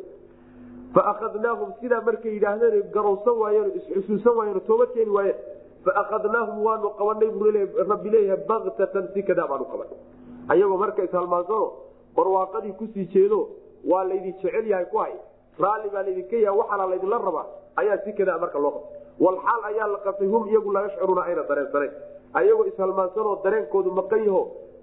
fa 0.94 1.02
akhadnaahum 1.12 1.70
sidaa 1.80 2.00
markay 2.08 2.32
yidhaahdeen 2.36 2.90
garowsan 2.96 3.36
waayeen 3.42 3.72
isxusuusan 3.78 4.36
waayeen 4.38 4.60
toobad 4.68 4.90
keeni 4.94 5.10
waayeen. 5.16 5.38
Fa 5.84 5.92
akhadnaahum 6.02 6.56
waanu 6.66 6.90
qabanay 6.98 7.30
buu 7.38 7.50
rabbi 7.90 8.10
leeyahay 8.14 8.40
baktatan 8.48 9.04
si 9.14 9.22
kadaa 9.28 9.46
baanu 9.50 9.64
qabanay 9.72 9.98
ayagoo 10.52 10.78
marka 10.84 11.02
ishalmaansano 11.08 11.66
barwaaqadii 12.16 12.72
ku 12.78 12.86
sii 12.94 13.06
jeedo 13.14 13.38
waa 13.90 14.04
laydin 14.10 14.34
jecel 14.42 14.66
yahay 14.72 14.86
ku 14.92 14.98
hay. 14.98 15.14
Raalli 15.62 15.88
baa 15.94 16.02
laydinka 16.06 16.36
yaha 16.44 16.56
waxaana 16.60 16.86
laydinla 16.92 17.18
rabaa 17.28 17.46
ayaa 17.80 17.98
si 18.04 18.12
kadaa 18.20 18.38
marka 18.44 18.58
loo 18.64 18.70
qabtay. 18.76 18.96
Walxaal 19.24 19.62
ayaa 19.70 19.86
la 19.94 19.98
qabtay 20.06 20.28
hum 20.34 20.48
iyagu 20.48 20.72
la 20.76 20.80
yashcuruuna 20.86 21.22
ayna 21.28 21.42
dareensanayn 21.50 21.92
ayagoo 22.40 22.64
ishalmaansanoo 22.72 23.36
dareenkoodu 23.44 23.90
maqan 24.00 24.24
yaho 24.28 24.42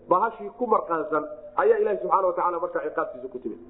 bahashii 0.09 0.49
ku 0.57 0.67
marqaansan 0.73 1.23
ayaa 1.63 1.77
ilahi 1.83 1.97
subxaana 2.01 2.27
watacaala 2.31 2.59
markaa 2.63 2.83
ciqaabtiisa 2.87 3.27
ku 3.33 3.39
timid. 3.43 3.61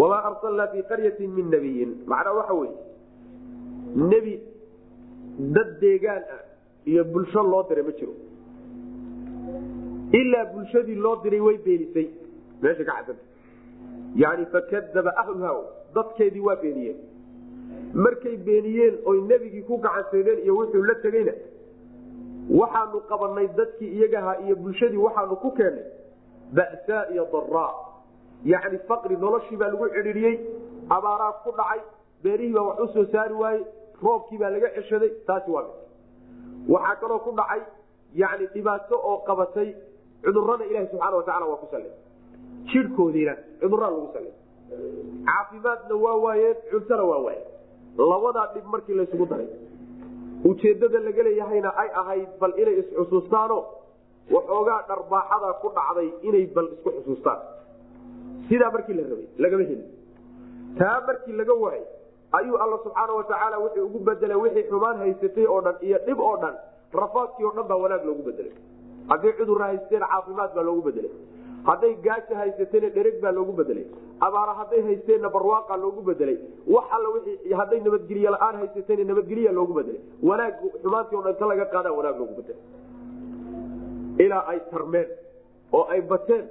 Wamaa 0.00 0.22
arsalnaa 0.30 0.66
fii 0.72 0.82
qaryatin 0.90 1.30
min 1.38 1.46
nabiyin 1.54 1.90
macnaa 2.12 2.34
waxa 2.38 2.54
weye 2.60 2.74
nebi 4.12 4.34
dad 5.56 5.70
deegaan 5.80 6.22
ah 6.36 6.42
iyo 6.90 7.04
bulsho 7.12 7.42
loo 7.52 7.62
diray 7.68 7.84
ma 7.88 7.92
jiro. 7.98 8.14
Ilaa 10.20 10.44
bulshadii 10.52 10.94
loo 11.04 11.16
diray 11.22 11.40
way 11.46 11.56
beenisay. 11.66 12.08
Meesha 12.62 12.84
ka 12.84 12.92
cadanta 12.98 13.24
yani 14.22 14.44
fakadaba 14.52 15.10
ahluha 15.22 15.52
dadkeedii 15.94 16.44
waa 16.48 16.56
beeniyeen. 16.62 16.98
Markay 18.04 18.36
beeniyeen 18.48 18.94
oy 19.10 19.18
nebigii 19.30 19.62
ku 19.68 19.78
gacansaydeen 19.84 20.38
iyo 20.44 20.56
wuxuu 20.58 20.82
la 20.88 20.94
tegeyna 21.04 21.32
waxaanu 22.58 23.00
qabanay 23.10 23.46
dadkii 23.58 23.90
iyagahaa 23.96 24.36
iyo 24.44 24.56
bulshadii 24.56 24.96
waxaanu 25.06 25.36
ku 25.36 25.50
keennay 25.58 25.84
ba'saa 26.58 27.02
iyo 27.12 27.24
daraa 27.32 27.72
yacni 28.52 28.78
faqri 28.88 29.16
noloshii 29.16 29.56
baa 29.56 29.68
lagu 29.72 29.88
cidhiidhiyey 29.94 30.36
abaaraa 30.96 31.32
ku 31.44 31.50
dhacay 31.58 31.80
beerihii 32.22 32.52
baa 32.56 32.62
wax 32.70 32.96
u 32.96 33.04
saari 33.12 33.34
waayey 33.42 33.62
roobkii 34.02 34.38
baa 34.42 34.50
laga 34.50 34.68
ceshaday 34.76 35.10
taasi 35.26 35.50
waa 35.50 35.62
mid. 35.62 35.76
Waxaa 36.74 36.96
kaloo 37.00 37.18
ku 37.26 37.30
dhacay 37.38 37.60
yani 38.22 38.46
dhibaato 38.54 38.96
oo 39.10 39.16
qabatay 39.28 39.68
cudurrada 40.24 40.64
ilahi 40.64 40.86
subxaana 40.90 41.16
watacala 41.16 41.46
waa 41.52 41.60
ku 41.62 41.66
sallay 41.70 41.92
jidhkoodiina 42.72 43.34
cuduraa 43.60 43.90
lagu 43.94 44.08
sallay 44.14 44.34
caafimaadna 45.28 45.94
waa 46.04 46.16
waayeen 46.24 46.56
cuntona 46.70 47.04
waa 47.10 47.18
waayeen. 47.26 47.46
Labadaa 48.10 48.46
dhib 48.54 48.66
markii 48.72 48.94
laysugu 48.98 49.26
daray 49.26 49.48
ujeedada 50.44 50.98
laga 51.06 51.22
leeyahayna 51.28 51.70
ay 51.82 51.88
ahayd 52.00 52.28
bal 52.40 52.52
inay 52.62 52.76
isxusuustaano. 52.82 53.58
Waxoogaa 54.30 54.82
dharbaaxada 54.88 55.48
ku 55.62 55.68
dhacday 55.76 56.08
inay 56.28 56.46
bal 56.54 56.68
isku 56.74 56.90
xusuustaan 56.96 57.38
sidaa 58.48 58.70
markii 58.74 58.94
la 58.98 59.02
rabay 59.10 59.26
lagama 59.42 59.64
helin. 59.70 59.82
Taa 60.78 61.00
markii 61.06 61.34
laga 61.40 61.54
waayay 61.62 61.84
ayuu 62.38 62.56
alla 62.64 62.76
subxaana 62.84 63.12
watacaala 63.18 63.56
wuxuu 63.64 63.84
ugu 63.86 63.98
bedelay 64.08 64.36
wixii 64.44 64.66
xumaan 64.70 64.98
haysatay 65.02 65.46
oo 65.46 65.60
dhan 65.66 65.76
iyo 65.86 65.98
dhib 66.06 66.20
oo 66.20 66.36
dhan. 66.42 66.54
Rafaadkii 67.02 67.44
oo 67.44 67.52
dhan 67.56 67.66
baa 67.70 67.76
wanaag 67.84 68.04
loogu 68.08 68.22
bedelay 68.28 68.52
hadday 69.10 69.32
cudurra 69.38 69.66
haysteen 69.72 70.02
caafimaad 70.12 70.54
baa 70.54 70.62
loogu 70.68 70.82
bedelay 70.88 71.10
hadday 71.68 71.94
gaaja 72.06 72.34
haysateena 72.40 72.88
dhereg 72.96 73.16
baa 73.22 73.32
loogu 73.38 73.52
bedelay. 73.60 73.86
Abaara 74.26 74.54
hadday 74.60 74.82
haysteenna 74.88 75.28
barwaaqa 75.36 75.76
loogu 75.84 76.02
bedelay. 76.08 76.36
Wax 76.74 76.88
wii 77.14 77.52
hadday 77.60 77.80
nabadgelye 77.86 78.30
la'aan 78.34 78.56
haysateen 78.60 79.06
nabadgelya 79.10 79.52
loogu 79.58 79.72
bedelay. 79.78 80.00
Wanaag 80.28 80.54
xumaantii 80.82 81.16
o 81.16 81.22
dhan 81.26 81.34
ka 81.40 81.46
laga 81.50 81.66
qaada 81.74 81.90
wanaag 81.98 82.16
loogu 82.20 82.34
bedelay 82.40 82.62
ilaa 84.24 84.44
ay 84.52 84.60
tarmeen 84.70 85.08
oo 85.72 85.84
ay 85.94 86.00
bateen 86.02 86.44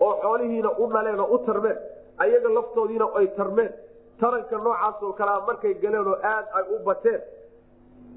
oo 0.00 0.12
xoolihiina 0.22 0.70
u 0.82 0.86
dhaleen 0.92 1.20
oo 1.20 1.34
u 1.34 1.38
tarmeen 1.48 1.78
ayaga 2.18 2.48
laftoodiina 2.56 3.06
ay 3.18 3.26
tarmeen. 3.38 3.72
Taranka 4.20 4.56
noocaasoo 4.58 5.12
kalea 5.18 5.40
markay 5.48 5.74
galeen 5.82 6.06
oo 6.12 6.16
aad 6.32 6.46
ay 6.58 6.64
u 6.74 6.78
bateen 6.88 7.20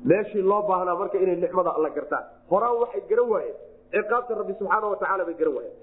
meeshii 0.10 0.42
loo 0.52 0.62
baahnaa 0.70 0.96
marka 1.02 1.18
inay 1.18 1.36
nicmada 1.36 1.72
alla 1.78 1.90
gartaan. 1.90 2.24
Horaan 2.52 2.78
waxay 2.82 3.02
garan 3.10 3.30
waayeen. 3.34 3.56
Ciqaabta 3.94 4.36
rabbi 4.40 4.54
subxaana 4.60 4.88
watacaala 4.94 5.24
bay 5.28 5.36
garan 5.40 5.56
waayeen 5.58 5.78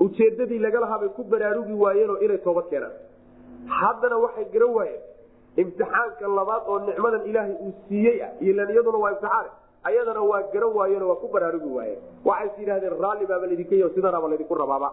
ujeedadii 0.00 0.58
laga 0.58 0.80
lahaa 0.80 0.98
bay 0.98 1.08
ku 1.08 1.24
baraarugi 1.24 1.72
waayeenoo 1.84 2.18
inay 2.26 2.38
toobad 2.38 2.66
keenaan 2.70 2.92
haddana 3.80 4.16
waxay 4.24 4.44
garan 4.54 4.74
waayeen 4.78 5.02
imtixaanka 5.62 6.28
labaad 6.38 6.62
oo 6.72 6.78
nicmadan 6.88 7.26
ilaahay 7.30 7.54
uu 7.66 7.72
siiyey 7.88 8.22
ah 8.26 8.30
ilan 8.40 8.68
waa 9.04 9.10
imtixaan 9.14 9.46
ayadana 9.90 10.22
waa 10.30 10.42
garan 10.52 10.72
waayeenoo 10.78 11.08
waa 11.08 11.20
ku 11.22 11.28
baraarugi 11.34 11.70
waayeen. 11.76 12.00
Waxays 12.24 12.58
yidhahdeen 12.58 12.94
raalli 13.02 13.26
baaba 13.26 13.46
laydinka 13.46 13.88
sidanaaba 13.94 14.28
laydinku 14.28 14.54
rabaaba. 14.54 14.88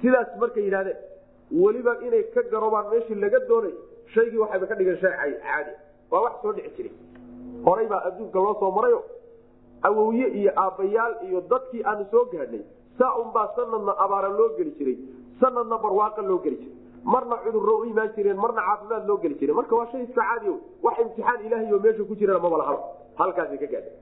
Sidaas 0.00 0.30
markay 0.40 0.64
yidhahdeen 0.64 0.96
weliba 1.62 1.92
inay 2.06 2.22
ka 2.34 2.42
garobaan 2.52 2.90
meeshii 2.90 3.14
laga 3.24 3.38
doonay 3.48 3.74
shaygii 4.14 4.38
waxayba 4.44 4.66
ka 4.66 4.74
dhigan 4.74 4.96
shay 5.02 5.12
caadi. 5.42 5.72
Waa 6.10 6.22
wax 6.26 6.32
soo 6.42 6.52
dhici 6.52 6.70
jiray. 6.76 6.92
Horay 7.66 7.86
baa 7.86 8.02
adduunka 8.08 8.38
loo 8.38 8.54
soo 8.60 8.70
marayo 8.70 9.00
awowye 9.82 10.26
iyo 10.40 10.52
aabbayaal 10.56 11.14
iyo 11.28 11.40
dadkii 11.50 11.82
aanu 11.84 12.06
soo 12.10 12.24
gaadhnay 12.32 12.62
saa 12.98 13.12
unbaa 13.22 13.46
sanadna 13.56 13.92
abaara 14.04 14.28
loo 14.38 14.48
geli 14.58 14.72
jiray. 14.78 14.96
Sanadna 15.40 15.76
barwaaqa 15.84 16.22
loo 16.30 16.38
geli 16.44 16.56
jiray. 16.62 16.74
Marna 17.12 17.36
cudurro 17.44 17.74
u 17.80 17.84
imaan 17.90 18.10
jireen 18.16 18.36
marna 18.44 18.60
caafimaad 18.68 19.04
loo 19.08 19.16
geli 19.24 19.34
jiray. 19.40 19.54
Marka 19.58 19.74
waa 19.78 19.86
shay 19.92 20.02
iska 20.06 20.22
caadi 20.28 20.48
wax 20.84 20.96
imtixaan 21.04 21.40
ilaahay 21.46 21.72
oo 21.74 21.80
meesha 21.84 22.04
ku 22.10 22.14
jirana 22.20 22.38
maba 22.44 22.58
lahaba 22.62 22.80
halkaasay 23.20 23.58
ka 23.62 23.66
gaadheen 23.66 23.96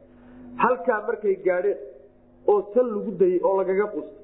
halkaa 0.64 0.98
markay 1.08 1.34
gaadheen 1.46 1.78
oo 2.52 2.60
tan 2.74 2.86
lagu 2.94 3.10
dayey 3.20 3.38
oo 3.46 3.54
lagaga 3.60 3.86
qustay 3.94 4.18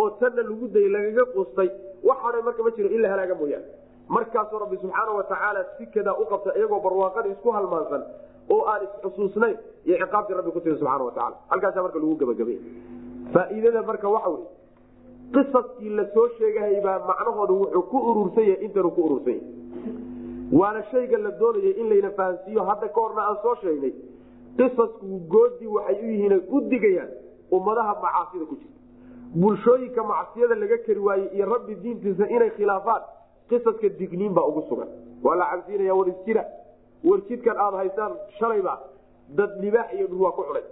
oo 0.00 0.08
tanna 0.20 0.42
lagu 0.50 0.66
dayey 0.74 0.88
lagaga 0.96 1.24
qustay 1.36 1.68
waxaana 2.08 2.42
marka 2.48 2.60
ma 2.66 2.70
jiro 2.76 2.88
ila 2.96 3.08
halaaga 3.12 3.34
mooyaane. 3.40 3.68
Markaasuu 4.16 4.58
rabbi 4.64 4.76
subxaana 4.82 5.12
watacaala 5.18 5.60
sikadaa 5.78 6.16
u 6.22 6.24
qabta 6.32 6.50
iyagoo 6.58 6.80
barwaaqada 6.86 7.28
isku 7.34 7.48
halmaansan 7.56 8.02
oo 8.54 8.60
aan 8.72 8.80
isxusuusnayn 8.86 9.56
iyo 9.86 9.96
ciqaabtii 10.02 10.34
rabbi 10.38 10.50
ku 10.56 10.60
timi 10.64 10.76
subxana 10.80 11.04
wataala 11.10 11.36
halkaasa 11.52 11.82
marka 11.86 11.98
lagu 12.02 12.14
gebagabay 12.22 12.58
faa'iidada 13.34 13.82
marka 13.82 14.08
waxa 14.08 14.28
wey 14.30 14.44
qisaskii 15.34 15.88
la 15.98 16.04
soo 16.14 16.28
sheegahay 16.38 16.80
baa 16.84 16.98
macnahooda 17.08 17.52
wuxuu 17.60 17.82
ku 17.90 17.98
urursan 18.10 18.44
yahay 18.48 18.64
intanuu 18.66 18.90
ku 18.96 19.00
urursan 19.06 19.34
yahay. 19.34 19.58
Waana 20.52 20.82
shayga 20.90 21.18
la 21.18 21.30
doonayay 21.40 21.74
in 21.80 21.88
layna 21.90 22.10
fahansiiyo 22.18 22.64
hadda 22.70 22.88
ka 22.88 23.00
horna 23.00 23.22
aan 23.28 23.36
soo 23.42 23.54
sheegnay 23.62 23.92
qisasku 24.58 25.20
goodi 25.34 25.66
waxay 25.66 25.98
u 26.02 26.10
yihiin 26.12 26.34
u 26.50 26.60
digayaan 26.70 27.10
ummadaha 27.50 27.94
macaasida 28.02 28.44
ku 28.50 28.56
jirta. 28.60 28.78
Bulshooyinka 29.34 30.02
macsiyada 30.02 30.54
laga 30.54 30.78
keri 30.86 31.00
waayey 31.00 31.28
iyo 31.36 31.46
rabbi 31.54 31.74
diintiisa 31.82 32.26
inay 32.36 32.50
khilaafaan 32.56 33.02
qisaska 33.48 33.88
digniin 33.98 34.34
baa 34.34 34.46
ugu 34.50 34.62
sugan. 34.68 34.88
Waa 35.22 35.36
la 35.36 35.46
cabsiinaya 35.52 35.94
war 35.94 36.08
isjira 36.08 36.44
warjidkan 37.04 37.56
aada 37.56 37.76
haysaan 37.76 38.12
shalayba 38.38 38.74
dad 39.38 39.50
libaax 39.62 39.92
iyo 39.94 40.06
dhurwaa 40.10 40.32
ku 40.32 40.42
cunay 40.48 40.64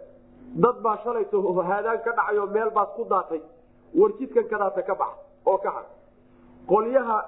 dad 0.57 0.76
baa 0.82 0.96
shalayto 1.05 1.42
haadaan 1.62 1.99
ka 2.05 2.12
dhacay 2.16 2.38
oo 2.38 2.46
meel 2.46 2.70
baad 2.70 2.88
ku 2.96 3.05
daatay. 3.11 3.40
Warjidkan 3.94 4.44
kadaata 4.49 4.82
ka 4.82 4.94
bax 4.94 5.12
oo 5.46 5.59
ka 5.59 5.70
har 5.70 5.84
qolyaha 6.68 7.18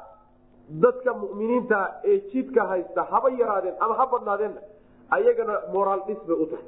dadka 0.83 1.15
muminiinta 1.15 1.79
ee 2.05 2.19
jidka 2.33 2.65
haysta 2.71 3.03
haba 3.11 3.31
yaraadeen 3.31 3.75
ama 3.81 3.95
ha 3.95 4.07
badnaadeenna 4.07 4.61
ayagana 5.11 5.55
moraal 5.73 6.03
dhis 6.07 6.19
bay 6.29 6.37
u 6.37 6.47
tahay. 6.47 6.65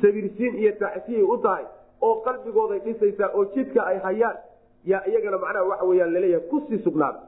Sabirsiin 0.00 0.54
iyo 0.58 0.72
tacsiyay 0.80 1.22
u 1.22 1.36
tahay 1.38 1.64
oo 2.00 2.14
qalbigooday 2.24 2.78
dhisaysaa 2.80 3.30
oo 3.34 3.44
jidka 3.54 3.82
ay 3.86 3.98
hayaan 3.98 4.36
yaa 4.84 5.02
iyagana 5.06 5.38
macnaha 5.38 5.64
waxa 5.70 5.84
weyaan 5.84 6.12
la 6.12 6.20
leeyahay 6.20 6.48
ku 6.50 6.60
sii 6.68 6.78
sugnaada. 6.84 7.20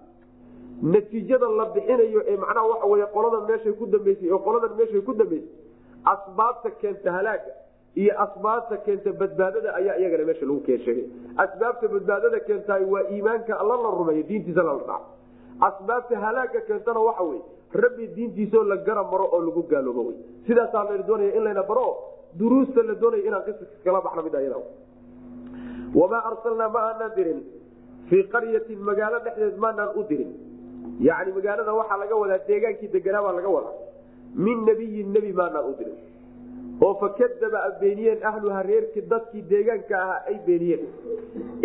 Natiijada 0.82 1.48
la 1.48 1.64
bixinayo 1.74 2.22
ee 2.26 2.36
macnaha 2.36 2.66
waxa 2.68 2.86
wey 2.86 3.04
qoladan 3.14 3.46
meeshay 3.50 3.72
ku 3.72 3.86
dambeysay 3.86 4.30
oo 4.32 4.38
qoladan 4.38 4.76
meeshay 4.78 5.00
ku 5.00 5.12
dambeysay 5.12 5.48
asbaabta 6.04 6.70
keenta 6.80 7.12
halaaga 7.12 7.52
iyo 7.94 8.12
asbaabta 8.24 8.76
keenta 8.86 9.12
badbaadada 9.12 9.74
ayaa 9.78 9.96
iyagana 10.00 10.24
meesha 10.28 10.46
lagu 10.46 10.60
keensheegay 10.68 11.06
asbaabta 11.44 11.88
badbaadada 11.94 12.40
keentaay 12.48 12.84
waa 12.84 13.04
iimaanka 13.14 13.52
alla 13.62 13.76
la 13.84 13.90
rumeeyo 14.00 14.22
diintiisa 14.30 14.62
lala 14.62 14.82
dhaco 14.90 15.06
asbaabta 15.68 16.14
halaaga 16.24 16.60
keentana 16.68 17.00
waxa 17.08 17.24
wey 17.30 17.40
rabbi 17.82 18.06
diintiisao 18.16 18.62
la 18.72 18.76
gara 18.76 19.02
maro 19.12 19.26
oo 19.34 19.40
lagu 19.46 19.62
gaaloobo 19.72 20.02
wey 20.08 20.16
sidaasaa 20.46 20.84
la 20.90 21.02
doonaya 21.08 21.34
in 21.38 21.42
layna 21.46 21.62
baro 21.70 21.86
duruusta 22.38 22.82
la 22.90 22.94
doonaya 23.02 23.22
inaan 23.28 23.42
qisaska 23.46 23.78
kala 23.84 24.00
baxno 24.06 24.22
mid 24.26 24.34
ayada. 24.40 24.56
Wamaa 26.00 26.22
arsalnaa 26.30 26.68
ma 26.74 26.80
aanaan 26.88 27.12
dirin 27.16 27.40
fii 28.08 28.22
qaryatin 28.34 28.78
magaalo 28.88 29.18
dhexdeed 29.24 29.56
maanaan 29.64 29.90
u 29.98 30.02
dirin. 30.10 30.30
Yani 31.08 31.30
magaalada 31.36 31.72
waxaa 31.80 31.98
laga 32.02 32.16
wadaa 32.22 32.38
deegaankii 32.48 32.88
deganaa 32.94 33.22
baa 33.26 33.32
laga 33.38 33.50
wadaa. 33.56 33.74
Min 34.44 34.58
nabiyin 34.68 35.08
nebi 35.16 35.32
maanaan 35.40 35.66
u 35.70 35.74
dirin 35.78 35.96
oo 36.86 36.94
fakadaba 37.02 37.58
a 37.68 37.70
beeniyeen 37.80 38.20
ahluha 38.30 38.62
reerkii 38.70 39.02
dadkii 39.12 39.42
deegaanka 39.50 39.94
ahaa 40.02 40.20
ay 40.30 40.36
beeniyeen. 40.46 40.82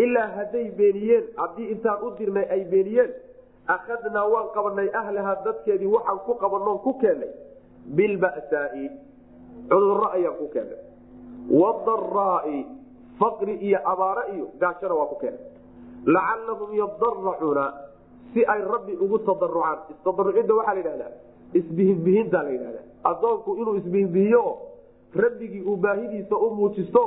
Ilaa 0.04 0.28
hadday 0.38 0.66
beeniyeen 0.80 1.24
haddii 1.42 1.68
intaan 1.74 2.04
u 2.04 2.10
dirnay 2.20 2.46
ay 2.56 2.64
beeniyeen 2.74 3.12
akhadnaa 3.76 4.26
waan 4.34 4.48
qabanay 4.56 4.90
ahlaha 5.02 5.34
dadkeedii 5.46 5.92
waxaan 5.96 6.20
ku 6.26 6.34
qabanoon 6.44 6.80
ku 6.86 6.94
keennay 7.02 7.32
bilbasaai 7.98 8.86
cudurro 9.70 10.08
ayaan 10.18 10.36
ku 10.42 10.48
keennay 10.54 10.82
wadaraai 11.62 12.60
faqri 13.20 13.54
iyo 13.68 13.80
abaare 13.92 14.24
iyo 14.36 14.46
gaajona 14.62 14.96
waa 15.00 15.10
ku 15.12 15.18
keennay 15.22 15.44
lacallahum 16.16 16.72
yadaracuuna 16.82 17.66
si 18.34 18.46
ay 18.54 18.62
rabbi 18.74 18.94
ugu 19.04 19.18
tadarucaan 19.28 19.80
istadarucidda 19.94 20.54
waxaa 20.60 20.74
la 20.76 20.80
yidhahdaa 20.82 21.12
isbihinbihintaa 21.60 22.44
la 22.44 22.50
yidhahda 22.56 22.82
adoonku 23.12 23.56
inuu 23.62 23.76
isbihinbihiyo 23.82 24.44
rabbigii 25.16 25.62
uu 25.62 25.78
baahidiisa 25.78 26.36
u 26.38 26.50
muujisto 26.56 27.04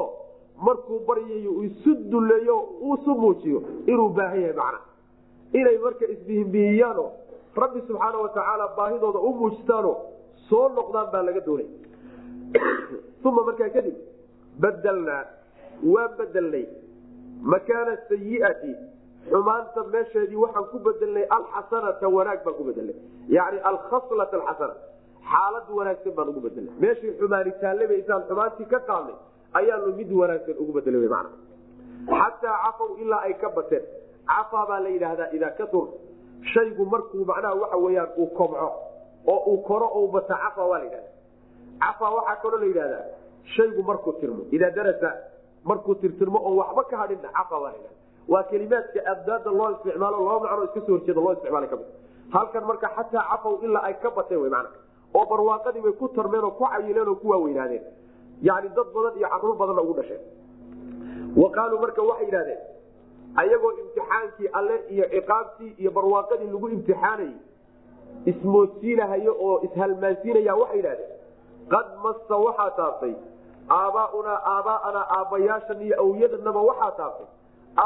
markuu 0.63 1.01
baryayo 1.07 1.63
isu 1.65 1.95
duleeyo 1.95 2.57
isu 2.95 3.15
muujiyo 3.15 3.63
inuu 3.87 4.09
baahan 4.09 4.41
yahay 4.41 4.57
macna. 4.57 4.81
Inay 5.53 5.79
marka 5.79 6.07
isbihinbihiyaano 6.07 7.05
rabbi 7.57 7.81
subxaana 7.87 8.19
watacaala 8.19 8.69
baahidooda 8.77 9.19
u 9.19 9.35
muujistaano 9.35 9.97
soo 10.49 10.69
noqdaan 10.69 11.11
baa 11.13 11.23
laga 11.23 11.41
doonay. 11.41 11.67
Uma 13.25 13.43
markaa 13.43 13.69
kadib 13.69 13.97
badelnaa 14.61 15.25
waa 15.85 16.09
bedelnay 16.19 16.67
makaana 17.43 17.97
sayiati 18.09 18.75
xumaanta 19.31 19.85
meesheedii 19.93 20.37
waxaan 20.45 20.65
ku 20.73 20.79
bedelnay 20.79 21.27
alxasanata 21.37 22.09
wanaag 22.09 22.45
baan 22.45 22.57
ku 22.57 22.65
bedelnay 22.65 22.97
yani 23.29 23.59
alkhaslat 23.71 24.35
alxasana 24.35 24.75
xaalad 25.31 25.67
wanaagsan 25.79 26.13
baan 26.19 26.29
ugu 26.33 26.41
bedelnay 26.47 26.75
meeshii 26.85 27.13
xumaani 27.21 27.53
taalleba 27.63 27.95
intaan 28.01 28.23
xumaantii 28.29 28.67
ka 28.73 28.79
qaadnay 28.91 29.17
ayaanu 29.61 29.93
mid 30.01 30.11
wanaagsan 30.21 30.57
ugu 30.63 30.73
bedelay 30.79 31.09
man 31.15 31.27
xataa 32.21 32.57
cafow 32.65 32.91
ilaa 33.03 33.23
ay 33.29 33.35
ka 33.43 33.49
bateen. 33.57 33.85
Cafaa 34.29 34.65
baa 34.69 34.81
la 34.85 34.89
yidhaahdaa 34.95 35.29
idaa 35.37 35.51
katur 35.59 35.87
shaygu 36.53 36.85
markuu 36.93 37.25
macnaha 37.31 37.55
waxa 37.63 37.77
weyaan 37.85 38.11
uu 38.23 38.27
kobco 38.39 38.69
oo 39.33 39.39
uu 39.53 39.59
koro 39.69 39.87
o 39.99 40.07
bata 40.15 40.35
cafa 40.45 40.63
waa 40.71 40.79
la 40.79 40.85
yidhahda 40.85 41.11
cafaa 41.85 42.11
waxaa 42.17 42.37
kaloo 42.43 42.59
la 42.63 42.67
yidhahdaa 42.71 43.05
shaygu 43.57 43.83
markuu 43.91 44.13
tirmo 44.21 44.43
idaa 44.57 44.71
darasa 44.79 45.11
markuu 45.71 45.95
tirtirmo 46.03 46.39
oo 46.49 46.55
waxba 46.61 46.83
ka 46.91 46.97
hadhinna 47.03 47.29
cafa 47.39 47.57
waa 47.63 47.71
la 47.73 47.77
yidhahda 47.79 47.97
waa 48.33 48.43
kelimaadka 48.51 49.01
abdaada 49.13 49.51
loo 49.61 49.71
isticmaalo 49.77 50.19
laba 50.29 50.41
macnoo 50.45 50.65
iska 50.69 50.81
soo 50.87 50.93
horjeeda 50.97 51.21
loo 51.27 51.33
isticmaala 51.37 51.67
ka 51.73 51.77
mid 51.81 51.89
halkan 52.37 52.65
marka 52.71 52.89
xataa 52.97 53.25
cafow 53.33 53.55
ilaa 53.67 53.83
ay 53.89 53.95
ka 54.05 54.11
bateen 54.19 54.41
wy 54.45 54.51
mana 54.57 54.69
oo 55.15 55.25
barwaaqadii 55.33 55.83
bay 55.87 55.93
ku 55.93 56.09
tarmeen 56.09 56.45
oo 56.45 56.51
ku 56.51 56.65
cayileen 56.73 57.09
oo 57.09 57.15
ku 57.23 57.29
waaweynaadeen. 57.33 57.85
Yani 58.43 58.69
dad 58.77 58.89
badan 58.95 59.19
iyo 59.19 59.29
carruur 59.29 59.57
badanna 59.61 59.83
ugu 59.83 59.95
dhasheen 59.99 60.21
wa 61.37 61.51
qaaluu 61.57 61.79
marka 61.85 62.03
waxay 62.03 62.27
yidhahdeen 62.27 62.61
ayagoo 63.43 63.73
imtixaankii 63.83 64.49
alle 64.59 64.77
iyo 64.95 65.05
ciqaabtii 65.15 65.71
iyo 65.83 65.91
barwaaqadii 65.97 66.51
lagu 66.53 66.69
imtixaanayay 66.77 67.35
ismoodsiinahayo 68.31 69.33
oo 69.47 69.55
ishalmaansiinaya 69.67 70.55
waxay 70.61 70.77
yidhahdeen 70.79 71.11
qad 71.73 71.87
massa 72.05 72.37
waxaa 72.47 72.71
taabtay 72.79 73.15
aabaaunaa 73.79 74.39
aabaaanaa 74.55 75.07
aabbayaashan 75.19 75.83
iyo 75.87 75.97
awyadanaba 76.05 76.61
waxaa 76.71 76.91
taabtay 77.01 77.27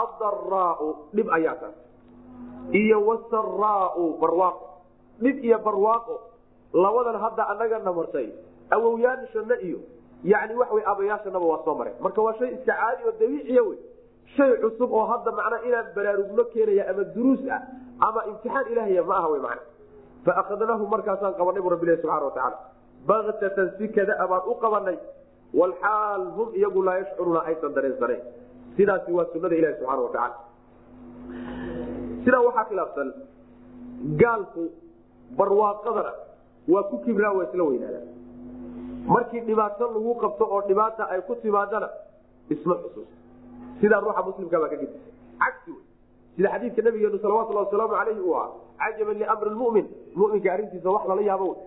adaraau 0.01 0.89
dhib 1.17 1.29
ayaa 1.39 1.55
taabtay 1.63 2.81
iyo 2.83 2.97
wasaraau 3.09 4.05
barwaaqo 4.23 4.67
dhib 5.25 5.37
iyo 5.49 5.59
barwaaqo 5.67 6.15
labadan 6.73 7.17
hadda 7.25 7.43
anaga 7.53 7.79
namartay 7.89 8.29
awowyaashana 8.77 9.57
iyo 9.69 9.79
yani 10.25 10.55
waxa 10.61 10.75
wy 10.75 10.83
aabayaashanaba 10.91 11.47
waa 11.53 11.63
soo 11.65 11.75
mareen 11.81 11.97
marka 12.01 12.23
waa 12.27 12.35
shay 12.39 12.51
iska 12.57 12.73
caadi 12.81 13.03
oo 13.09 13.13
dabiiciya 13.21 13.63
wey. 13.69 13.79
Shay 14.37 14.53
cusub 14.63 14.93
oo 14.93 15.07
hadda 15.13 15.31
macnaa 15.39 15.61
inaan 15.69 15.87
baraarugno 15.97 16.45
keenaya 16.53 16.85
ama 16.91 17.05
duruus 17.15 17.41
ah 17.57 17.61
ama 18.07 18.21
imtixaan 18.31 18.67
ilahaya 18.73 19.03
ma 19.11 19.15
aha 19.21 19.29
wy 19.35 19.41
mana 19.47 19.63
faakadnaahu 20.27 20.87
markaasaan 20.95 21.35
qabanay 21.41 21.63
bu 21.63 21.69
rabbilahi 21.75 21.99
subxana 22.03 22.25
watacaala 22.31 22.59
baktatan 23.11 23.69
si 23.79 23.89
kada 23.97 24.15
baan 24.33 24.43
u 24.47 24.55
qabanay 24.65 24.97
walxaal 25.61 26.23
hum 26.39 26.49
iyagu 26.61 26.83
laa 26.89 26.97
yashcuruuna 27.03 27.41
aysan 27.51 27.75
dareensaneen 27.77 28.23
sidaasi 28.77 29.13
waa 29.19 29.27
sunada 29.35 29.55
ilahi 29.61 29.75
subxana 29.81 30.03
watacaala 30.07 30.37
sidaa 32.25 32.43
waxaa 32.49 32.65
khilaafsan 32.71 33.09
gaalku 34.23 34.65
barwaaqadana 35.39 36.13
waa 36.69 36.83
ku 36.91 36.99
kibraa 37.05 37.33
waa 37.33 37.45
isla 37.49 37.65
weynaadaan. 37.65 38.09
Markii 39.07 39.41
dhibaato 39.41 39.87
lagu 39.95 40.15
qabto 40.15 40.45
oo 40.51 40.61
dhibaata 40.69 41.09
ay 41.11 41.21
ku 41.27 41.35
timaadana 41.43 41.89
isma 42.51 42.75
xusuus. 42.83 43.09
Sidaa 43.81 44.01
ruuxa 44.01 44.23
muslimka 44.23 44.61
baa 44.61 44.69
ka 44.69 44.77
gedisa 44.77 44.99
cagsi 45.43 45.71
wey. 45.71 45.83
Sida 46.37 46.49
xadiidka 46.53 46.83
nabigeenu 46.83 47.19
salawatulhi 47.19 47.59
wasalaamu 47.65 47.95
alayhi 48.03 48.21
uu 48.21 48.35
ahaa 48.37 48.53
cajaban 48.79 49.19
liamri 49.19 49.51
lmumin 49.51 49.87
muminka 50.15 50.53
arrintiisa 50.53 50.91
wax 50.91 51.05
lala 51.09 51.23
yaabo 51.23 51.49
wey. 51.51 51.59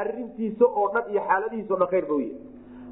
Arrintiisa 0.00 0.64
oo 0.64 0.86
dhan 0.94 1.04
iyo 1.10 1.20
xaaladihiisa 1.28 1.74
o 1.74 1.76
dhan 1.80 1.88
khayr 1.92 2.06
ba 2.06 2.14
u 2.14 2.20
yahay 2.20 2.38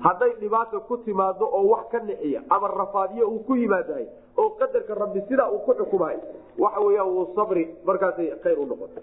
hadday 0.04 0.32
dhibaata 0.40 0.80
ku 0.88 0.96
timaado 1.06 1.46
oo 1.46 1.64
wax 1.72 1.84
ka 1.92 1.98
nixiya 2.08 2.42
ama 2.50 2.68
rafaadiyo 2.68 3.28
uu 3.30 3.38
ku 3.46 3.54
yimaadahay 3.56 4.06
oo 4.36 4.50
qadarka 4.58 4.94
rabbi 4.94 5.20
sidaa 5.28 5.48
uu 5.50 5.58
ku 5.66 5.74
xukumahay 5.74 6.18
waxa 6.58 6.80
weya 6.80 7.04
wuu 7.04 7.26
sabri 7.34 7.64
markaasay 7.86 8.30
khayr 8.42 8.58
u 8.58 8.66
noqota 8.66 9.00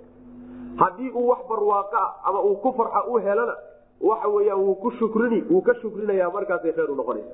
haddii 0.78 1.12
uu 1.12 1.28
wax 1.28 1.40
barwaaqo 1.50 1.98
ah 1.98 2.16
ama 2.30 2.42
uu 2.44 2.56
ku 2.64 2.74
farxa 2.78 3.04
u 3.10 3.18
helana 3.18 3.56
waxa 4.02 4.28
weyaan 4.30 4.60
wuu 4.60 4.76
ku 4.76 4.92
shukrini 4.92 5.44
wuu 5.50 5.62
ka 5.62 5.74
shukrinaya 5.82 6.30
markaasay 6.30 6.72
khayr 6.74 6.92
u 6.92 6.96
noqonaysa. 6.96 7.30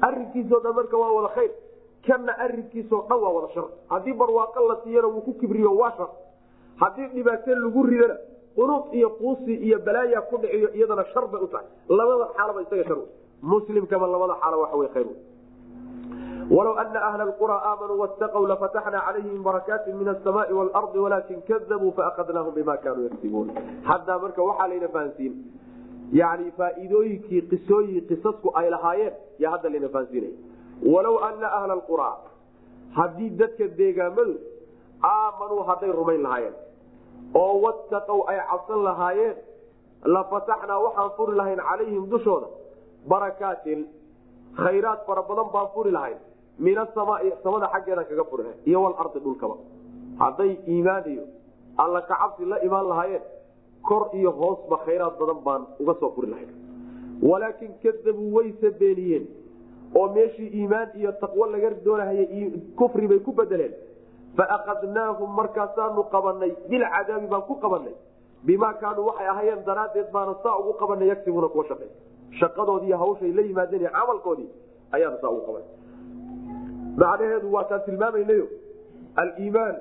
Dhan 0.00 0.74
marka 0.74 0.96
waa 0.96 1.12
wada 1.12 1.28
khayr 1.34 1.50
kana 2.06 2.32
arrinkiisao 2.38 3.06
dhan 3.08 3.18
waa 3.20 3.32
wada 3.36 3.48
shar. 3.54 3.64
Haddii 3.90 4.12
barwaaqo 4.12 4.68
la 4.68 4.76
siiyana 4.84 5.08
wuu 5.08 5.20
ku 5.20 5.32
kibriyo 5.40 5.76
waa 5.76 5.92
shar. 5.96 6.08
Haddii 6.80 7.08
dhibaato 7.14 7.54
lagu 7.54 7.82
ridana 7.82 8.16
qunuuq 8.56 8.94
iyo 8.94 9.10
quusi 9.10 9.54
iyo 9.54 9.78
balaaya 9.78 10.20
ku 10.22 10.36
dhiciyo 10.38 10.68
iyadana 10.74 11.04
shar 11.12 11.26
bay 11.28 11.40
u 11.42 11.46
tahay. 11.48 11.66
Labada 11.88 12.32
xaalaba 12.36 12.62
isaga 12.62 12.84
shar 12.84 12.98
muslimkama 13.42 14.06
labada 14.06 14.34
xaalo 14.40 14.60
waxa 14.60 14.76
wey 14.76 14.88
khayr 14.94 15.06
walow 16.50 16.74
ana 16.78 17.00
ahla 17.08 17.26
qura 17.40 17.56
aamanuu 17.70 17.98
wastaqw 18.02 18.42
lafataxna 18.52 19.00
calayhim 19.06 19.42
barakaati 19.42 19.92
min 19.92 20.08
asamaai 20.14 20.52
waalardi 20.58 20.98
walaakin 21.04 21.42
kadabuu 21.48 21.92
faakadnaahum 21.98 22.54
bima 22.58 22.76
kaanuu 22.84 23.06
yagsibuun 23.08 23.48
haddaa 23.88 24.18
marka 24.24 24.42
waxaa 24.48 24.68
layna 24.72 24.88
fahansiin 24.96 25.34
yani 26.20 26.52
faa'iidooyinkii 26.58 27.42
qisooyin 27.52 28.06
qisasku 28.10 28.52
ay 28.60 28.70
lahaayeen 28.74 29.14
yaa 29.44 29.50
hadda 29.56 29.68
layna 29.74 29.88
fahansiinaya 29.88 30.36
walow 30.94 31.16
ana 31.30 31.48
ahla 31.58 31.76
qura 31.90 32.10
haddii 32.98 33.30
dadka 33.42 33.68
deegaamadu 33.80 34.34
aamanuu 35.10 35.62
hadday 35.70 35.92
rumayn 36.00 36.22
lahaayeen 36.28 36.54
oo 37.42 37.52
wattaqow 37.66 38.20
ay 38.34 38.38
cabsan 38.52 38.84
lahaayeen 38.88 39.36
lafataxnaa 40.16 40.78
waxaan 40.86 41.10
furi 41.18 41.36
lahayn 41.42 41.60
calayhim 41.70 42.06
dushooda 42.14 42.48
barakaatin 43.14 43.80
khayraad 44.62 45.00
fara 45.10 45.22
badan 45.30 45.48
baan 45.54 45.68
furi 45.74 45.90
lahayn 45.98 46.18
min 46.58 46.78
asamaai 46.78 47.32
samada 47.42 47.68
xaggeeda 47.74 48.04
kaga 48.04 48.24
lahayn 48.38 48.58
iyo 48.66 48.82
walardi 48.82 49.20
dhulkaba. 49.24 49.56
Hadday 50.18 50.56
iimaan 50.68 51.04
iyo 51.12 51.24
alla 51.78 52.00
kacabsi 52.02 52.44
la 52.44 52.58
imaan 52.64 52.88
lahaayeen 52.88 53.22
kor 53.82 54.08
iyo 54.14 54.30
hoosba 54.30 54.76
khayraad 54.84 55.18
badan 55.20 55.40
baan 55.44 55.62
uga 55.80 55.94
soo 56.00 56.10
furi 56.14 56.28
lahayn. 56.30 56.48
Walaakin 57.22 57.70
kadabuu 57.82 58.34
wayse 58.36 58.70
beeniyeen 58.80 59.26
oo 59.94 60.08
meeshii 60.14 60.48
iimaan 60.58 60.88
iyo 60.94 61.12
taqwo 61.12 61.46
laga 61.46 61.70
doonahayay 61.84 62.50
kufri 62.76 63.08
bay 63.08 63.18
ku 63.18 63.32
bedeleen. 63.32 63.74
Faakadnaahum 64.36 65.30
markaasaanu 65.36 66.02
qabanay 66.12 66.52
bilcadaabi 66.68 67.26
baan 67.26 67.42
ku 67.48 67.54
qabanay 67.60 67.94
bimaa 68.46 68.74
kaanuu 68.80 69.06
waxay 69.08 69.28
ahayeen 69.28 69.64
daraaddeed 69.66 70.10
baana 70.12 70.34
saa 70.42 70.56
ugu 70.60 70.72
qabanay 70.80 71.08
yagsibuuna 71.08 71.48
kuwa 71.48 71.64
shaqey 71.68 71.88
shaqadoodii 72.40 72.92
hawshay 73.02 73.32
la 73.32 73.42
yimaadeen 73.42 73.88
camalkoodii 73.96 74.48
ayaanu 74.92 75.16
saa 75.22 75.30
ugu 75.30 75.42
qabanay 75.46 75.68
macnaheedu 77.02 77.52
waataan 77.52 77.82
tilmaamaynayo. 77.86 78.46
Aliimaan 79.16 79.76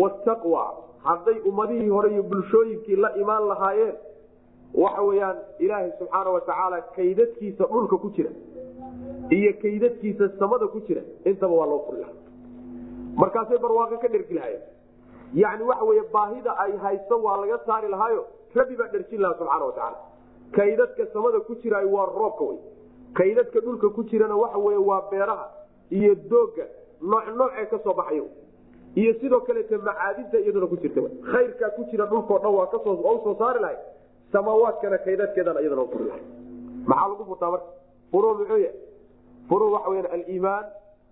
wataqwa 0.00 0.64
hadday 1.08 1.38
ummadihii 1.50 1.88
hore 1.88 2.10
iyo 2.12 2.22
bulshooyinkii 2.22 2.96
la 2.96 3.10
imaan 3.16 3.48
lahaayeen 3.48 3.94
waxa 4.74 5.02
weyaan 5.02 5.36
ilaahay 5.58 5.90
subxaana 5.98 6.30
watacaala 6.30 6.80
kaydadkiisa 6.96 7.64
dhulka 7.72 7.96
ku 7.96 8.10
jira 8.16 8.30
iyo 9.38 9.52
kaydadkiisa 9.62 10.28
samada 10.38 10.66
ku 10.66 10.80
jira 10.88 11.02
intaba 11.24 11.54
waa 11.60 11.66
loo 11.66 11.78
furi 11.86 12.06
markaasay 13.16 13.58
barwaaqo 13.58 13.98
ka 13.98 14.08
dhergi 14.08 14.34
lahaayeen. 14.34 14.62
Yani 15.34 15.62
waxa 15.64 15.84
wey 15.84 16.00
baahida 16.12 16.58
ay 16.64 16.72
hayso 16.76 17.22
waa 17.22 17.36
laga 17.42 17.58
saari 17.66 17.88
lahaayo 17.88 18.24
rabbi 18.54 18.76
baa 18.76 18.88
dherjin 18.92 19.20
lahaa 19.20 19.38
subxaana 19.38 19.64
watacaala 19.64 19.98
kaydadka 20.56 21.06
samada 21.12 21.40
ku 21.40 21.54
jiraay 21.62 21.84
waa 21.94 22.06
roobka 22.18 22.44
wey 22.44 22.58
kaydadka 23.14 23.60
dhulka 23.60 23.88
ku 23.96 24.02
jirana 24.10 24.36
waxa 24.36 24.58
wey 24.58 24.76
waa 24.90 25.02
beeraha 25.10 25.46
iyo 25.90 26.14
dooga 26.30 26.64
nooc 27.02 27.26
noocee 27.36 27.66
ka 27.70 27.78
soo 27.84 27.94
baxayo. 27.94 28.26
Iyo 28.96 29.12
sidoo 29.20 29.40
kaleeta 29.40 29.78
macaadinta 29.78 30.38
iyaduna 30.40 30.66
ku 30.66 30.76
jirta. 30.76 31.00
Khayrkaa 31.32 31.70
ku 31.76 31.84
jira 31.90 32.06
dhulkao 32.06 32.38
dhan 32.38 32.52
waa 32.54 32.66
ka 32.66 32.78
soo 32.84 32.96
soo 33.24 33.36
saari 33.38 33.60
lahay. 33.60 33.76
Samaawaadkana 34.32 34.98
kaydadkeedana 34.98 35.60
iyadana 35.60 35.84
furi 35.92 36.04
lahay. 36.08 36.24
Maxaa 36.86 37.08
lagu 37.08 37.24
furtaa 37.24 37.50
marka? 37.50 37.68
Furu 38.10 38.34
muxuu 38.38 38.58
yahay? 38.58 38.78
Furu 39.48 39.72
waxa 39.72 39.88
weyaan 39.90 40.10
aliimaan 40.12 40.64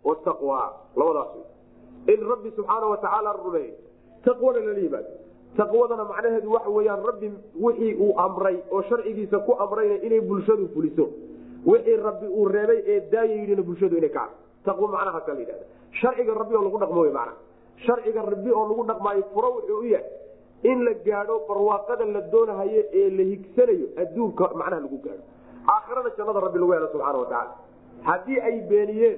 wataqwa 0.05 0.73
labadaas 0.97 1.33
in 2.13 2.21
rabbi 2.31 2.51
subxaana 2.57 2.87
watacaala 2.87 3.33
rumeeyo 3.33 3.75
taqwana 4.25 4.59
lala 4.61 4.79
yimaado. 4.79 5.11
Taqwadana 5.57 6.05
macnaheedu 6.05 6.53
waxa 6.53 6.71
weyaan 6.71 7.05
rabbi 7.07 7.31
wixii 7.61 7.95
uu 7.95 8.19
amray 8.19 8.59
oo 8.71 8.83
sharcigiisa 8.83 9.39
ku 9.47 9.53
amrayna 9.65 10.03
inay 10.03 10.21
bulshadu 10.21 10.69
fuliso. 10.75 11.09
Wixii 11.67 11.97
rabbi 11.97 12.27
uu 12.27 12.49
reebay 12.49 12.83
ee 12.87 13.01
daaya 13.13 13.63
bulshadu 13.63 13.97
inay 13.97 14.11
kacdo 14.11 14.44
taqwo 14.67 14.87
macnahaasa 14.95 15.33
la 15.35 15.41
yidhahda 15.41 15.67
sharciga 16.01 16.33
rabbi 16.41 16.55
oo 16.59 16.65
lagu 16.67 16.79
dhaqmo 16.85 17.03
macnaha 17.19 17.37
sharciga 17.87 18.21
rabbi 18.33 18.51
oo 18.59 18.65
lagu 18.71 18.83
dhaqmaayo 18.91 19.23
furo 19.35 19.49
wuxuu 19.57 19.79
u 19.81 19.87
yahay 19.95 20.11
in 20.71 20.79
la 20.87 20.93
gaadho 21.07 21.35
barwaaqada 21.49 22.05
la 22.17 22.21
doonahayo 22.33 22.83
ee 23.01 23.09
la 23.19 23.25
higsanayo 23.33 23.87
adduunka 24.03 24.45
macnaha 24.61 24.81
lagu 24.87 24.99
gaadho. 25.07 25.25
Aakhirana 25.75 26.11
jannada 26.19 26.41
rabbi 26.47 26.59
lagu 26.63 26.73
helo 26.77 26.89
subxaana 26.95 27.19
watacaala 27.23 27.53
haddii 28.09 28.39
ay 28.49 28.57
beeniyeen 28.71 29.17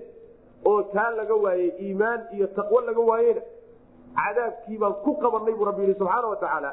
oo 0.70 0.80
taa 0.94 1.10
laga 1.18 1.34
waayey 1.44 1.68
iimaan 1.84 2.20
iyo 2.36 2.46
taqwo 2.58 2.78
laga 2.88 3.00
waayena 3.10 3.42
cadaabkii 4.18 4.78
baan 4.82 4.94
ku 5.04 5.10
qabanay 5.22 5.54
buu 5.58 5.64
rabbi 5.70 5.82
yihi 5.86 5.94
subxaana 6.00 6.26
watacaala 6.34 6.70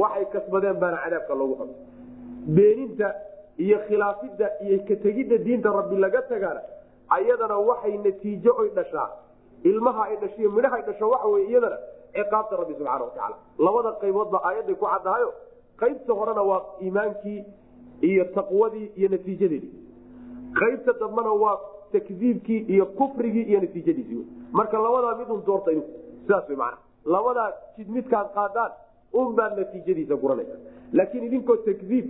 waxay 0.00 0.24
kasbadeen 0.34 0.76
baana 0.82 0.98
cadaabka 1.04 1.34
loogu 1.40 1.54
qabtay. 1.60 1.80
Beeninta 2.56 3.08
iyo 3.64 3.78
khilaafidda 3.88 4.46
iyo 4.66 4.78
kategidda 4.88 5.36
diinta 5.46 5.68
rabbi 5.78 5.96
laga 6.04 6.20
tagaana 6.30 6.60
ayadana 7.16 7.56
waxay 7.68 7.96
natiijo 8.06 8.52
oy 8.60 8.68
dhashaa. 8.76 9.08
Ilmaha 9.70 10.02
ay 10.10 10.16
dhashiyo 10.22 10.50
midhaha 10.50 10.76
ay 10.76 10.82
dhasho 10.88 11.08
waxa 11.10 11.28
wey 11.34 11.44
iyadana 11.50 11.78
ciqaabta 12.14 12.56
rabbi 12.60 12.74
subxaana 12.78 13.04
watacaala 13.04 13.36
labada 13.66 13.90
qayboodba 14.02 14.38
aayadday 14.48 14.74
ku 14.80 14.86
caddahayo 14.92 15.28
qaybta 15.82 16.12
horena 16.18 16.42
waa 16.50 16.60
iimaankii 16.84 17.40
iyo 18.10 18.24
taqwadii 18.36 18.86
iyo 18.98 19.08
natiijadeedii. 19.14 19.72
Qaybta 20.60 20.92
dambena 21.00 21.32
waa 21.42 21.56
takdiibkii 21.92 22.60
iyo 22.74 22.86
kufrigii 22.98 23.42
iyo 23.50 23.60
natiijadiisii 23.60 24.26
marka 24.52 24.78
labadaa 24.86 25.14
midun 25.20 25.42
doorta 25.46 25.70
sidaas 26.22 26.48
w 26.50 26.56
mana 26.56 26.76
labadaa 27.14 27.50
jid 27.76 27.88
midkaad 27.96 28.28
qaadaan 28.34 28.72
unbaad 29.12 29.52
natiijadiisa 29.58 30.16
guranaysa. 30.22 30.56
Laakiin 30.92 31.24
idinkoo 31.24 31.56
takdiib 31.56 32.06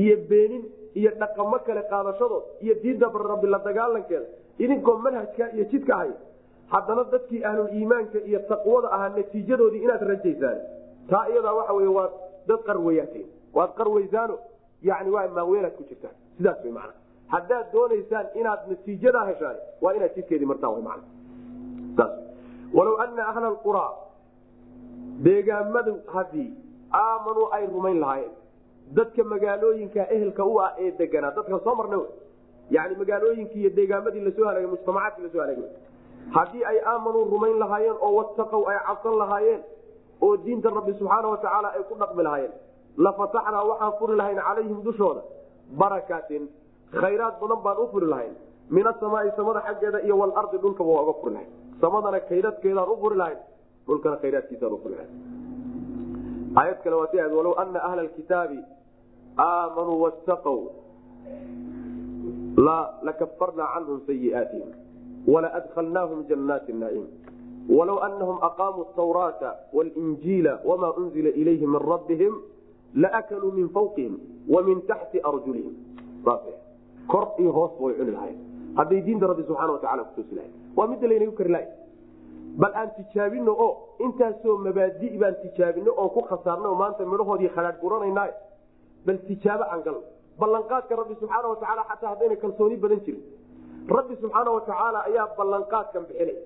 iyo 0.00 0.16
beenin 0.30 0.64
iyo 1.00 1.10
dhaqamo 1.20 1.58
kale 1.66 1.82
qaadashadood 1.92 2.44
iyo 2.64 2.74
diinta 2.82 3.10
rabbi 3.32 3.46
la 3.54 3.58
dagaalankeeda 3.68 4.26
idinkoo 4.64 4.96
manhajka 5.06 5.44
iyo 5.56 5.64
jidka 5.72 5.92
ahay 5.96 6.12
haddana 6.74 7.04
dadkii 7.12 7.44
ahlul 7.48 7.70
iimaanka 7.78 8.18
iyo 8.30 8.40
taqwada 8.52 8.88
ahaa 8.96 9.08
natiijadoodii 9.16 9.82
inaad 9.86 10.02
rajaysaan. 10.12 10.58
Taa 11.10 11.24
iyadaa 11.30 11.54
waxa 11.58 11.72
wey 11.78 11.90
waa 11.98 12.10
dad 12.48 12.60
qarwayaatiin 12.68 13.26
waad 13.56 13.70
qarwaysaano 13.78 14.38
yani 14.82 15.10
waa 15.10 15.28
maaweelaad 15.28 15.74
ku 15.76 15.84
jirtaan 15.90 16.14
sidaas 16.36 16.64
w 16.64 16.72
mana 16.78 16.92
haddaad 17.34 17.66
doonaysaan 17.72 18.26
inaad 18.34 18.60
natiijadaa 18.70 19.24
heshaan 19.30 19.56
waa 19.82 19.92
inaad 19.98 20.14
jidkeedii 20.16 20.46
martaan 20.52 20.82
man 20.88 21.00
walow 22.74 22.96
ana 23.04 23.28
ahla 23.28 23.50
qura 23.66 23.84
deegaamadu 25.26 25.94
haddii 26.14 26.48
aamanuu 27.02 27.48
ay 27.58 27.66
rumayn 27.66 28.00
lahaayeen 28.00 28.34
dadka 28.94 29.24
magaalooyinka 29.24 30.02
ehelka 30.14 30.44
u 30.44 30.60
ah 30.66 30.70
ee 30.78 30.90
deganaa 30.98 31.30
dadka 31.36 31.58
soo 31.64 31.74
marna 31.74 31.98
yani 32.70 32.94
magaalooyinkii 32.96 33.60
iyo 33.60 33.70
deegaamadii 33.78 34.20
la 34.20 34.30
soo 34.36 34.44
halaagay 34.48 34.70
mujtamacaadkii 34.74 35.22
la 35.26 35.30
soo 35.32 35.40
halaagay 35.40 35.70
haddii 36.36 36.64
ay 36.70 36.78
aamanuu 36.92 37.24
rumayn 37.34 37.58
lahaayeen 37.58 37.96
oo 38.06 38.12
wataqow 38.18 38.62
ay 38.70 38.78
cabsan 38.86 39.18
lahaayeen 39.22 39.60
oo 40.26 40.36
diinta 40.44 40.70
rabbi 40.78 40.92
subxaana 41.00 41.28
watacaala 41.34 41.68
ay 41.76 41.82
ku 41.90 41.94
dhaqmi 42.02 42.22
lahaayeen 42.28 42.52
lafataxnaa 43.06 43.64
waxaan 43.70 43.92
furi 43.98 44.16
lahayn 44.20 44.38
calayhim 44.48 44.78
dushooda 44.86 45.22
barakaatin 45.82 46.48
khayraad 47.00 47.34
badan 47.42 47.60
baan 47.64 47.78
u 47.84 47.86
furi 47.92 48.06
lahayn. 48.06 48.34
Min 48.70 48.86
asamaai 48.86 49.30
samada 49.36 49.60
xaggeeda 49.66 49.98
iyo 50.06 50.18
walardi 50.18 50.58
dhulkaba 50.62 50.90
waa 50.96 51.02
uga 51.02 51.12
furi 51.20 51.32
lahayn. 51.34 51.50
Samadana 51.80 52.20
kaydadkeedaan 52.30 52.88
u 52.88 52.96
furi 53.02 53.16
lahayn 53.20 53.38
dhulkana 53.86 54.16
khayraadkiisaan 54.22 54.72
u 54.72 54.78
furi 54.82 54.94
lahayn. 54.98 55.12
Aayad 56.60 56.78
kale 56.84 56.96
waa 57.00 57.10
si 57.12 57.20
ahayd 57.20 57.32
walow 57.38 57.54
ana 57.62 57.80
ahla 57.88 58.00
alkitaabi 58.06 58.58
aamanuu 59.38 60.00
wattaqow 60.02 60.60
lakafarnaa 63.08 63.68
canhum 63.74 64.00
sayiaatihim 64.06 64.70
walaadkhalnaahum 65.34 66.24
jannaati 66.28 66.72
naciim 66.72 67.06
walow 67.68 67.98
anahum 68.08 68.38
aqaamuu 68.48 68.86
tawraata 68.96 69.54
walinjiila 69.72 70.60
wamaa 70.64 70.92
unzila 71.02 71.30
ilayhim 71.30 71.72
min 71.76 71.82
rabbihim 71.92 72.34
laakaluu 72.94 73.52
min 73.52 73.68
fawqihim 73.68 74.18
wa 74.48 74.62
taxti 74.86 75.20
arjulihim 75.20 75.74
kor 77.08 77.28
iyo 77.38 77.52
hoosba 77.52 77.86
way 77.86 77.94
cuni 77.94 78.10
lahayn 78.10 78.38
hadday 78.76 79.00
diinta 79.00 79.26
rabbi 79.26 79.42
subxana 79.42 79.72
watacala 79.72 80.04
kutusi 80.04 80.34
lahayn 80.34 80.52
waa 80.76 80.86
midda 80.86 81.08
laynagu 81.08 81.32
kari 81.32 81.50
lahay 81.50 81.68
bal 82.56 82.72
aan 82.74 82.90
tijaabino 82.96 83.52
oo 83.52 83.72
intaasoo 83.98 84.58
mabaadi 84.58 85.18
baan 85.18 85.36
tijaabino 85.42 85.92
oon 85.96 86.10
ku 86.10 86.20
khasaarna 86.30 86.74
maanta 86.82 87.06
midhahoodii 87.06 87.48
khadhaadh 87.56 87.80
guranayna 87.80 88.28
bal 89.06 89.18
tijaabo 89.28 89.64
aan 89.72 89.80
galno 89.86 90.02
ballanqaadka 90.40 90.92
rabbi 91.00 91.14
subxaana 91.20 91.46
watacaala 91.52 91.82
xataa 91.90 92.10
haddayna 92.12 92.36
kalsooni 92.42 92.76
badan 92.82 93.00
jirin. 93.06 93.22
Rabbi 93.96 94.14
subxaana 94.22 94.50
watacaala 94.56 94.98
ayaa 95.08 95.26
ballanqaadkan 95.38 96.02
bixinay. 96.08 96.36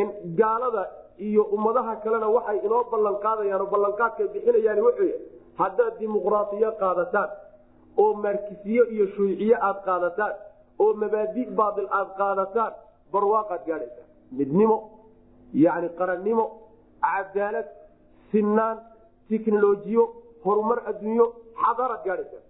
In 0.00 0.08
gaalada 0.40 0.82
iyo 1.26 1.42
ummadaha 1.56 1.92
kalena 2.04 2.28
waxay 2.36 2.58
inoo 2.66 2.82
ballan 2.92 3.16
qaadayaan 3.24 3.60
oo 3.64 3.68
ballanqaadkay 3.74 4.26
bixinayaan 4.34 4.80
wuxuu 4.86 5.12
haddaad 5.60 5.94
dimuqraatiyo 6.00 6.70
qaadataan 6.82 7.30
oo 8.02 8.10
markisiyo 8.24 8.82
iyo 8.94 9.04
shuuciye 9.14 9.56
aad 9.68 9.78
qaadataan 9.88 10.34
oo 10.82 10.90
mabaadi 11.02 11.42
baail 11.58 11.88
aad 11.98 12.10
qaadataan 12.20 12.72
barwaaqaad 13.12 13.62
gaadhaysaa. 13.68 14.06
Midnimo 14.38 14.76
yani 15.64 15.88
qarannimo 15.98 16.44
cadaalad 17.06 17.68
sinaan 18.32 18.76
tiknolojiyo 19.28 20.04
horumar 20.46 20.78
adduunyo 20.90 21.26
xadaaraad 21.62 22.02
gaadhaysaa 22.08 22.42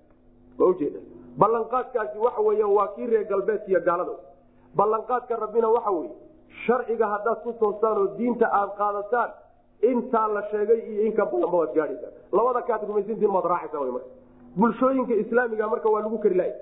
ma 0.58 0.64
ujeeda 0.72 1.00
ballanqaadkaasi 1.42 2.18
waxa 2.26 2.40
weya 2.48 2.66
waa 2.76 2.88
kii 2.96 3.06
reer 3.12 3.24
galbeedka 3.32 3.68
iyo 3.72 3.80
gaalada 3.88 4.14
ballanqaadka 4.80 5.36
rabbina 5.44 5.68
waxa 5.76 5.90
weye 5.98 6.12
sharciga 6.66 7.06
haddaad 7.14 7.38
ku 7.46 7.52
toostaan 7.62 7.98
oo 8.02 8.06
diinta 8.18 8.46
aad 8.60 8.70
qaadataan 8.80 9.30
intaa 9.90 10.26
la 10.36 10.42
sheegay 10.50 10.80
iyo 10.92 11.02
inka 11.08 11.24
badanba 11.32 11.56
waad 11.62 11.72
gaadhaysaa 11.78 12.12
labada 12.38 12.62
kaad 12.70 12.82
rumaysantiin 12.90 13.30
maad 13.36 13.44
raacaysa 13.52 13.80
wy 13.84 13.90
marka. 13.96 14.10
Bulshooyinka 14.60 15.14
islaamiga 15.22 15.66
marka 15.72 15.88
waa 15.94 16.00
lagu 16.06 16.18
kari 16.24 16.34
laaya 16.40 16.54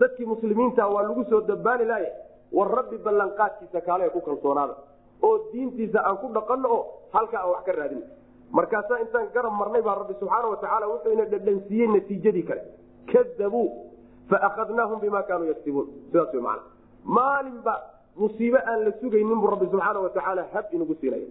dadkii 0.00 0.26
muslimiinta 0.32 0.82
waa 0.94 1.02
lagu 1.08 1.24
soo 1.30 1.40
dabaani 1.50 1.84
laaya 1.92 2.10
war 2.56 2.68
rabbi 2.78 2.96
ballanqaadkiisa 3.06 3.80
kaale 3.88 4.08
ku 4.14 4.20
kalsoonaada. 4.28 4.74
Oo 5.26 5.34
diintiisa 5.52 5.98
aan 6.08 6.16
ku 6.22 6.26
dhaqanno 6.36 6.68
oo 6.76 6.82
halkaa 7.14 7.40
aan 7.42 7.50
wax 7.54 7.62
ka 7.68 7.72
raadin 7.80 8.02
markaasaa 8.58 8.98
intaan 9.04 9.28
garab 9.34 9.54
marnay 9.60 9.82
baa 9.88 9.94
rabbi 10.00 10.14
subxaana 10.20 10.48
watacaala 10.54 10.86
wuxuu 10.92 11.12
ina 11.16 11.24
dhadhansiiyey 11.32 11.88
natiijadii 11.94 12.42
kale. 12.50 12.62
Kadabuu 13.12 13.66
faakadnaahum 14.30 15.00
bima 15.04 15.22
kaanuu 15.28 15.48
yaktibuun 15.52 15.86
sidaas 16.10 16.34
man 16.48 16.58
maalinba 17.04 17.74
musiibe 18.16 18.58
aan 18.70 18.84
la 18.86 18.92
sugaynin 19.00 19.40
buu 19.42 19.50
rabbi 19.54 19.66
subxaana 19.72 20.00
watacaala 20.06 20.42
hab 20.52 20.64
inagu 20.76 20.94
siinaya 21.00 21.26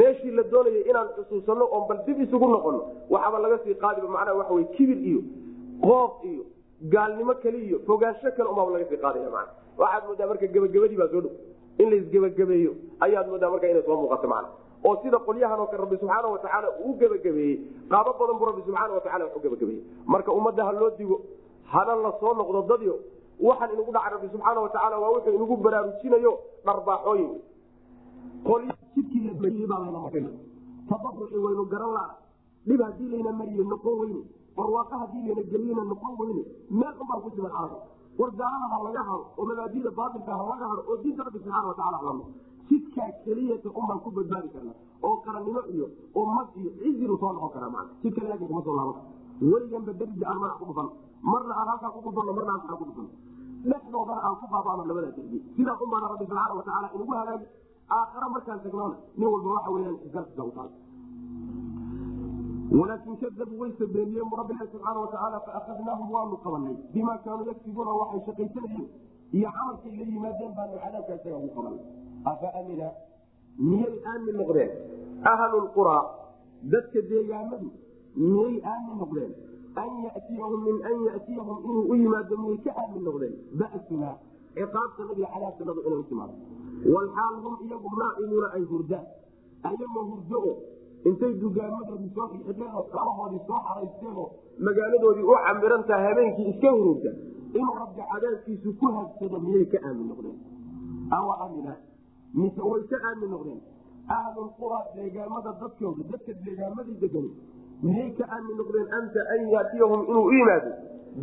meeshii 0.00 0.30
la 0.38 0.42
doonayay 0.52 0.82
inaan 0.90 1.08
xusuusano 1.16 1.64
oon 1.76 1.84
bal 1.88 1.98
dib 2.06 2.20
isugu 2.26 2.48
noqono 2.54 2.80
waxaaba 3.14 3.38
laga 3.44 3.58
sii 3.64 3.74
qaadiba 3.82 4.08
macnaha 4.16 4.36
waxa 4.40 4.54
wey 4.58 4.64
kibir 4.76 4.98
iyo 5.10 5.20
qoof 5.86 6.12
iyo 6.30 6.44
gaalnimo 6.94 7.34
kale 7.42 7.58
iyo 7.66 7.78
fogaansho 7.88 8.30
kale 8.36 8.48
umaaba 8.54 8.70
laga 8.76 8.86
sii 8.90 9.00
qaadaya 9.04 9.30
mana 9.36 9.50
waxaad 9.82 10.02
moodaa 10.08 10.26
marka 10.30 10.46
gebagabadii 10.54 10.96
baa 11.02 11.08
soo 11.12 11.20
dhow. 11.24 11.32
In 11.82 11.90
laisgebagabeeyo 11.92 12.72
ayaad 13.06 13.26
moodaa 13.32 13.50
marka 13.54 13.66
inay 13.72 13.82
soo 13.88 13.96
muuqato 14.02 14.28
macna 14.34 14.48
oo 14.84 14.94
sida 15.02 15.18
qolyahan 15.26 15.58
oo 15.60 15.66
kale 15.70 15.80
rabbi 15.84 15.96
subxaana 16.02 16.28
watacaala 16.34 16.68
uu 16.86 16.94
gebagabeeyey 17.00 17.56
qaabo 17.92 18.10
badan 18.20 18.36
buu 18.38 18.46
rabbi 18.50 18.62
subxaana 18.66 18.94
watacala 18.98 19.24
wax 19.24 19.36
u 19.36 19.40
gebagabeeyey. 19.44 19.82
Marka 20.06 20.30
ummadda 20.38 20.62
ha 20.68 20.72
loo 20.80 20.90
digo 20.98 21.16
hana 21.72 21.94
la 22.04 22.10
noqdo 22.40 22.60
dadyo 22.70 22.94
waxaan 23.40 23.70
inagu 23.74 23.92
dhaca 23.96 24.10
rabbi 24.14 24.28
subxaana 24.34 24.60
watacaala 24.66 24.96
waa 25.02 25.10
wuxuu 25.14 25.34
inagu 25.38 25.56
baraarujinayo 25.64 26.32
dharbaaxooyin 26.66 27.32
tabaruci 30.88 31.36
waynu 31.44 31.64
garan 31.72 31.92
laana 31.96 32.14
dhib 32.66 32.80
haddii 32.86 33.08
layna 33.12 33.32
mariye 33.32 33.64
noqon 33.72 33.94
weyne. 34.00 34.22
Barwaaqa 34.56 34.96
haddii 35.02 35.22
layna 35.26 35.42
geliyena 35.52 35.84
noqon 35.92 36.12
weyne. 36.20 36.42
Meel 36.70 36.94
unbaan 37.00 37.20
ku 37.24 37.30
siman 37.34 37.52
adag 37.62 37.80
war 38.18 38.30
gaalada 38.40 38.66
ha 38.72 38.78
laga 38.86 39.02
haro 39.08 39.24
oo 39.38 39.44
mabaadida 39.48 39.90
baatilka 39.98 40.32
ha 40.38 40.44
laga 40.50 40.66
haro 40.70 40.82
oo 40.90 40.96
diinta 41.02 41.22
rabbi 41.24 41.38
subxaana 41.38 41.68
wataala 41.72 41.96
halano 42.02 42.24
jidkaa 42.68 43.10
keliyata 43.24 43.68
unbaan 43.78 44.00
ku 44.04 44.10
badbaadi 44.16 44.48
karna 44.54 44.72
oo 45.02 45.16
qarannimo 45.24 45.60
iyo 45.74 45.86
mag 46.36 46.48
iyo 46.60 46.70
cizinu 46.80 47.16
soo 47.22 47.32
noqon 47.32 47.50
karaa 47.54 47.84
jidka 48.02 48.36
kuma 48.38 48.62
soo 48.66 48.76
laaban 48.78 49.02
weliganba 49.50 49.92
derbi 49.92 50.24
aan 50.24 50.38
madax 50.38 50.58
ku 50.58 50.64
dhufan. 50.68 50.88
Marna 51.22 51.52
aan 51.60 51.68
halkaa 51.68 51.90
ku 51.94 52.00
dhufano 52.04 52.32
marna 52.32 52.52
aan 52.54 52.62
kaa 52.66 52.76
ku 52.80 52.84
dhufano 52.88 53.10
dhexdoodana 53.64 54.20
aan 54.26 54.36
ku 54.40 54.46
baabaano 54.52 54.82
labadaa 54.88 55.16
derbi 55.16 55.38
sidaa 55.56 55.76
unbaana 55.84 56.06
rabbi 56.12 56.24
subxaana 56.28 56.54
watacaala 56.58 56.88
inagu 56.94 57.12
hagaagi 57.20 57.46
aakhara 57.96 58.26
markaan 58.34 58.60
tagnoona 58.64 58.96
nin 59.18 59.28
walba 59.32 59.48
waxa 59.56 59.70
weyaan 59.74 59.96
isgarsiga 60.06 60.44
walaakin 62.78 63.16
kadabuu 63.22 63.58
way 63.62 63.72
sabeeniyeen 63.78 64.28
bu 64.30 64.36
rabbilahi 64.40 64.68
subxaana 64.72 65.00
watacaala 65.04 65.40
faakadnaahum 65.46 66.08
waanu 66.14 66.36
qabanay 66.44 66.76
bima 66.94 67.14
kaanuu 67.24 67.46
yaktibuuna 67.50 67.92
waxay 68.00 68.20
shaqaysanayeen 68.28 68.88
iyo 69.38 69.48
camalkay 69.56 69.92
la 69.98 70.04
yimaadeen 70.12 70.52
baanu 70.58 70.76
cadaabka 70.84 71.14
isaga 71.18 71.36
ugu 71.36 71.50
qabanay 71.56 71.82
afa 72.32 72.48
amina 72.60 72.88
miyay 73.58 73.94
aamin 74.10 74.36
noqdeen? 74.40 74.70
Ahlulquraa 75.32 76.02
dadka 76.72 77.00
deegaamadu 77.10 77.68
miyay 78.16 78.54
aamin 78.72 78.96
noqdeen? 79.02 79.32
An 79.82 79.90
yatiyahum 80.06 80.60
min 80.68 80.76
an 80.90 80.96
yatiyahum 81.08 81.58
inuu 81.68 81.84
u 81.92 81.94
yimaado 82.02 82.36
miyay 82.42 82.58
ka 82.64 82.70
aamin 82.82 83.02
noqdeen? 83.08 83.34
Basuna 83.58 84.10
ciqaabtanadu 84.54 85.12
iyo 85.20 85.26
cadaabtanadu 85.34 85.80
inay 85.86 85.98
u 85.98 86.06
timaado. 86.08 86.34
Hum 87.44 87.54
iyagu 87.66 87.88
naa'imuuna 88.00 88.48
ay 88.56 88.64
hurdaan 88.70 89.06
ayagoo 89.68 90.04
hurdo 90.10 90.38
o 90.50 90.52
intay 91.08 91.32
dugaamadoodii 91.42 92.10
soo 92.16 92.26
xidheen 92.32 92.70
oo 92.78 92.82
kalahoodii 92.94 93.42
soo 93.48 93.60
xaraysteenoo 93.66 94.26
magaaladoodii 94.66 95.26
u 95.32 95.34
camirantaha 95.46 96.02
habeenkii 96.08 96.48
iska 96.52 96.70
hururta 96.76 97.10
inuu 97.58 97.74
rabbi 97.80 98.02
cadaabkiisu 98.12 98.70
ku 98.80 98.86
hagsado 98.96 99.36
miyay 99.46 99.64
ka 99.72 99.78
aamin 99.88 100.06
noqdeen? 100.10 100.38
Awa 101.18 101.34
amina 101.44 101.72
mise 102.34 102.60
way 102.70 102.82
ka 102.92 102.96
aamin 103.08 103.30
noqdeen. 103.34 103.60
Ahlulqura 104.16 104.78
deegaamada 104.96 105.50
dadkooda 105.60 106.02
dadka 106.12 106.32
deegaamadii 106.46 106.98
degani 107.04 107.30
miyay 107.82 108.10
ka 108.18 108.24
aamin 108.36 108.56
noqdeen 108.60 108.88
anta 108.98 109.20
an 109.34 109.40
yaatiyahum 109.54 110.00
inuu 110.10 110.26
u 110.30 110.32
yimaado. 110.38 110.70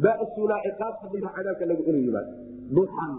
Basunaa 0.03 0.61
ciqaabta 0.65 1.05
dhira 1.13 1.29
cadaabka 1.35 1.65
nagu 1.71 1.83
inuu 1.89 2.03
yimaado. 2.07 2.31
Duxan 2.75 3.11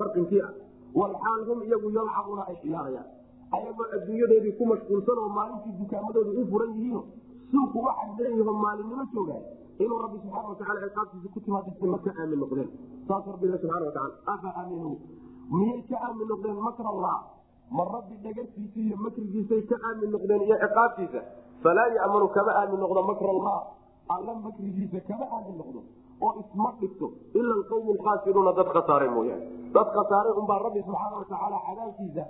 barqinkii 0.00 0.42
ah. 0.48 0.52
Walxaal 0.94 1.40
hum 1.48 1.58
iyagu 1.66 1.88
yalcabuuna 1.90 2.42
ay 2.50 2.56
ciyaarayaan 2.62 3.08
ayagoo 3.54 3.86
adduunyadoodii 3.96 4.52
ku 4.58 4.64
mashquulsan 4.70 5.18
oo 5.22 5.28
maalintii 5.38 5.74
dukaamadooda 5.80 6.30
u 6.40 6.46
furan 6.50 6.70
yihiino 6.76 7.02
suuku 7.50 7.78
waxay 7.86 8.24
leeyiho 8.26 8.52
maalinimo 8.64 9.04
joogaan 9.14 9.42
inuu 9.82 9.98
rabbi 10.04 10.18
subxaana 10.22 10.48
watacala 10.54 10.80
ciqaabtiisa 10.86 11.28
ku 11.34 11.40
timaadasa 11.44 11.86
ma 11.92 11.98
aamin 11.98 12.38
noqdeen. 12.42 12.70
Saas 13.08 13.24
rabbiga 13.26 13.58
subxana 13.62 13.86
wataala 13.90 14.14
afa 14.34 14.48
aaminuu 14.60 14.96
miyay 15.50 15.80
ka 15.90 15.96
aamin 16.06 16.26
noqdeen 16.32 16.58
makr 16.68 16.86
allah 16.92 17.16
ma 17.76 17.82
rabbi 17.94 18.14
dhagartiisa 18.24 18.78
iyo 18.86 18.96
makrigiisay 19.06 19.62
ka 19.70 19.76
aamin 19.88 20.10
noqdeen 20.14 20.42
iyo 20.48 20.56
ciqaabtiisa? 20.64 21.20
Falaa 21.64 21.88
yamanu 21.98 22.28
kama 22.36 22.52
aamin 22.60 22.80
noqdo 22.84 23.00
makr 23.10 23.26
allah 23.34 23.58
alla 24.14 24.32
makrigiisa 24.46 24.98
kama 25.10 25.26
aamin 25.36 25.56
noqdo 25.62 25.80
oo 26.24 26.32
isma 26.42 26.68
dhigto 26.80 27.06
ila 27.38 27.52
alqawmu 27.58 27.90
lkhaasiruuna 27.98 28.52
dad 28.58 28.68
khasaare 28.76 29.08
mooyaane. 29.16 29.44
Dad 29.76 29.88
khasaare 29.96 30.30
unbaa 30.40 30.58
rabbi 30.66 30.80
subxaana 30.88 31.16
watacaala 31.22 31.58
cadaabkiisa 31.68 32.24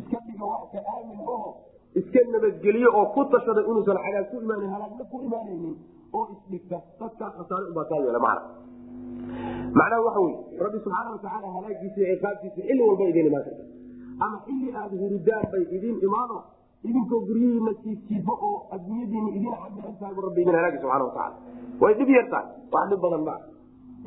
iska 0.00 0.18
dhiga 0.26 0.44
wax 0.52 0.62
ka 0.74 0.80
aamin 0.94 1.18
oho 1.34 1.50
iska 2.00 2.20
nabadgeliyo 2.34 2.88
oo 2.98 3.06
ku 3.14 3.24
tashada 3.32 3.60
inuusan 3.70 3.98
cadaab 4.04 4.26
ku 4.30 4.36
imaan 4.44 4.62
halaagna 4.74 5.04
ku 5.12 5.16
imaanaynin 5.26 5.74
oo 6.18 6.24
isdhigta 6.34 6.78
dadkaa 7.00 7.30
khasaare 7.38 7.64
unbaa 7.70 7.86
kaa 7.92 8.00
yeela 8.06 8.20
macna 8.26 8.48
macnaha 9.78 10.00
waxa 10.06 10.20
wey 10.26 10.34
rabbi 10.64 10.78
subxaana 10.84 11.10
watacaala 11.14 11.46
halaagiisa 11.56 11.98
iyo 12.00 12.14
ciqaabtiisa 12.16 12.60
xilli 12.68 12.82
walba 12.88 13.04
idin 13.12 13.26
imaan 13.30 13.44
karta 13.48 13.64
ama 14.26 14.36
xilli 14.46 14.68
aada 14.80 14.94
hurudaan 15.02 15.44
bay 15.54 15.64
idin 15.76 15.96
imaano 16.08 16.36
idinkoo 16.88 17.20
guryihiina 17.28 17.72
jiifjiifo 17.84 18.34
oo 18.48 18.54
adduunyadiina 18.74 19.30
idin 19.38 19.52
bu 20.16 20.20
rabbi 20.28 20.40
idin 20.44 20.54
halaagi 20.58 20.78
subxana 20.82 21.04
watacaala 21.08 21.36
way 21.82 21.92
dhib 22.00 22.10
yar 22.18 22.26
tahay 22.34 22.46
wax 22.74 22.86
dhib 22.92 23.00
badan 23.06 23.22
maa 23.28 23.40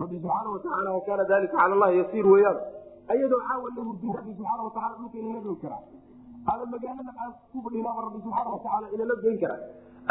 rabbi 0.02 0.16
subxaana 0.24 0.50
watacaala 0.56 0.90
wakaana 0.98 1.24
dalika 1.34 1.56
cala 1.62 1.74
allahi 1.78 1.98
yasiir 2.02 2.28
weeyaan. 2.34 2.58
Ayadoo 3.14 3.40
caawa 3.48 3.68
la 3.76 3.82
hurdin 3.88 4.12
rabbi 4.20 4.32
subxaana 4.38 4.64
wataala 4.68 4.94
dhulka 5.00 5.18
inala 5.22 5.40
goyn 5.46 5.58
karaa. 5.64 5.82
Ama 6.52 6.66
magaalada 6.74 7.12
aan 7.24 7.32
kubadhinaaba 7.52 8.02
rabbi 8.08 8.20
subxaana 8.26 8.50
watacaala 8.56 8.88
inala 8.96 9.16
goyn 9.24 9.38
karaa. 9.44 9.60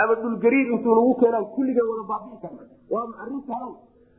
Ama 0.02 0.14
dhulgariir 0.22 0.66
intuu 0.74 0.94
nagu 0.98 1.12
keenaan 1.20 1.46
kulligeen 1.56 1.86
wada 1.92 2.04
baabi'i 2.12 2.38
karna. 2.44 2.62
Waa 2.92 3.04
arrin 3.22 3.40
sahlan 3.48 3.72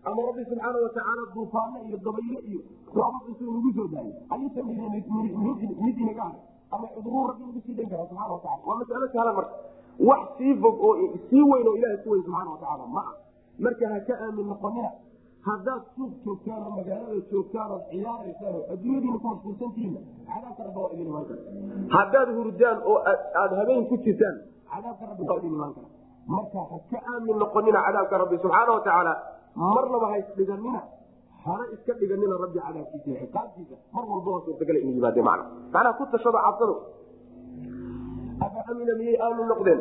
ama 0.10 0.20
rabbi 0.28 0.44
subxaana 0.50 0.78
watacaala 0.86 1.24
duufaano 1.36 1.78
iyo 1.88 1.98
dabaylo 2.08 2.40
iyo 2.52 2.60
roobab 2.98 3.24
intuu 3.32 3.52
nagu 3.56 3.70
soo 3.78 3.88
daayo 3.94 4.14
ayuusan 4.34 4.66
mid 5.86 5.98
inaga 6.04 6.24
haray 6.28 6.42
ama 6.76 6.86
cuduruu 6.96 7.26
rabbi 7.32 7.44
nagu 7.48 7.60
sii 7.66 7.76
dayn 7.80 7.90
karaa 7.94 8.08
subxana 8.12 8.34
watacala 8.34 8.62
waa 8.68 8.78
masalo 8.82 9.08
sahlan 9.16 9.36
marka. 9.40 9.56
Wax 10.08 10.22
sii 10.38 10.54
fog 10.62 10.76
oo 10.88 10.94
sii 11.30 11.44
weyn 11.52 11.68
oo 11.72 11.76
ilahay 11.80 11.98
ku 12.04 12.10
weyn 12.14 12.24
subxaana 12.28 12.50
watacaala 12.56 12.86
ma 12.96 13.02
ah 13.10 13.14
marka 13.66 13.86
ha 13.94 13.98
aamin 14.26 14.46
noqonina 14.54 14.92
haddaad 15.48 15.82
suuq 15.96 16.14
joogtaan 16.26 16.62
oo 16.68 16.72
magaalada 16.78 17.20
joogtaan 17.32 17.72
ood 17.76 17.84
ciyaaraysaan 17.92 18.54
oo 18.60 18.64
adduunyadiina 18.74 19.18
ku 19.24 19.28
mashquulsantihiin 19.32 19.96
cadaabka 20.30 20.62
rabbi 20.68 20.80
waa 20.84 20.92
idin 20.96 21.08
imaan 21.12 21.26
kara 21.30 21.42
haddaad 21.98 22.30
hurdaan 22.38 22.78
oo 22.92 22.98
aada 23.42 23.56
habeen 23.62 23.84
ku 23.92 23.96
jirtaan 24.08 24.36
cadaabka 24.74 25.04
rabbi 25.12 25.24
waa 25.30 25.38
idin 25.42 25.54
imaan 25.58 25.74
kara 25.78 25.88
marka 26.36 26.60
ha 26.72 27.00
aamin 27.14 27.38
noqonina 27.44 27.80
cadaabka 27.88 28.16
rabbi 28.24 28.36
subxaana 28.46 28.72
watacaala 28.78 29.14
marnaba 29.62 30.08
ha 30.12 30.18
isdhiganina 30.24 30.82
hana 31.46 31.66
iska 31.76 31.94
dhiganina 32.02 32.36
rabbi 32.44 32.60
cadaabkiisa 32.66 33.08
iyo 33.12 33.20
ciqaabtiisa 33.26 33.76
mar 33.96 34.04
walba 34.12 34.30
waa 34.36 34.44
suurtagala 34.46 34.80
inuu 34.84 34.96
yimaade 34.98 35.22
macna 35.30 35.46
macnaha 35.74 35.98
ku 36.00 36.04
tashado 36.14 36.40
cabsado 36.46 36.76
afa 38.46 38.60
amina 38.72 38.94
miyay 39.00 39.18
aamin 39.26 39.48
noqdeen? 39.52 39.80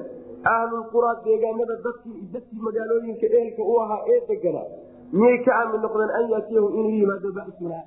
Ahlulquraa 0.53 1.15
deegaanada 1.25 1.75
dadkii 1.87 2.23
dadkii 2.35 2.61
magaalooyinka 2.67 3.27
ehelka 3.39 3.63
u 3.73 3.75
ahaa 3.85 4.01
ee 4.13 4.19
deganaa 4.31 4.67
miyay 5.19 5.39
ka 5.47 5.53
aamin 5.61 5.81
noqdeen 5.87 6.11
an 6.19 6.25
yaatiyahum 6.33 6.73
inuu 6.81 6.95
yimaado 7.01 7.29
basuna? 7.39 7.79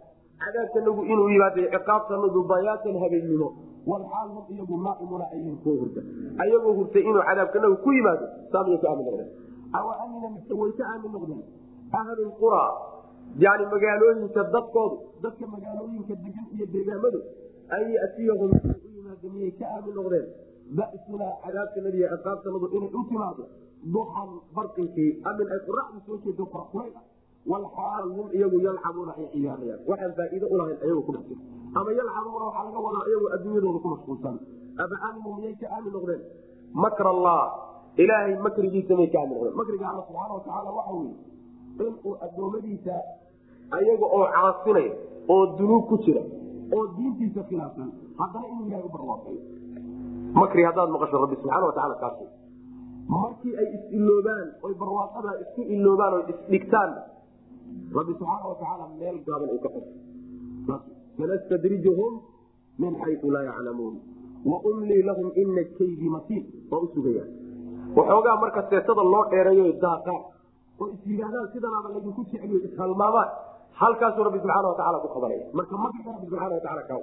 Cadaabtanagu 0.44 1.02
inuu 1.14 1.30
yimaado 1.34 1.62
ciqaabtanadu 1.74 2.40
bayaatan 2.52 2.96
habeennimo. 3.04 3.48
Walxaal 3.92 4.30
hum 4.36 4.46
iyagu 4.54 4.76
naaimuna 4.86 5.26
ayhin 5.34 5.56
kuwa 5.64 5.76
hurta 5.82 6.02
ayagoo 6.44 6.74
hurtay 6.80 7.04
inuu 7.10 7.24
cadaabkanagu 7.30 7.78
ku 7.86 7.90
yimaado 7.98 8.26
saamay 8.52 8.78
ka 8.84 8.88
aamin 8.92 9.06
noqdeen. 9.10 9.30
Awa 9.80 9.92
amina 10.04 10.28
mise 10.36 10.54
way 10.62 10.72
ka 10.80 10.84
aamin 10.94 11.12
noqdeen 11.18 11.42
ahlulqura 11.92 12.64
yani 13.38 13.66
magaalooyinka 13.74 14.44
dadkoodu 14.54 14.98
dadka 15.24 15.46
magaalooyinka 15.48 16.14
degan 16.24 16.48
iyo 16.56 16.66
deegaamadu 16.74 17.20
an 17.70 17.84
yatiyahum 17.94 18.52
u 18.52 18.90
yimaado 18.96 19.28
miyay 19.34 19.52
ka 19.60 19.66
aamin 19.76 19.94
noqdeen. 19.96 20.28
Basunaa 20.78 21.34
cadaabkanadi 21.44 21.98
iyo 21.98 22.08
ciqaabtanadu 22.14 22.68
inay 22.76 22.92
u 23.00 23.04
timaado 23.10 23.44
duxan 23.94 24.30
barqinkii 24.56 25.12
amin 25.30 25.48
ay 25.54 25.60
qoraxdu 25.68 26.00
soo 26.06 26.18
jeedo 26.24 26.46
farkulayl 26.54 26.94
ah 27.00 27.06
walxaal 27.52 28.06
hum 28.18 28.28
iyagu 28.38 28.58
yalcabuuna 28.68 29.14
ay 29.20 29.28
ciyaarayaan. 29.34 29.80
Waxaan 29.90 30.14
faa'iido 30.18 30.48
ulahayn 30.54 30.78
ayago 30.84 31.02
ku 31.08 31.12
dhex 31.16 31.28
ama 31.78 31.90
yalcabuuna 32.00 32.46
waxaa 32.50 32.66
laga 32.68 32.80
wadaa 32.86 33.06
iyagoo 33.10 33.32
adduunyadooda 33.36 33.80
ku 33.84 33.90
mashquulsan. 33.94 34.36
Aba 34.82 34.96
miyay 35.38 35.56
ka 35.62 35.66
aamin 35.76 35.92
noqdeen. 35.94 36.22
Makr 36.74 37.06
allah 37.16 37.42
ilaahay 37.98 38.36
makrigiisa 38.46 38.94
may 39.00 39.08
ka 39.14 39.18
aamin 39.22 39.36
noqdeen. 39.38 39.56
Makriga 39.60 39.86
alla 39.92 40.02
subxaana 40.08 40.34
watacaala 40.38 40.70
waxa 40.78 40.94
weye 41.00 41.16
inuu 41.86 42.14
addoommadiisa 42.26 42.96
ayaga 43.78 44.06
oo 44.18 44.26
caasinaya 44.36 44.94
oo 45.34 45.44
dunuub 45.58 45.84
ku 45.90 45.96
jira 46.06 46.24
oo 46.76 46.86
diintiisa 46.98 47.42
khilaafsan 47.50 47.90
haddana 48.22 48.46
inuu 48.54 48.66
ilahay 48.68 48.86
u 48.90 48.92
barwaaqayo 48.96 49.42
makri 50.42 50.64
haddaad 50.70 50.90
maqasho 50.96 51.18
rabbi 51.24 51.36
subxaana 51.42 51.66
watacaala 51.70 51.96
kaas 52.04 52.18
markii 53.14 53.54
ay 53.62 53.68
is-iloobaan 53.78 54.48
oy 54.66 54.74
barwaaqada 54.82 55.32
isku 55.44 55.62
iloobaan 55.76 56.14
oy 56.18 56.24
isdhigtaan 56.34 56.92
rabbi 57.98 58.12
subxaana 58.20 58.46
watacaala 58.52 58.86
meel 59.00 59.18
gaaban 59.30 59.50
ay 59.56 59.60
ka 59.66 59.70
xo 59.76 59.82
sanastadrijuhum 61.18 62.14
min 62.82 62.92
xayu 63.02 63.28
laa 63.36 63.44
yaclamuun. 63.50 63.96
Waumlii 64.50 65.04
lahum 65.10 65.28
ina 65.42 65.64
kaydii 65.78 66.10
matiin 66.16 66.44
waa 66.72 66.80
u 66.80 66.88
sugayaan. 66.96 67.30
Waxoogaa 67.96 68.36
marka 68.44 68.62
seetada 68.70 69.04
loo 69.14 69.24
dheereeyo 69.32 69.66
daaqaan 69.84 70.22
oo 70.82 70.88
is 70.96 71.02
yidhaahdaan 71.12 71.48
sidanaaba 71.56 71.88
laydinku 71.96 72.22
jecliyo 72.32 72.60
ishalmaamaan 72.70 73.30
halkaasuu 73.82 74.24
rabbi 74.28 74.40
subxaana 74.44 74.68
watacaala 74.72 74.98
ku 75.04 75.08
qabanaya 75.16 75.46
marka 75.60 75.76
makriga 75.86 76.10
rabbi 76.16 76.28
subxana 76.32 76.56
wataala 76.60 76.82
ka 76.90 76.96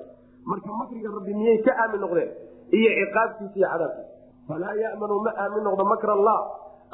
marka 0.53 0.71
makriga 0.81 1.09
rabbi 1.19 1.33
miyay 1.41 1.59
ka 1.67 1.73
aamin 1.83 2.01
noqdeen? 2.05 2.31
Iyo 2.79 2.91
ciqaabtiisa 2.99 3.57
iyo 3.61 3.69
cadaabkiisa 3.73 4.15
falaa 4.49 4.75
yamanu 4.83 5.15
ma 5.27 5.31
aamin 5.43 5.63
noqdo 5.69 5.85
makr 5.93 6.09
allah. 6.19 6.39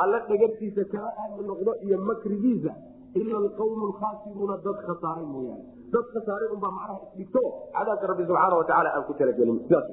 Alla 0.03 0.18
dhagartiisa 0.28 0.83
kama 0.93 1.11
aamin 1.22 1.47
noqdo 1.51 1.72
iyo 1.87 1.97
makrigiisa. 2.11 2.72
Ila 3.20 3.35
alqawmu 3.45 3.85
lkhaasiruuna 3.93 4.57
dad 4.66 4.78
khasaaray 4.89 5.26
mooyaane. 5.35 5.64
Dad 5.95 6.07
khasaaray 6.14 6.49
unbaa 6.57 6.72
macnaha 6.76 7.01
isdhigto 7.09 7.43
cadaabka 7.76 8.07
rabbi 8.12 8.24
subxaana 8.30 8.55
watacaala 8.61 8.89
aan 8.97 9.05
ku 9.09 9.12
talagelin. 9.20 9.59
Sidaas 9.68 9.87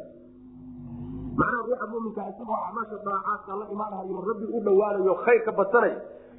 macnaha 1.39 1.61
ruuxa 1.67 1.85
muminka 1.93 2.21
isagoo 2.31 2.57
acmaasha 2.67 2.97
daacaadka 3.07 3.51
la 3.61 3.65
imaanayo 3.75 4.21
rabbi 4.29 4.45
u 4.55 4.59
dhawaanayo 4.67 5.13
khayrka 5.25 5.51
badsanay 5.59 5.93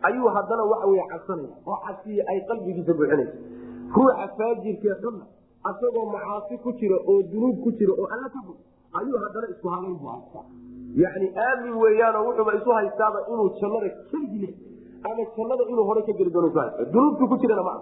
ayuu 0.09 0.29
haddana 0.37 0.65
waxa 0.73 0.87
wey 0.93 1.03
cabsanaya 1.13 1.55
oo 1.67 1.79
cabsiya 1.87 2.23
ay 2.33 2.39
qalbigiisa 2.51 2.93
buuxinaysa. 2.99 3.37
Ruuxa 3.97 4.27
faajirkee 4.39 4.95
xunna 5.03 5.25
asagoo 5.71 6.07
macaasi 6.15 6.55
ku 6.65 6.73
jira 6.81 6.97
oo 7.11 7.23
dunuub 7.33 7.57
ku 7.65 7.71
jira 7.79 7.93
oo 8.01 8.07
alla 8.15 8.29
ka 8.35 8.41
bog 8.47 8.59
ayuu 9.01 9.19
haddana 9.25 9.47
isku 9.55 9.69
halayn 9.75 9.97
bu 10.03 10.07
haystaa. 10.15 10.45
Yani 11.03 11.27
aamin 11.47 11.75
weeyaanoo 11.83 12.25
wuxuuba 12.29 12.53
isu 12.61 12.71
haystaaba 12.79 13.19
inuu 13.33 13.49
jannada 13.61 13.89
keligi 14.11 14.39
le 14.45 14.49
ama 15.11 15.23
jannada 15.37 15.65
inuu 15.73 15.85
hore 15.91 16.03
ka 16.09 16.13
geli 16.19 16.31
doono 16.31 16.49
haysta 16.61 16.85
dunuubtu 16.95 17.29
ku 17.33 17.37
jirana 17.43 17.63
maa 17.69 17.79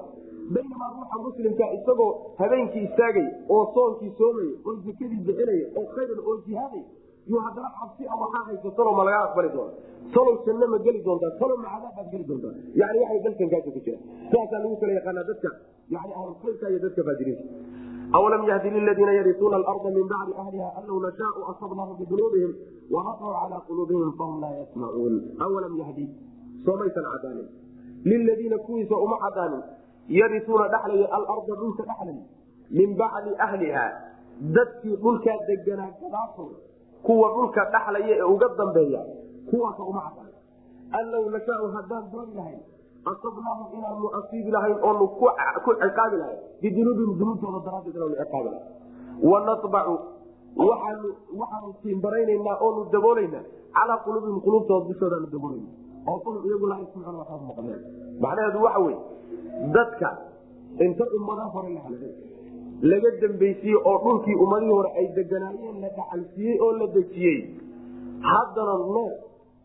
baynamaa 0.54 0.90
ruuxa 0.96 1.16
muslimka 1.26 1.64
isagoo 1.78 2.10
habeenkii 2.40 2.84
istaagaya 2.88 3.32
oo 3.54 3.62
soonkii 3.74 4.12
soomaya 4.18 4.52
oo 4.66 4.74
zakadii 4.86 5.20
bixinaya 5.26 5.66
oo 5.78 5.86
khayran 5.94 6.20
oo 6.28 6.36
jihaadaya 6.46 6.84
yuu 7.30 7.40
haddana 7.46 7.70
cabsi 7.78 8.02
a 8.12 8.14
waxaa 8.22 8.44
haysa 8.48 8.68
salow 8.78 8.94
ma 8.98 9.02
lagaa 9.08 9.22
aqbali 9.28 9.50
doona 9.56 9.72
salow 10.14 10.34
janno 10.46 10.66
ma 10.72 10.78
geli 10.86 11.00
doontaa? 11.06 11.30
Salow 11.40 11.56
ma 11.62 11.68
cadaab 11.74 11.94
baad 11.96 12.08
geli 12.12 12.24
doontaa? 12.30 12.52
Yani 12.80 12.98
waxay 13.02 13.20
dalkankaasa 13.26 13.70
ku 13.74 13.80
jira 13.86 13.98
sidaasaa 14.30 14.60
lagu 14.64 14.76
kala 14.82 14.92
yaqaanaa 14.98 15.26
dadka 15.30 15.50
yani 15.96 16.12
ahlulkhayrka 16.18 16.66
iyo 16.72 16.78
dadka 16.84 17.00
faajiriinta. 17.08 17.44
Awalam 18.18 18.42
yahdi 18.50 18.68
liladiina 18.76 19.12
yarisuuna 19.20 19.56
alarda 19.60 19.88
min 19.96 20.04
bacdi 20.12 20.32
ahliha 20.42 20.68
an 20.78 20.84
law 20.88 20.98
nashaau 21.06 21.40
asabnahum 21.52 21.94
bidunuubihim 22.00 22.52
wanaqaw 22.94 23.32
calaa 23.40 23.60
quluubihim 23.68 24.10
fahum 24.20 24.36
laa 24.44 24.54
yasmacuun 24.60 25.14
awalam 25.46 25.72
yahdi 25.82 26.04
soomaysan 26.64 27.04
cadaanin 27.12 27.48
liladiina 28.10 28.58
kuwiisa 28.66 28.96
uma 29.06 29.16
cadaanin 29.24 29.62
yarisuuna 30.20 30.66
dhaxlaya 30.74 31.08
alarda 31.18 31.54
dhulka 31.62 31.82
dhaxlay 31.90 32.16
min 32.78 32.88
bacdi 33.02 33.32
ahliha 33.46 33.84
dadkii 34.56 34.96
dhulkaa 35.04 35.36
deganaa 35.50 35.90
gadaasooda 36.00 36.56
kuwa 37.06 37.28
dhulka 37.36 37.62
dhaxlaya 37.74 38.14
ee 38.18 38.26
uga 38.34 38.48
dambeeya 38.58 39.00
kuwaasa 39.50 39.82
uma 39.90 40.00
cadaan 40.06 40.32
an 40.98 41.04
law 41.12 41.24
nashaau 41.34 41.66
haddaan 41.76 42.04
dooni 42.12 42.32
lahayn 42.38 42.60
asabnaahum 43.12 43.66
inaanu 43.78 44.06
asiibi 44.18 44.50
lahayn 44.56 44.78
oonu 44.88 45.04
ku 45.64 45.70
ciqaabi 45.82 46.16
lahayn. 46.22 46.38
Bidunuubihim 46.62 47.12
dunuubtooda 47.20 47.58
daraaddeed 47.66 47.94
inaanu 47.96 48.16
ciqaabi 48.20 48.48
lahayn. 48.48 48.66
Wanatbacu 49.30 49.94
waxaanu 50.68 51.08
waxaanu 51.40 51.68
tiimbaraynanaa 51.82 52.56
oonu 52.66 52.80
daboolaynaa 52.94 53.44
calaa 53.76 53.98
quluubihim 54.04 54.38
quluubtooda 54.46 54.84
dushoodaanu 54.90 55.26
daboolana 55.34 55.70
oo 56.10 56.18
fahum 56.24 56.42
iyagu 56.48 56.66
laa 56.70 56.78
yasmacuuna 56.82 57.18
waxaad 57.22 57.42
maqleen 57.50 57.80
macnaheedu 58.24 58.58
waxa 58.66 58.80
weye 58.86 58.98
dadka 59.76 60.08
inta 60.86 61.04
ummada 61.18 61.44
hore 61.54 61.68
la 61.76 61.80
halagay 61.86 62.12
laga 62.82 63.10
dambaysiiyey 63.20 63.80
oo 63.90 63.96
dhulkii 64.04 64.34
ummadihii 64.44 64.72
hore 64.78 64.90
ay 65.00 65.06
deganaayeen 65.16 65.80
la 65.82 65.88
dhaxalsiiyey 65.96 66.58
oo 66.60 66.72
la 66.80 66.86
dejiyey. 66.94 67.38
Haddana 68.30 68.74
nool 68.78 69.12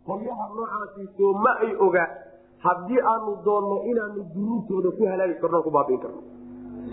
qolyaha 0.07 0.45
noocaasiisoo 0.55 1.33
ma 1.43 1.51
ay 1.65 1.71
oga 1.87 2.05
haddii 2.65 3.01
aanu 3.11 3.35
doonno 3.45 3.75
inaanu 3.91 4.23
dunuubtooda 4.33 4.89
ku 4.97 5.03
halaagi 5.11 5.35
karno 5.41 5.61
ku 5.63 5.71
baabiin 5.71 5.99
karno. 6.03 6.21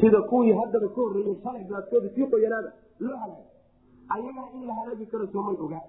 Sida 0.00 0.20
kuwii 0.30 0.52
haddaba 0.60 0.88
ka 0.94 1.00
horreeyey 1.00 1.36
shalay 1.42 1.64
gaaskooda 1.70 2.08
sii 2.14 2.26
qoyanaada 2.32 2.70
loo 3.00 3.16
halaagay. 3.22 3.48
Ayagaa 4.14 4.48
in 4.54 4.62
la 4.68 4.74
halaagi 4.78 5.06
karo 5.06 5.26
soomay 5.32 5.56
ogaa 5.64 5.84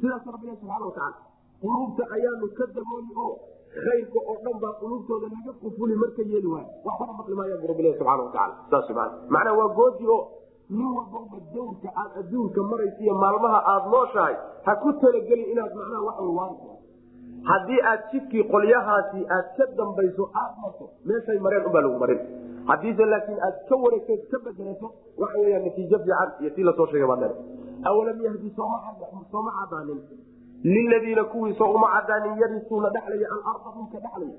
sidaas 0.00 0.24
rabbiga 0.26 0.54
subxana 0.60 0.84
watacaala 0.86 1.18
quluubta 1.60 2.02
ayaanu 2.14 2.46
ka 2.58 2.64
dabooli 2.74 3.12
oo 3.24 3.34
khayrka 3.82 4.18
oo 4.30 4.36
dhan 4.44 4.56
baa 4.62 4.74
quluubtooda 4.80 5.26
laga 5.34 5.52
qufuli 5.62 5.94
marka 6.02 6.22
yeeli 6.32 6.48
waayo 6.54 6.68
waxbana 6.86 7.12
maqli 7.18 7.34
maayaan 7.40 7.66
rabbilahi 7.70 7.98
subxana 7.98 8.22
watacaala 8.22 8.54
saas 8.70 8.88
maan 8.98 9.10
macnaa 9.34 9.58
waa 9.60 9.68
goodi 9.78 10.06
oo 10.16 10.22
nin 10.76 10.90
walbaba 10.96 11.38
dawrka 11.54 11.88
aad 12.02 12.12
adduunka 12.22 12.60
maraysa 12.70 13.00
iyo 13.06 13.14
maalmaha 13.24 13.58
aada 13.72 13.90
nooshahay 13.94 14.36
ha 14.66 14.72
ku 14.82 14.92
talagelin 15.02 15.48
inaad 15.54 15.72
macnaha 15.80 16.02
wax 16.08 16.18
waari 16.38 16.74
haddii 17.50 17.80
aad 17.90 18.00
jidkii 18.12 18.44
qolyahaasi 18.52 19.20
aad 19.36 19.46
ka 19.56 19.64
dambayso 19.80 20.24
aada 20.42 20.56
marto 20.62 20.84
meeshay 21.04 21.38
mareen 21.46 21.66
unbaa 21.68 21.84
lagu 21.86 21.98
marin. 22.04 22.20
Haddiise 22.70 23.04
laakiin 23.12 23.40
aad 23.46 23.56
ka 23.68 23.74
wareegto 23.82 24.14
ka 24.30 24.38
bedelato 24.44 24.86
waxa 25.22 25.38
weya 25.44 25.58
natiijo 25.64 25.98
fiican 26.04 26.30
iyo 26.40 26.50
tii 26.54 26.64
la 26.68 26.72
soo 26.76 26.86
sheegay 26.86 27.08
baa 27.12 27.30
awalam 27.90 28.18
yahdi 28.26 28.50
sooma 28.56 29.50
cadaanin 29.58 30.00
liladiina 30.64 31.24
kuwiisoo 31.24 31.70
uma 31.78 31.88
cadaanin 31.94 32.38
yarisuuna 32.42 32.90
dhexlaya 32.96 33.28
alarda 33.36 33.70
dhulka 33.76 33.98
dhexlaya 34.04 34.38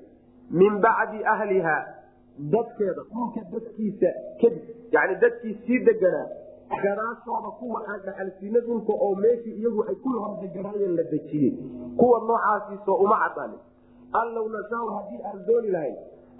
min 0.50 0.80
bacdi 0.86 1.24
ahliha 1.34 1.76
dadkeeda 2.54 3.02
dhulka 3.12 3.40
dadkiisa 3.52 4.10
kadib 4.40 4.64
yani 4.96 5.14
dadkii 5.24 5.54
sii 5.66 5.78
deganaa 5.88 6.26
gadaashooda 6.82 7.50
kuwa 7.60 7.78
aan 7.88 8.00
dhaxalsiina 8.06 8.60
dhulka 8.66 8.92
oo 9.06 9.14
meeshii 9.14 9.54
iyagu 9.60 9.84
ay 9.88 9.94
ku 10.04 10.08
hor 10.18 10.34
deganaayeen 10.42 10.96
la 10.96 11.02
dejiyey 11.12 11.52
kuwa 12.00 12.18
noocaasiisoo 12.28 12.96
uma 13.06 13.16
cadaanin 13.24 13.60
an 14.20 14.34
law 14.34 14.46
nashaau 14.56 14.88
haddii 14.96 15.22
aan 15.30 15.46
dooni 15.46 15.70
lahayn 15.76 15.96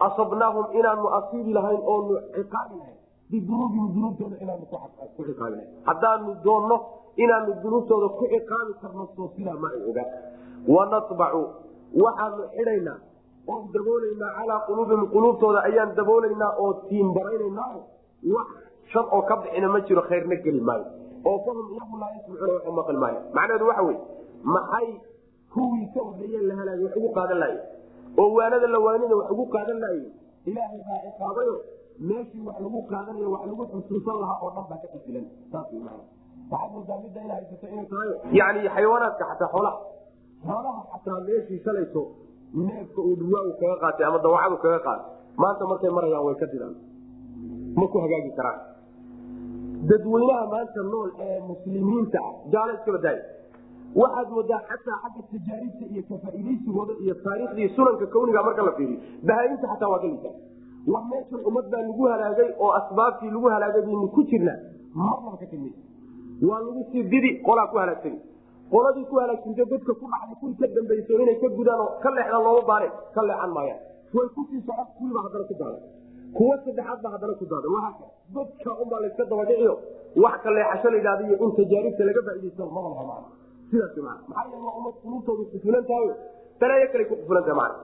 asabnaahum 0.08 0.66
inaanu 0.78 1.08
asiibi 1.18 1.52
lahayn 1.58 1.80
oonu 1.94 2.18
ciqaabi 2.36 2.74
lahayn 2.82 2.98
bidunuubihim 3.30 3.86
dunuubtooda 3.94 4.36
inaanu 4.44 4.66
ku 4.70 5.22
ciqaabi 5.28 5.56
lahayn 5.56 5.68
haddaanu 5.88 6.30
doonno 6.46 6.76
inaanu 7.24 7.52
dunuubtooda 7.62 8.08
ku 8.18 8.24
ciqaabi 8.34 8.72
karno 8.82 9.04
soo 9.16 9.28
sidaa 9.36 9.58
ma 9.62 9.68
ay 9.76 9.82
ogaa 9.90 10.08
wanatbacu 10.74 11.42
waxaanu 12.04 12.42
xidhaynaa 12.56 12.98
oon 13.52 13.62
daboolaynaa 13.74 14.30
calaa 14.38 14.60
quluubihim 14.68 15.04
quluubtooda 15.14 15.60
ayaan 15.68 15.94
daboolaynaa 15.98 16.52
oo 16.64 16.72
tiimbaraynanaa 16.88 17.70
wax 18.34 18.48
shar 18.92 19.04
oo 19.16 19.22
ka 19.28 19.34
bixina 19.42 19.68
ma 19.74 19.80
jiro 19.88 20.02
khayrna 20.08 20.36
geli 20.44 20.60
maayo 20.68 20.86
oo 21.30 21.38
fahum 21.46 21.66
iyagu 21.74 21.96
laa 22.02 22.10
yasmacuuna 22.16 22.52
wax 22.54 22.64
maqli 22.78 22.98
maayo 23.04 23.18
macnaheedu 23.36 23.66
waxa 23.70 23.82
wey 23.88 23.98
maxay 24.54 24.88
kuwii 25.54 25.86
ka 25.94 26.00
horeeyeen 26.08 26.46
la 26.50 26.54
halaagay 26.60 26.84
wax 26.86 26.96
ugu 27.00 27.10
qaadan 27.18 27.38
lahaye 27.42 27.60
oo 28.22 28.28
waanada 28.38 28.66
la 28.74 28.78
waanina 28.86 29.14
wax 29.20 29.28
ugu 29.34 29.46
qaadan 29.54 29.78
lahaye 29.84 30.06
ilaahay 30.50 30.80
baa 30.88 31.00
ciqaabayo 31.06 31.54
meeshii 32.00 32.42
wax 32.46 32.56
lagu 32.64 32.78
qaadanayo 32.90 33.28
wax 33.34 33.42
lagu 33.50 33.64
xusuusan 33.72 34.16
lahaa 34.22 34.38
oo 34.44 34.50
dhan 34.56 34.64
baa 34.70 34.78
ka 34.82 34.88
tahay. 34.92 35.24
Yani 38.38 38.60
xayawaanaadka 38.74 39.24
xataa 39.30 39.48
xoolaha. 39.54 39.78
Xoolaha 40.46 40.80
xataa 40.92 41.20
meeshii 41.28 41.60
shalayso 41.64 42.02
neefka 42.66 43.00
uu 43.08 43.16
duwaagu 43.20 43.52
kaga 43.60 43.76
qaatay 43.82 44.04
ama 44.08 44.18
dawacadu 44.24 44.56
kaga 44.64 44.78
qaatay 44.86 45.10
maanta 45.42 45.64
markay 45.70 45.90
marayaan 45.96 46.24
way 46.26 46.34
ka 46.42 46.46
didaan 46.52 46.74
ma 47.78 47.86
ku 47.92 47.96
hagaagi 48.04 48.30
karaan. 48.38 48.60
Dadweynaha 49.88 50.44
maanta 50.54 50.80
nool 50.92 51.10
ee 51.26 51.38
muslimiinta 51.50 52.18
ah 52.28 52.32
gaalo 52.54 52.72
iska 52.78 52.90
badaaya 52.96 53.22
waxaad 54.00 54.28
moodaa 54.36 54.60
xataa 54.70 54.98
xagga 55.02 55.22
tajaaribta 55.32 55.84
iyo 55.92 56.02
kafaaidaysigooda 56.10 56.92
iyo 57.04 57.14
taariikhdii 57.24 57.68
sunanka 57.76 58.06
kawniga 58.14 58.42
marka 58.48 58.62
la 58.68 58.72
fiiriyo. 58.78 58.98
Bahaainta 59.28 59.66
xataa 59.72 59.88
waa 59.92 60.00
galisa 60.04 60.30
war 60.30 60.36
meeshan 61.10 61.40
ummad 61.48 61.66
baa 61.72 61.82
lagu 61.88 62.02
halaagay 62.12 62.50
oo 62.62 62.70
asbaabtii 62.80 63.30
lagu 63.34 63.46
halaagay 63.54 63.82
baynu 63.88 64.08
ku 64.16 64.22
jirnaa 64.30 64.58
marnaba 64.94 65.36
ka 65.40 65.46
waa 66.48 66.60
lagu 66.66 66.82
sii 66.92 67.02
didi 67.12 67.30
qolaa 67.46 67.66
ku 67.72 67.76
halaagsani 67.82 68.18
qoladii 68.72 69.06
ku 69.10 69.14
halaagsantay 69.22 69.66
dadka 69.72 69.92
ku 70.00 70.06
dhacday 70.12 70.36
kuwii 70.40 70.56
ka 70.60 70.66
dambayso 70.76 71.12
inay 71.22 71.36
ka 71.42 71.48
gudaan 71.58 71.80
oo 71.84 71.90
ka 72.02 72.08
leexdaan 72.16 72.42
looma 72.46 72.62
baareen 72.70 72.92
ka 73.14 73.20
leexan 73.28 73.50
maayaan. 73.56 73.80
Way 74.14 74.28
ku 74.34 74.40
sii 74.50 74.60
socon 74.66 74.86
kuwiiba 74.96 75.20
haddana 75.24 75.44
ku 75.50 75.54
daadan 75.60 75.82
kuwa 76.36 76.54
saddexaad 76.64 76.98
ba 77.04 77.08
haddana 77.14 77.34
ku 77.40 77.44
daadan 77.52 77.70
wahaaka 77.76 78.04
dadka 78.36 78.70
unbaa 78.82 79.00
layska 79.04 79.24
dabadhiciyo 79.30 79.74
wax 80.22 80.34
ka 80.44 80.50
leexasho 80.56 80.88
la 80.92 80.96
yidhahda 80.98 81.22
iyo 81.26 81.36
in 81.44 81.50
tajaaribta 81.58 82.02
laga 82.08 82.20
faaidaysto 82.26 82.62
maba 82.76 82.88
laha 82.94 83.04
macna 83.10 83.28
sidaas 83.70 83.96
maa 84.06 84.18
maxaa 84.28 84.44
yeele 84.50 84.64
waa 84.66 84.74
ummad 84.78 84.94
qulubtoodu 85.02 85.44
kufulan 85.52 85.84
tahayo 85.90 86.14
balaayo 86.60 86.86
kale 86.92 87.04
ku 87.10 87.14
kufulan 87.20 87.42
tahay 87.46 87.58
macna 87.62 87.78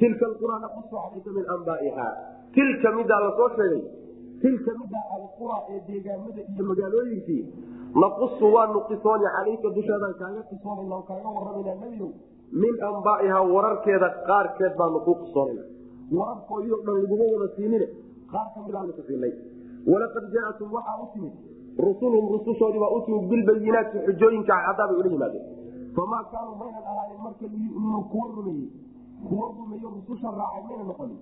tilka 0.00 0.24
alqura 0.30 0.54
naqusu 0.64 0.94
calayka 0.94 1.30
min 1.36 1.44
anbaa'iha 1.54 2.06
tilka 2.54 2.88
midaa 2.98 3.20
la 3.24 3.30
soo 3.38 3.48
sheegay 3.56 3.82
tilka 4.42 4.70
midaa 4.80 5.04
alqura 5.16 5.56
ee 5.74 5.80
deegaamada 5.88 6.40
iyo 6.52 6.62
magaalooyinkii 6.70 7.42
naqusu 8.02 8.46
waanu 8.54 8.80
qisooni 8.90 9.26
calayka 9.36 9.68
dushaadaan 9.78 10.14
kaaga 10.22 10.42
qisoonayna 10.50 10.94
oo 10.98 11.04
kaaga 11.10 11.28
warramayna 11.36 11.74
nebiyow 11.82 12.10
min 12.62 12.74
anbaa'iha 12.90 13.38
wararkeeda 13.54 14.08
qaarkeed 14.28 14.74
baanu 14.80 14.98
kuu 15.06 15.16
qisoonayna 15.22 15.64
wararkoodii 16.18 16.72
o 16.76 16.80
dhan 16.86 16.96
laguma 17.02 17.24
wada 17.34 17.48
siinine 17.56 17.86
qaar 18.32 18.46
ka 18.54 18.58
midaanu 18.66 18.92
ku 18.98 19.02
siinay. 19.08 19.32
Walaqad 19.90 20.24
jaatum 20.34 20.68
waxaa 20.76 20.96
u 21.04 21.06
timid 21.12 21.34
rusulhum 21.86 22.24
rusushoodii 22.34 22.80
baa 22.84 22.92
u 22.96 23.00
timid 23.06 23.24
bilbayinaati 23.32 23.96
xujooyinka 24.06 24.54
cadaabay 24.66 24.96
ula 25.00 25.10
yimaadeen. 25.14 25.44
Famaa 25.96 26.22
kaanuu 26.32 26.56
maynan 26.62 26.84
ahaanin 26.90 27.20
marka 27.26 27.46
kuwa 28.12 28.26
rumeeyey 28.36 28.68
kuwa 29.28 29.46
rumeeyo 29.58 29.88
rususha 29.96 30.28
raacay 30.40 30.62
mayna 30.68 30.84
noqonin 30.90 31.18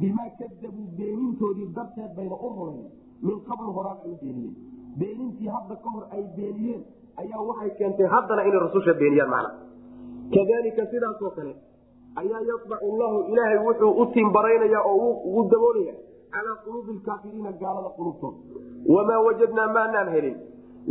bimaa 0.00 0.30
kadabuu 0.38 0.88
beenintoodii 0.98 1.68
darteed 1.76 2.12
bayna 2.18 2.36
u 2.46 2.48
rumayn 2.56 2.84
min 3.26 3.36
qablu 3.48 3.70
horaan 3.78 3.98
u 4.10 4.16
beeniyeen 4.22 4.54
beenintii 5.00 5.50
hadda 5.56 5.74
ka 5.84 5.88
hor 5.94 6.04
ay 6.16 6.22
beeniyeen 6.36 6.82
ayaa 7.22 7.42
waxay 7.48 7.70
keentay 7.78 8.06
haddana 8.14 8.42
inay 8.48 8.60
rususha 8.66 8.94
beeniyaan 9.02 9.30
macna 9.34 9.50
kadalika 10.36 10.82
sidaasoo 10.92 11.30
kale 11.38 11.52
ayaa 12.22 12.40
yabacu 12.50 12.88
llahu 13.00 13.18
ilaahay 13.32 13.58
wuxuu 13.66 13.92
u 14.02 14.06
timbaraynaya 14.16 14.80
oo 14.92 15.10
ugu 15.28 15.42
daboolaya 15.52 15.94
calaa 16.34 16.56
quluubi 16.64 16.92
lkaafiriina 16.98 17.52
gaalada 17.62 17.90
qulubtooda 17.98 18.38
wamaa 18.94 19.20
wajadnaa 19.26 19.68
maanaan 19.76 20.08
helin 20.14 20.36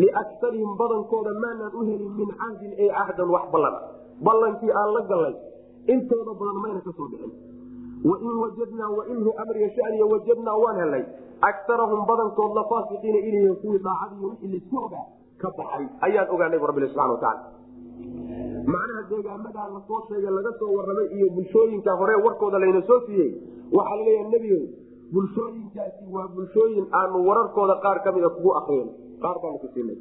liaktarihim 0.01 0.71
badankooda 0.81 1.31
maanaan 1.43 1.73
u 1.79 1.85
helin 1.89 2.11
min 2.19 2.29
cahdin 2.41 2.71
ay 2.83 2.89
cahdan 2.97 3.29
wax 3.35 3.45
ballan 3.53 3.75
ballankii 4.27 4.71
aan 4.81 4.89
la 4.95 5.01
gallay 5.11 5.35
intooda 5.93 6.31
badan 6.41 6.57
mayna 6.63 6.81
ka 6.87 6.91
soo 6.97 7.07
dhicin 7.11 7.31
wain 8.09 8.35
wajadnaa 8.43 8.89
wainhu 8.97 9.31
amriga 9.43 9.69
shaniya 9.77 10.05
wajadnaa 10.13 10.57
waan 10.63 10.77
helnay 10.81 11.03
akarahum 11.49 12.01
badankood 12.09 12.51
la 12.59 12.63
faasiqiina 12.71 13.19
ilayhi 13.29 13.55
kuwii 13.61 13.79
daacadiiy 13.87 14.25
wixii 14.29 14.51
laysku 14.53 14.77
ogaa 14.85 15.05
ka 15.41 15.49
baxay 15.57 15.85
ayaan 16.07 16.27
ogaanay 16.35 16.59
bu 16.59 16.67
rabbi 16.71 16.87
subana 16.93 17.13
wataala 17.17 17.41
macnaha 18.73 19.01
deegaamadaa 19.11 19.67
la 19.75 19.81
soo 19.87 19.99
sheegay 20.09 20.31
laga 20.37 20.51
soo 20.59 20.71
warramay 20.77 21.07
iyo 21.17 21.27
bulshooyinka 21.37 21.91
hore 22.01 22.15
warkooda 22.25 22.59
layna 22.63 22.81
soo 22.89 22.99
siiyey 23.07 23.29
waxaa 23.77 23.95
laleeyaha 23.99 24.29
nebigo 24.33 24.59
bulshooyinkaasi 25.13 26.03
waa 26.15 26.27
bulshooyin 26.35 26.85
aanu 27.01 27.27
wararkooda 27.29 27.75
qaar 27.85 27.97
ka 28.03 28.11
mida 28.17 28.29
kugu 28.35 28.51
akriyen 28.59 28.89
qaar 29.23 29.35
baanu 29.43 29.57
ku 29.63 29.67
siinay 29.75 29.97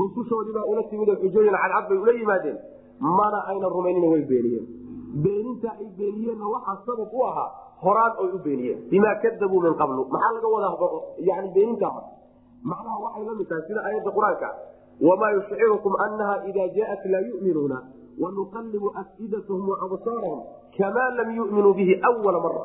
rusushoodiibaa 0.00 0.66
ula 0.72 0.82
timid 0.90 1.08
oo 1.14 1.18
xujooyin 1.24 1.54
cadcad 1.62 1.88
bay 1.90 1.98
ula 2.04 2.12
yimaadeen 2.20 2.58
mana 3.20 3.38
aynan 3.52 3.70
rumaynina 3.76 4.08
way 4.14 4.22
beeniyeen 4.32 4.66
beeninta 5.14 5.70
ay 5.80 5.88
beeniyeenna 5.98 6.46
waxaa 6.54 6.82
sabab 6.86 7.12
u 7.12 7.22
ahaa 7.24 7.50
horaan 7.82 8.12
oy 8.22 8.30
u 8.34 8.38
beeniyeen. 8.38 8.88
Bimaa 8.90 9.14
kadabuu 9.22 9.60
min 9.60 9.74
qablu. 9.74 10.06
Maxaa 10.10 10.32
laga 10.34 10.48
wadaa 10.54 11.00
yani 11.18 11.48
beenintaa 11.54 12.02
macnaha 12.62 12.98
waxay 13.04 13.24
la 13.24 13.44
tahay 13.48 13.62
sida 13.68 13.80
aayadda 13.86 14.10
qur'aanka. 14.10 14.48
Wamaa 15.00 15.30
yushcirukum 15.36 15.94
anaha 16.06 16.34
ida 16.48 16.68
jaat 16.76 17.02
laa 17.12 17.22
yuminuuna. 17.28 17.78
Wanuqallibu 18.20 18.88
afidatahum 19.02 19.68
waabsaarahum 19.68 20.40
kamaa 20.76 21.10
lam 21.18 21.28
yuminuu 21.36 21.74
bihi 21.74 21.94
wala 22.24 22.40
mara 22.40 22.64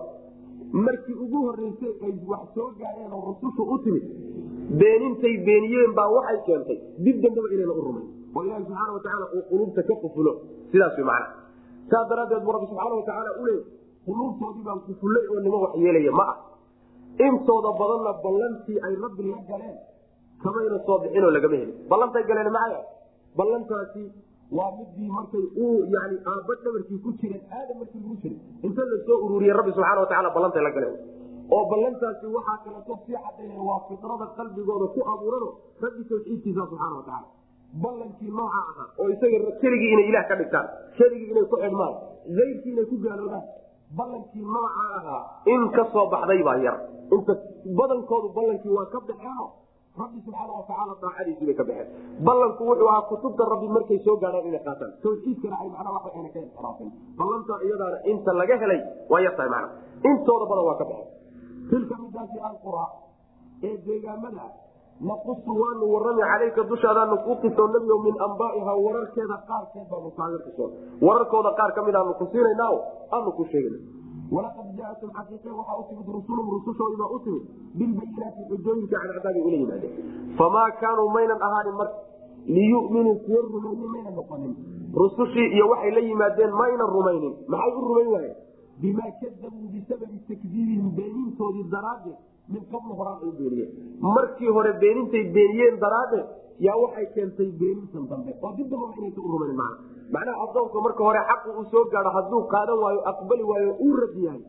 markii 0.74 1.14
ugu 1.14 1.38
horeysay 1.48 1.94
ay 2.04 2.14
wax 2.28 2.44
soo 2.56 2.70
gaareen 2.80 3.14
oo 3.14 3.24
rusushu 3.28 3.64
u 3.64 3.78
timid 3.84 4.04
beenintay 4.80 5.38
beeniyeen 5.46 5.94
baa 5.96 6.10
waxay 6.12 6.40
keentay. 6.46 6.80
Dib 7.00 7.22
dambaba 7.24 7.48
inayna 7.54 7.74
u 7.74 7.82
rumayn. 7.88 8.08
Oo 8.36 8.44
ilahi 8.44 8.64
subxaana 8.66 8.94
watacaala 8.94 9.26
uu 9.36 9.44
quluubta 9.50 9.82
ka 9.88 9.96
qufulo. 10.04 10.32
Sidaas 10.72 10.98
way 10.98 11.06
macna 11.06 11.45
saas 11.92 12.06
daraaddeed 12.10 12.44
buu 12.46 12.54
rabbi 12.56 12.68
subxaana 12.72 12.96
watacaala 13.00 13.32
u 13.42 13.46
leey 13.48 13.62
quluubtoodii 14.06 14.66
baan 14.68 14.80
kufullay 14.88 15.26
oo 15.34 15.40
nima 15.46 15.58
wax 15.64 15.74
yeelaya 15.84 16.14
ma 16.20 16.26
ah 16.34 16.38
intooda 17.26 17.70
badanna 17.82 18.12
ballantii 18.26 18.80
ay 18.88 18.94
rabbi 19.04 19.24
la 19.32 19.40
galeen 19.50 19.78
kamayna 20.44 20.78
soo 20.86 20.98
bixinoo 21.04 21.32
lagama 21.36 21.56
helin. 21.62 21.76
Ballantay 21.90 22.24
galeen 22.30 22.50
macaya 22.56 22.82
ballantaasi 23.38 24.04
waa 24.58 24.72
midii 24.78 25.10
markay 25.18 25.46
uu 25.64 25.80
yani 25.94 26.18
aabba 26.32 26.54
dhabarkii 26.64 27.00
ku 27.04 27.10
jireen 27.20 27.44
aadam 27.58 27.78
markii 27.82 28.02
lagu 28.04 28.16
jiray 28.22 28.40
inta 28.68 28.82
la 28.92 28.98
soo 29.06 29.40
rabbi 29.60 29.72
subxaana 29.76 30.02
watacaala 30.04 30.30
ballantay 30.36 30.64
la 30.68 30.72
galeen. 30.78 30.96
Oo 31.54 31.64
ballantaasi 31.72 32.26
waxaa 32.36 32.58
kaleeto 32.64 32.94
sii 33.06 33.18
cadayna 33.24 33.62
waa 33.70 33.80
fitrada 33.88 34.26
qalbigooda 34.38 34.86
ku 34.94 35.00
abuurano 35.14 35.50
rabbi 35.84 36.02
tawxiidkiisa 36.10 36.62
subxaana 36.70 36.96
watacaala 37.00 37.28
ballankii 37.84 38.32
nooca 38.38 38.60
ahaa 38.70 38.88
oo 39.02 39.08
isaga 39.16 39.52
keligii 39.62 39.92
inay 39.96 40.08
ilaah 40.12 40.26
ka 40.30 40.36
dhigtaan 40.42 40.68
keligii 40.98 41.30
inay 41.34 41.46
ku 41.52 41.56
xidhmaan 41.64 41.94
ayrkii 42.44 42.72
inay 42.76 42.86
ku 42.92 42.96
gaaloobaan 43.06 43.46
ballankii 44.00 44.46
nooca 44.56 44.84
ahaa 45.00 45.22
in 45.54 45.62
ka 45.76 45.84
soo 45.94 46.06
baxday 46.14 46.42
baa 46.48 46.58
yar. 46.66 46.78
Inta 47.16 47.34
badankoodu 47.80 48.28
ballankii 48.38 48.74
waa 48.78 48.88
ka 48.94 49.00
baxeeno 49.08 49.46
rabbi 50.00 50.20
subxaana 50.26 50.54
watacaala 50.60 50.94
daacadiisii 51.04 51.46
bay 51.50 51.56
ka 51.60 51.64
baxeen. 51.70 51.88
Ballanku 52.28 52.62
wuxuu 52.70 52.88
ahaa 52.92 53.08
kutubta 53.12 53.44
rabbi 53.54 53.68
markay 53.76 54.00
soo 54.06 54.16
gaadhaan 54.24 54.48
inay 54.50 54.64
qaataan. 54.68 54.92
Tawxiidkana 55.04 55.56
ay 55.64 55.70
macnaa 55.76 55.94
waxa 55.98 56.10
ayna 56.18 56.30
ka 56.36 56.40
inxiraafin 56.46 56.90
ballanta 57.20 57.54
iyadaana 57.68 57.98
inta 58.12 58.32
laga 58.40 58.56
helay 58.64 58.82
waa 59.12 59.22
yar 59.26 59.34
tahay 59.38 59.66
intooda 60.10 60.46
badan 60.52 60.66
waa 60.70 60.78
ka 60.82 60.86
baxeen. 60.90 61.10
Tilka 61.70 61.96
midaasi 62.04 62.38
alqura 62.50 62.86
ee 63.68 63.76
deegaamada 63.88 64.46
naqusu 65.02 65.52
waanu 65.62 65.86
warrami 65.94 66.22
calayka 66.32 66.64
dushaadaanu 66.72 67.18
kuu 67.26 67.36
qisoo 67.44 67.68
nebigo 67.74 67.98
min 68.08 68.16
ambaaiha 68.28 68.74
wararkeeda 68.86 69.38
qaarkeed 69.50 69.88
baanu 69.92 70.10
kaaga 70.20 70.38
qisoon 70.46 70.72
wararkooda 71.08 71.52
qaar 71.60 71.72
ka 71.76 71.84
mid 71.88 71.96
aanu 72.02 72.14
ku 72.22 72.26
siinaynao 72.32 72.78
aanu 73.18 73.32
ku 73.40 73.44
sheegana 73.52 73.80
walaqad 74.36 74.68
jaatum 74.80 75.10
xaqiiqe 75.18 75.50
waxaa 75.60 75.78
u 75.82 75.84
timid 75.90 76.08
rusulum 76.18 76.46
rusushoodii 76.56 77.00
baa 77.02 77.12
u 77.16 77.20
timid 77.26 77.44
bilbayinaati 77.82 78.42
xujooyinka 78.52 78.96
cadcadaabay 79.04 79.42
ula 79.50 79.58
yimaadeen. 79.64 79.94
Famaa 80.40 80.70
kaanuu 80.82 81.10
maynan 81.18 81.42
ahaanin 81.48 81.76
marka 81.82 82.00
liyuminuu 82.56 83.16
kuwa 83.26 83.42
rumeeye 83.54 83.88
maynan 83.96 84.16
noqonin. 84.20 84.54
Rusushii 85.02 85.48
iyo 85.56 85.66
waxay 85.72 85.92
la 85.98 86.02
yimaadeen 86.08 86.52
maynan 86.62 86.90
rumaynin. 86.96 87.34
Maxay 87.54 87.74
u 87.78 87.82
rumayn 87.90 88.10
waayeen? 88.16 88.36
Bimaa 88.82 89.12
kadabuu 89.22 89.68
bisababi 89.76 90.18
takdiibihim 90.30 90.88
beenintoodii 90.98 91.68
daraaddeed 91.76 92.18
min 92.54 92.64
qabl 92.74 92.90
horaan 93.00 93.18
ay 93.26 93.32
beeniyeen 93.40 93.72
markii 94.16 94.50
hore 94.58 94.72
beenintay 94.84 95.24
beeniyeen 95.38 95.76
daraaddeed 95.84 96.26
yaa 96.68 96.76
waxay 96.84 97.06
keentay 97.16 97.50
beenintan 97.62 98.04
dambe. 98.12 98.32
Oo 98.44 98.52
dib 98.58 98.68
dambaba 98.72 98.94
inaysa 99.00 99.20
u 99.28 99.30
rumayn 99.34 99.56
macna 99.62 99.78
macnaha 100.16 100.38
adoonka 100.46 100.80
marka 100.86 101.02
hore 101.08 101.22
xaqu 101.30 101.50
uu 101.60 101.66
soo 101.72 101.84
gaado 101.94 102.10
hadduu 102.18 102.42
qaadan 102.54 102.78
waayo 102.84 103.02
aqbali 103.12 103.44
waayo 103.52 103.72
uu 103.86 103.94
rad 104.02 104.16
yahay. 104.26 104.44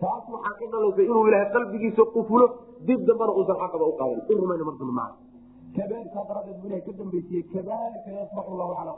Taas 0.00 0.24
waxaa 0.34 0.54
ka 0.60 0.66
dhalaysa 0.72 1.02
inuu 1.10 1.24
ilaahay 1.28 1.48
qalbigiisa 1.56 2.02
qufulo 2.14 2.46
dib 2.88 3.00
dambana 3.08 3.32
uusan 3.38 3.56
xaqaba 3.62 3.84
u 3.92 3.94
qaadan. 4.00 4.20
U 4.30 4.32
rumayn 4.42 4.62
mar 4.68 4.74
dambe 4.80 4.94
macna 5.00 5.16
kadalika 5.76 6.20
daraaddeed 6.28 6.56
buu 6.60 6.68
ilahay 6.68 6.82
ka 6.86 6.92
dambaysiiyey 7.00 7.44
kadalika 7.54 8.10
yasbaxu 8.18 8.52
llahu 8.60 8.72
calaa 8.78 8.96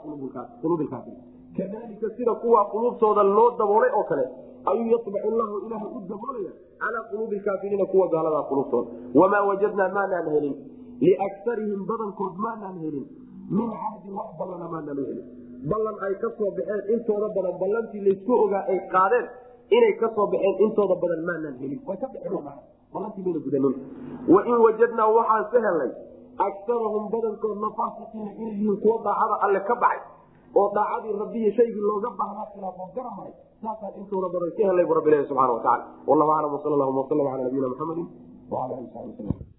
quluubi 0.61 0.85
lkaafiriin 0.87 1.19
kadalika 1.57 2.07
sida 2.17 2.33
kuwa 2.43 2.61
quluubtooda 2.73 3.23
loo 3.37 3.49
daboolay 3.59 3.91
oo 3.99 4.03
kale 4.11 4.25
ayuu 4.69 4.87
yasbaxu 4.93 5.29
llahu 5.39 5.55
ilaahay 5.65 5.91
u 5.97 5.99
daboolaya 6.11 6.51
calaa 6.81 7.03
quluubi 7.11 7.35
lkaafiriina 7.41 7.85
kuwa 7.93 8.07
gaaladaa 8.13 8.43
quluubtooda 8.49 8.89
wamaa 9.19 9.43
wajadnaa 9.49 9.89
maanaan 9.97 10.27
helin 10.35 10.55
liaktarihim 11.05 11.81
badankood 11.91 12.33
maanaan 12.45 12.77
helin 12.85 13.05
min 13.57 13.69
cahdin 13.81 14.13
wax 14.19 14.29
ballana 14.39 14.67
maanaan 14.73 14.97
helin 15.09 15.25
ballan 15.71 15.95
ay 16.07 16.13
ka 16.23 16.27
soo 16.37 16.51
baxeen 16.57 16.81
intooda 16.95 17.27
badan 17.37 17.55
ballantii 17.63 18.01
laysku 18.07 18.33
ogaa 18.45 18.63
ay 18.73 18.79
qaadeen 18.93 19.25
inay 19.77 19.93
ka 20.01 20.07
soo 20.15 20.27
baxeen 20.33 20.55
intooda 20.67 20.95
badan 21.03 21.21
maanaan 21.29 21.55
helin 21.63 21.79
way 21.87 21.97
ka 22.03 22.07
baxeenballantii 22.13 23.23
mayna 23.25 23.39
gudanin 23.45 23.75
wain 24.35 24.57
wajadnaa 24.65 25.09
waxaan 25.17 25.45
ka 25.53 25.59
helnay 25.67 25.91
akarahum 26.47 27.03
badankoodna 27.13 27.67
faasiqiina 27.79 28.31
inay 28.41 28.55
yihiin 28.59 28.77
kuwa 28.83 28.97
daacada 29.07 29.35
alle 29.45 29.59
ka 29.69 29.75
baxay 29.83 30.01
oo 30.59 30.67
daacadii 30.77 31.13
rabbiyi 31.23 31.51
shaygii 31.57 31.85
looga 31.89 32.09
baahnaa 32.19 32.47
khilaafoo 32.53 32.89
garamaray 32.95 33.33
saasaan 33.61 33.93
intooda 34.01 34.27
badan 34.33 34.51
ka 34.57 34.61
helnay 34.69 34.85
bu 34.89 34.93
rabbi 34.97 35.09
ilahi 35.13 35.27
subxana 35.29 35.53
wa 35.53 35.61
tacala 35.65 35.85
wallahu 36.09 36.31
aclam 36.37 36.51
wsal 36.57 36.73
allahuma 36.77 37.01
wasalam 37.05 37.25
ala 37.31 37.43
nabiyina 37.47 37.67
muxamadi 37.73 38.03
wala 38.53 38.73
ali 38.77 38.87
sabi 38.93 39.09
waslm 39.13 39.50